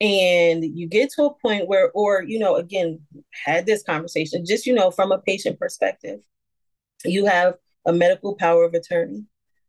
And 0.01 0.63
you 0.63 0.88
get 0.88 1.11
to 1.11 1.23
a 1.23 1.34
point 1.34 1.67
where, 1.67 1.91
or, 1.91 2.23
you 2.23 2.39
know, 2.39 2.55
again, 2.55 2.99
had 3.45 3.65
this 3.65 3.84
conversation, 3.84 4.45
just, 4.45 4.65
you 4.65 4.73
know, 4.73 4.91
from 4.91 5.11
a 5.11 5.19
patient 5.19 5.59
perspective, 5.59 6.19
you 7.05 7.25
have 7.25 7.55
a 7.86 7.93
medical 7.93 8.36
power 8.36 8.65
of 8.65 8.73
attorney. 8.73 9.25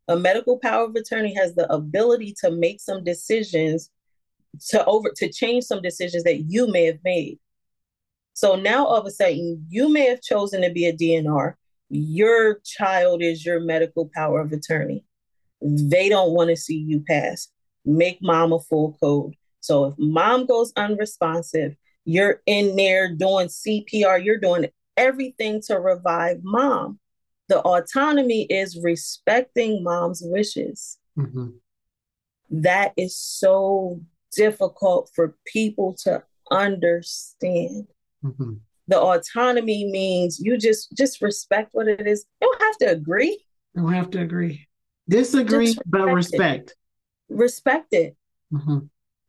A 0.09 0.17
medical 0.17 0.59
power 0.59 0.85
of 0.85 0.95
attorney 0.97 1.35
has 1.35 1.55
the 1.55 1.73
ability 1.73 2.35
to 2.41 2.51
make 2.51 2.81
some 2.81 3.05
decisions 3.05 3.91
to 4.69 4.85
over 4.85 5.11
to 5.17 5.33
change 5.33 5.65
some 5.65 5.83
decisions 5.83 6.25
that 6.25 6.45
you 6.49 6.71
may 6.71 6.85
have 6.85 6.99
made. 7.05 7.39
So 8.35 8.57
now 8.57 8.87
all 8.87 8.97
of 8.97 9.07
a 9.07 9.11
sudden, 9.11 9.65
you 9.69 9.89
may 9.89 10.09
have 10.09 10.21
chosen 10.21 10.63
to 10.63 10.71
be 10.71 10.87
a 10.87 10.93
DNR. 10.93 11.55
Your 11.91 12.61
child 12.65 13.23
is 13.23 13.45
your 13.47 13.61
medical 13.61 14.11
power 14.15 14.41
of 14.41 14.53
attorney. 14.53 15.05
They 15.61 16.09
don't 16.09 16.33
want 16.33 16.51
to 16.51 16.57
see 16.57 16.77
you 16.77 17.05
pass. 17.07 17.49
Make 17.85 18.19
mom 18.23 18.53
a 18.53 18.61
full 18.61 18.97
code. 19.01 19.35
So 19.61 19.87
if 19.87 19.95
mom 19.99 20.47
goes 20.47 20.73
unresponsive, 20.77 21.77
you're 22.05 22.43
in 22.47 22.77
there 22.77 23.15
doing 23.15 23.49
CPR, 23.49 24.23
you're 24.23 24.39
doing 24.39 24.69
everything 24.97 25.61
to 25.67 25.79
revive 25.81 26.41
mom. 26.43 26.99
The 27.49 27.61
autonomy 27.61 28.43
is 28.45 28.81
respecting 28.83 29.83
mom's 29.83 30.23
wishes. 30.25 30.99
Mm-hmm. 31.19 31.49
That 32.51 32.93
is 32.97 33.19
so 33.19 34.01
difficult 34.33 35.11
for 35.15 35.37
people 35.47 35.95
to 36.05 36.23
understand. 36.51 37.87
Mm-hmm. 38.25 38.55
The 38.89 39.01
autonomy 39.01 39.91
means 39.91 40.39
you 40.41 40.59
just 40.59 40.95
just 40.97 41.23
respect 41.23 41.71
what 41.73 41.89
it 41.89 42.07
is. 42.07 42.27
You 42.41 42.49
don't 42.53 42.63
have 42.63 42.79
to 42.79 42.87
agree. 42.99 43.45
You 43.75 43.83
don't 43.83 43.93
have 43.93 44.11
to 44.11 44.21
agree. 44.21 44.67
Disagree, 45.09 45.69
respect 45.69 45.91
but 45.91 46.07
respect. 46.13 46.75
Respect 47.29 47.93
it. 47.93 48.17
Mm-hmm. 48.53 48.79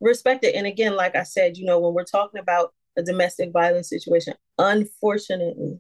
Respect 0.02 0.44
it. 0.44 0.56
And 0.56 0.68
again, 0.68 0.96
like 0.96 1.16
I 1.16 1.24
said, 1.24 1.58
you 1.58 1.66
know, 1.66 1.80
when 1.80 1.94
we're 1.94 2.04
talking 2.04 2.40
about 2.40 2.74
a 2.98 3.04
domestic 3.04 3.52
violence 3.52 3.90
situation, 3.90 4.34
unfortunately, 4.58 5.80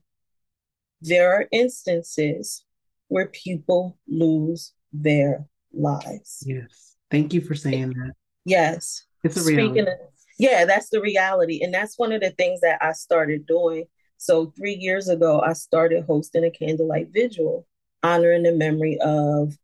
there 1.01 1.31
are 1.33 1.47
instances 1.51 2.65
where 3.07 3.27
people 3.27 3.97
lose 4.07 4.73
their 4.91 5.45
lives. 5.73 6.43
Yes. 6.45 6.95
Thank 7.11 7.33
you 7.33 7.41
for 7.41 7.55
saying 7.55 7.89
that. 7.89 8.13
Yes. 8.45 9.05
It's 9.23 9.37
a 9.37 9.43
reality. 9.43 9.67
Speaking 9.67 9.87
of, 9.87 9.93
yeah, 10.37 10.65
that's 10.65 10.89
the 10.89 11.01
reality. 11.01 11.63
And 11.63 11.73
that's 11.73 11.97
one 11.97 12.11
of 12.11 12.21
the 12.21 12.31
things 12.31 12.61
that 12.61 12.79
I 12.81 12.91
started 12.93 13.45
doing. 13.45 13.85
So, 14.17 14.53
three 14.57 14.75
years 14.75 15.09
ago, 15.09 15.41
I 15.41 15.53
started 15.53 16.05
hosting 16.05 16.45
a 16.45 16.51
candlelight 16.51 17.09
vigil 17.11 17.67
honoring 18.01 18.43
the 18.43 18.51
memory 18.51 18.97
of 19.01 19.57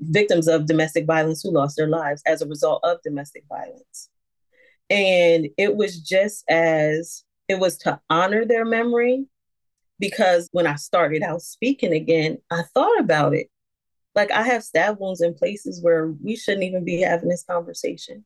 victims 0.00 0.48
of 0.48 0.66
domestic 0.66 1.06
violence 1.06 1.42
who 1.42 1.50
lost 1.50 1.76
their 1.76 1.88
lives 1.88 2.22
as 2.26 2.42
a 2.42 2.48
result 2.48 2.80
of 2.84 3.02
domestic 3.02 3.44
violence. 3.48 4.08
And 4.90 5.48
it 5.58 5.76
was 5.76 6.00
just 6.00 6.44
as 6.48 7.24
it 7.48 7.58
was 7.58 7.76
to 7.78 8.00
honor 8.08 8.44
their 8.44 8.64
memory 8.64 9.26
because 9.98 10.48
when 10.52 10.66
I 10.66 10.76
started 10.76 11.22
out 11.22 11.42
speaking 11.42 11.92
again, 11.92 12.38
I 12.50 12.62
thought 12.74 12.98
about 13.00 13.34
it. 13.34 13.48
Like 14.14 14.30
I 14.30 14.42
have 14.42 14.64
stab 14.64 14.98
wounds 14.98 15.20
in 15.20 15.34
places 15.34 15.82
where 15.82 16.08
we 16.22 16.36
shouldn't 16.36 16.64
even 16.64 16.84
be 16.84 17.00
having 17.00 17.28
this 17.28 17.44
conversation. 17.44 18.24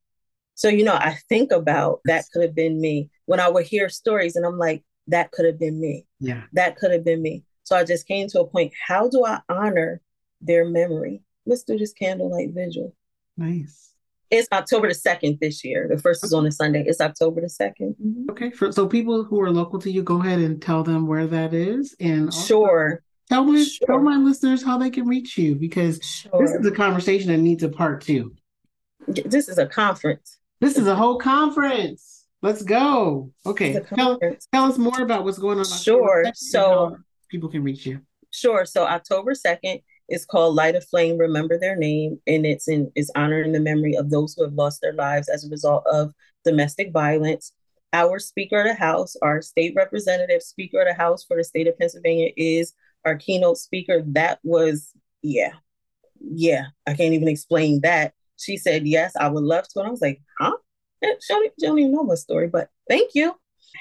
So, 0.54 0.68
you 0.68 0.84
know, 0.84 0.94
I 0.94 1.16
think 1.28 1.50
about 1.50 2.00
that 2.04 2.26
could 2.32 2.42
have 2.42 2.54
been 2.54 2.80
me 2.80 3.10
when 3.26 3.40
I 3.40 3.48
would 3.48 3.66
hear 3.66 3.88
stories 3.88 4.36
and 4.36 4.44
I'm 4.44 4.58
like, 4.58 4.84
that 5.08 5.32
could 5.32 5.46
have 5.46 5.58
been 5.58 5.80
me. 5.80 6.06
Yeah. 6.20 6.42
That 6.52 6.76
could 6.76 6.92
have 6.92 7.04
been 7.04 7.22
me. 7.22 7.44
So 7.64 7.76
I 7.76 7.84
just 7.84 8.06
came 8.06 8.28
to 8.28 8.40
a 8.40 8.46
point. 8.46 8.72
How 8.86 9.08
do 9.08 9.24
I 9.24 9.40
honor 9.48 10.00
their 10.40 10.64
memory? 10.64 11.22
Let's 11.46 11.64
do 11.64 11.78
this 11.78 11.92
candlelight 11.92 12.50
vigil. 12.52 12.94
Nice. 13.36 13.94
It's 14.30 14.48
October 14.50 14.88
the 14.88 14.94
2nd 14.94 15.40
this 15.40 15.62
year. 15.62 15.88
The 15.90 15.98
first 15.98 16.24
is 16.24 16.32
on 16.32 16.46
a 16.46 16.50
Sunday. 16.50 16.84
It's 16.86 17.00
October 17.02 17.42
the 17.42 17.48
2nd. 17.48 17.96
Mm-hmm. 18.00 18.30
Okay. 18.30 18.50
For, 18.50 18.72
so 18.72 18.86
people 18.86 19.24
who 19.24 19.40
are 19.42 19.50
local 19.50 19.78
to 19.80 19.90
you, 19.90 20.02
go 20.02 20.20
ahead 20.22 20.38
and 20.38 20.60
tell 20.60 20.82
them 20.82 21.06
where 21.06 21.26
that 21.26 21.52
is. 21.52 21.94
And 22.00 22.32
sure. 22.32 23.02
Tell 23.28 23.44
my, 23.44 23.62
sure. 23.62 23.86
tell 23.86 24.00
my 24.00 24.16
listeners 24.16 24.62
how 24.62 24.78
they 24.78 24.88
can 24.88 25.06
reach 25.06 25.36
you 25.36 25.54
because 25.54 26.00
sure. 26.02 26.40
this 26.40 26.52
is 26.52 26.66
a 26.66 26.70
conversation 26.70 27.28
that 27.28 27.38
needs 27.38 27.62
a 27.62 27.68
part 27.68 28.00
two. 28.00 28.34
This 29.06 29.48
is 29.48 29.58
a 29.58 29.66
conference. 29.66 30.38
This 30.60 30.78
is 30.78 30.86
a 30.86 30.94
whole 30.94 31.18
conference. 31.18 32.24
Let's 32.40 32.62
go. 32.62 33.32
Okay. 33.44 33.80
Tell, 33.94 34.18
tell 34.52 34.64
us 34.64 34.78
more 34.78 35.00
about 35.02 35.24
what's 35.24 35.38
going 35.38 35.58
on. 35.58 35.64
Sure. 35.64 36.24
So 36.34 36.96
people 37.28 37.48
can 37.48 37.62
reach 37.62 37.84
you. 37.84 38.00
Sure. 38.30 38.64
So 38.64 38.86
October 38.86 39.32
2nd 39.32 39.82
It's 40.08 40.24
called 40.24 40.54
Light 40.54 40.74
of 40.74 40.86
Flame, 40.88 41.16
Remember 41.16 41.58
Their 41.58 41.76
Name, 41.76 42.20
and 42.26 42.44
it's 42.44 42.68
in 42.68 42.90
is 42.94 43.10
honoring 43.14 43.52
the 43.52 43.60
memory 43.60 43.94
of 43.94 44.10
those 44.10 44.34
who 44.34 44.44
have 44.44 44.54
lost 44.54 44.80
their 44.82 44.92
lives 44.92 45.28
as 45.28 45.44
a 45.44 45.50
result 45.50 45.84
of 45.90 46.12
domestic 46.44 46.92
violence. 46.92 47.52
Our 47.92 48.18
Speaker 48.18 48.60
of 48.60 48.66
the 48.66 48.74
House, 48.74 49.16
our 49.22 49.42
state 49.42 49.74
representative, 49.76 50.42
Speaker 50.42 50.80
of 50.80 50.88
the 50.88 50.94
House 50.94 51.24
for 51.24 51.36
the 51.36 51.44
state 51.44 51.66
of 51.66 51.78
Pennsylvania, 51.78 52.30
is 52.36 52.72
our 53.04 53.16
keynote 53.16 53.58
speaker. 53.58 54.02
That 54.06 54.38
was, 54.42 54.92
yeah, 55.22 55.52
yeah, 56.20 56.66
I 56.86 56.94
can't 56.94 57.14
even 57.14 57.28
explain 57.28 57.80
that. 57.82 58.14
She 58.38 58.56
said, 58.56 58.86
yes, 58.86 59.12
I 59.18 59.28
would 59.28 59.44
love 59.44 59.68
to. 59.68 59.80
And 59.80 59.88
I 59.88 59.90
was 59.90 60.00
like, 60.00 60.22
huh? 60.40 60.56
Eh, 61.02 61.14
she 61.20 61.34
don't, 61.34 61.52
she 61.60 61.66
don't 61.66 61.78
even 61.78 61.92
know 61.92 62.04
my 62.04 62.14
story, 62.14 62.48
but 62.48 62.70
thank 62.88 63.10
you. 63.14 63.34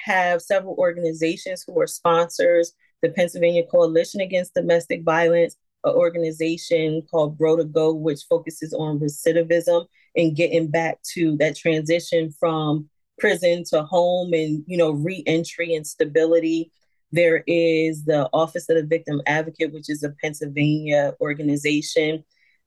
Have 0.06 0.42
several 0.42 0.76
organizations 0.78 1.64
who 1.66 1.80
are 1.80 1.88
sponsors 1.88 2.74
the 3.02 3.10
Pennsylvania 3.10 3.64
Coalition 3.66 4.22
Against 4.22 4.54
Domestic 4.54 5.04
Violence, 5.04 5.56
an 5.84 5.94
organization 5.94 7.02
called 7.10 7.38
Bro 7.38 7.58
to 7.58 7.64
Go, 7.64 7.94
which 7.94 8.26
focuses 8.30 8.74
on 8.74 9.00
recidivism 9.00 9.86
and 10.16 10.36
getting 10.36 10.68
back 10.68 11.02
to 11.14 11.38
that 11.38 11.56
transition 11.56 12.32
from 12.40 12.90
prison 13.20 13.64
to 13.70 13.84
home 13.84 14.34
and 14.34 14.64
you 14.68 14.78
know 14.78 14.92
reentry 14.92 15.76
and 15.76 15.86
stability. 15.86 16.72
There 17.12 17.44
is 17.46 18.06
the 18.06 18.30
office 18.32 18.70
of 18.70 18.78
the 18.78 18.86
victim 18.86 19.22
advocate 19.26 19.74
which 19.74 19.90
is 19.90 20.04
a 20.04 20.16
pennsylvania 20.22 21.14
organization 21.20 22.24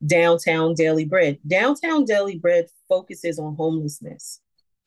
downtown 0.06 0.74
daily 0.74 1.04
bread. 1.04 1.38
Downtown 1.46 2.04
daily 2.04 2.38
bread 2.38 2.66
focuses 2.88 3.38
on 3.38 3.56
homelessness. 3.56 4.40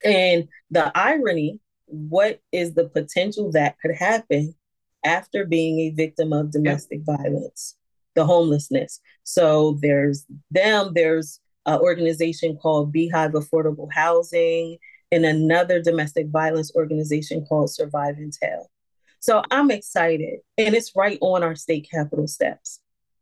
And 0.03 0.47
the 0.69 0.95
irony 0.97 1.59
what 1.87 2.41
is 2.51 2.73
the 2.73 2.89
potential 2.89 3.51
that 3.53 3.79
could 3.79 3.95
happen 3.95 4.53
after 5.05 5.45
being 5.45 5.79
a 5.79 5.89
victim 5.91 6.33
of 6.33 6.51
domestic 6.51 7.01
violence 7.05 7.76
the 8.17 8.25
homelessness 8.25 8.99
so 9.23 9.77
there's 9.81 10.25
them 10.51 10.91
there's 10.93 11.39
an 11.67 11.79
organization 11.79 12.57
called 12.57 12.91
beehive 12.91 13.31
affordable 13.31 13.87
housing 13.93 14.77
and 15.11 15.25
another 15.25 15.81
domestic 15.81 16.27
violence 16.29 16.71
organization 16.75 17.45
called 17.45 17.71
Survive 17.71 18.15
and 18.17 18.33
Tell. 18.33 18.69
So 19.19 19.41
I'm 19.51 19.71
excited, 19.71 20.39
and 20.57 20.75
it's 20.75 20.95
right 20.95 21.17
on 21.21 21.43
our 21.43 21.55
state 21.55 21.87
capitol 21.91 22.27
steps. 22.27 22.79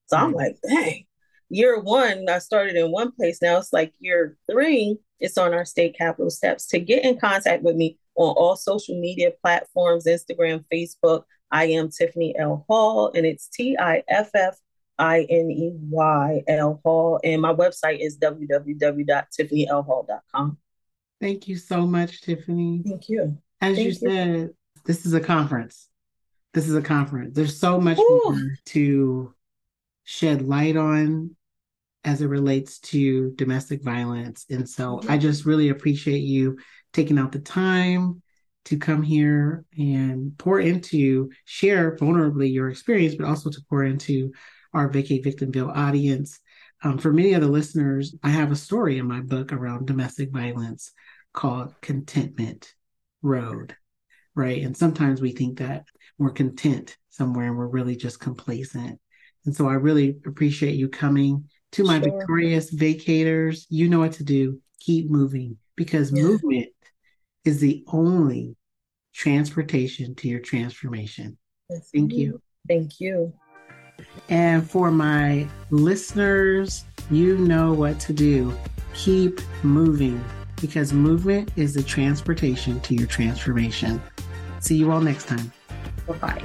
So 0.07 0.17
I'm 0.17 0.33
mm. 0.33 0.35
like, 0.35 0.57
dang, 0.67 1.05
year 1.49 1.79
one, 1.79 2.25
I 2.29 2.39
started 2.39 2.75
in 2.75 2.91
one 2.91 3.11
place. 3.11 3.41
Now 3.41 3.57
it's 3.57 3.73
like 3.73 3.93
year 3.99 4.37
three, 4.49 4.97
it's 5.19 5.37
on 5.37 5.53
our 5.53 5.65
state 5.65 5.97
capitol 5.97 6.29
steps. 6.29 6.67
To 6.67 6.79
get 6.79 7.03
in 7.03 7.19
contact 7.19 7.63
with 7.63 7.75
me 7.75 7.97
on 8.15 8.35
all 8.35 8.55
social 8.55 8.99
media 8.99 9.31
platforms 9.41 10.05
Instagram, 10.05 10.65
Facebook, 10.71 11.23
I 11.51 11.65
am 11.65 11.89
Tiffany 11.89 12.35
L. 12.37 12.65
Hall, 12.67 13.11
and 13.15 13.25
it's 13.25 13.47
T 13.47 13.77
I 13.79 14.03
F 14.07 14.31
F 14.35 14.55
I 14.97 15.27
N 15.29 15.51
E 15.51 15.73
Y 15.89 16.43
L 16.47 16.79
Hall. 16.83 17.19
And 17.23 17.39
my 17.41 17.53
website 17.53 17.99
is 17.99 18.17
www.tiffanylhall.com. 18.17 20.57
Thank 21.21 21.47
you 21.47 21.55
so 21.57 21.87
much, 21.87 22.21
Tiffany. 22.21 22.83
Thank 22.85 23.07
you. 23.09 23.37
As 23.61 23.75
Thank 23.75 23.79
you, 23.79 23.85
you 23.85 23.93
said, 23.93 24.49
this 24.85 25.05
is 25.05 25.13
a 25.13 25.21
conference. 25.21 25.87
This 26.53 26.67
is 26.67 26.75
a 26.75 26.81
conference. 26.81 27.35
There's 27.35 27.57
so 27.57 27.79
much 27.79 27.99
Ooh. 27.99 28.21
more 28.25 28.57
to 28.67 29.33
shed 30.03 30.41
light 30.41 30.75
on 30.77 31.35
as 32.03 32.21
it 32.21 32.27
relates 32.27 32.79
to 32.79 33.31
domestic 33.31 33.83
violence. 33.83 34.45
And 34.49 34.67
so 34.69 35.01
I 35.09 35.17
just 35.17 35.45
really 35.45 35.69
appreciate 35.69 36.19
you 36.19 36.57
taking 36.93 37.17
out 37.17 37.31
the 37.31 37.39
time 37.39 38.21
to 38.65 38.77
come 38.77 39.01
here 39.01 39.65
and 39.77 40.37
pour 40.37 40.59
into, 40.59 41.31
share 41.45 41.95
vulnerably 41.97 42.51
your 42.51 42.69
experience, 42.69 43.15
but 43.15 43.27
also 43.27 43.49
to 43.49 43.61
pour 43.69 43.83
into 43.83 44.31
our 44.75 44.89
Vacate 44.89 45.23
Victimville 45.23 45.75
audience. 45.75 46.39
Um, 46.83 46.97
for 46.97 47.11
many 47.11 47.33
of 47.33 47.41
the 47.41 47.47
listeners, 47.47 48.13
I 48.21 48.29
have 48.29 48.51
a 48.51 48.55
story 48.55 48.99
in 48.99 49.07
my 49.07 49.21
book 49.21 49.51
around 49.51 49.87
domestic 49.87 50.31
violence 50.31 50.91
called 51.33 51.73
Contentment 51.81 52.73
Road, 53.21 53.75
right? 54.35 54.61
And 54.61 54.75
sometimes 54.75 55.21
we 55.21 55.31
think 55.31 55.59
that 55.59 55.85
we're 56.17 56.31
content 56.31 56.97
somewhere 57.09 57.47
and 57.47 57.57
we're 57.57 57.67
really 57.67 57.95
just 57.95 58.19
complacent. 58.19 58.99
And 59.45 59.55
so 59.55 59.67
I 59.67 59.73
really 59.73 60.17
appreciate 60.25 60.75
you 60.75 60.89
coming 60.89 61.49
to 61.73 61.83
my 61.83 62.01
sure. 62.01 62.11
victorious 62.11 62.73
vacators. 62.73 63.65
You 63.69 63.87
know 63.89 63.99
what 63.99 64.13
to 64.13 64.23
do. 64.23 64.59
Keep 64.81 65.09
moving 65.09 65.57
because 65.75 66.11
yeah. 66.11 66.23
movement 66.23 66.67
is 67.45 67.59
the 67.59 67.83
only 67.87 68.55
transportation 69.13 70.15
to 70.15 70.27
your 70.27 70.41
transformation. 70.41 71.37
Yes, 71.69 71.89
Thank 71.93 72.13
you. 72.13 72.41
Thank 72.67 72.99
you. 72.99 73.33
And 74.29 74.69
for 74.69 74.91
my 74.91 75.47
listeners, 75.69 76.85
you 77.11 77.37
know 77.37 77.73
what 77.73 77.99
to 78.01 78.13
do. 78.13 78.53
Keep 78.93 79.41
moving 79.63 80.23
because 80.61 80.93
movement 80.93 81.51
is 81.55 81.73
the 81.73 81.83
transportation 81.83 82.79
to 82.81 82.95
your 82.95 83.07
transformation. 83.07 84.01
See 84.59 84.77
you 84.77 84.91
all 84.91 85.01
next 85.01 85.27
time. 85.27 85.51
Bye 86.07 86.13
bye. 86.17 86.41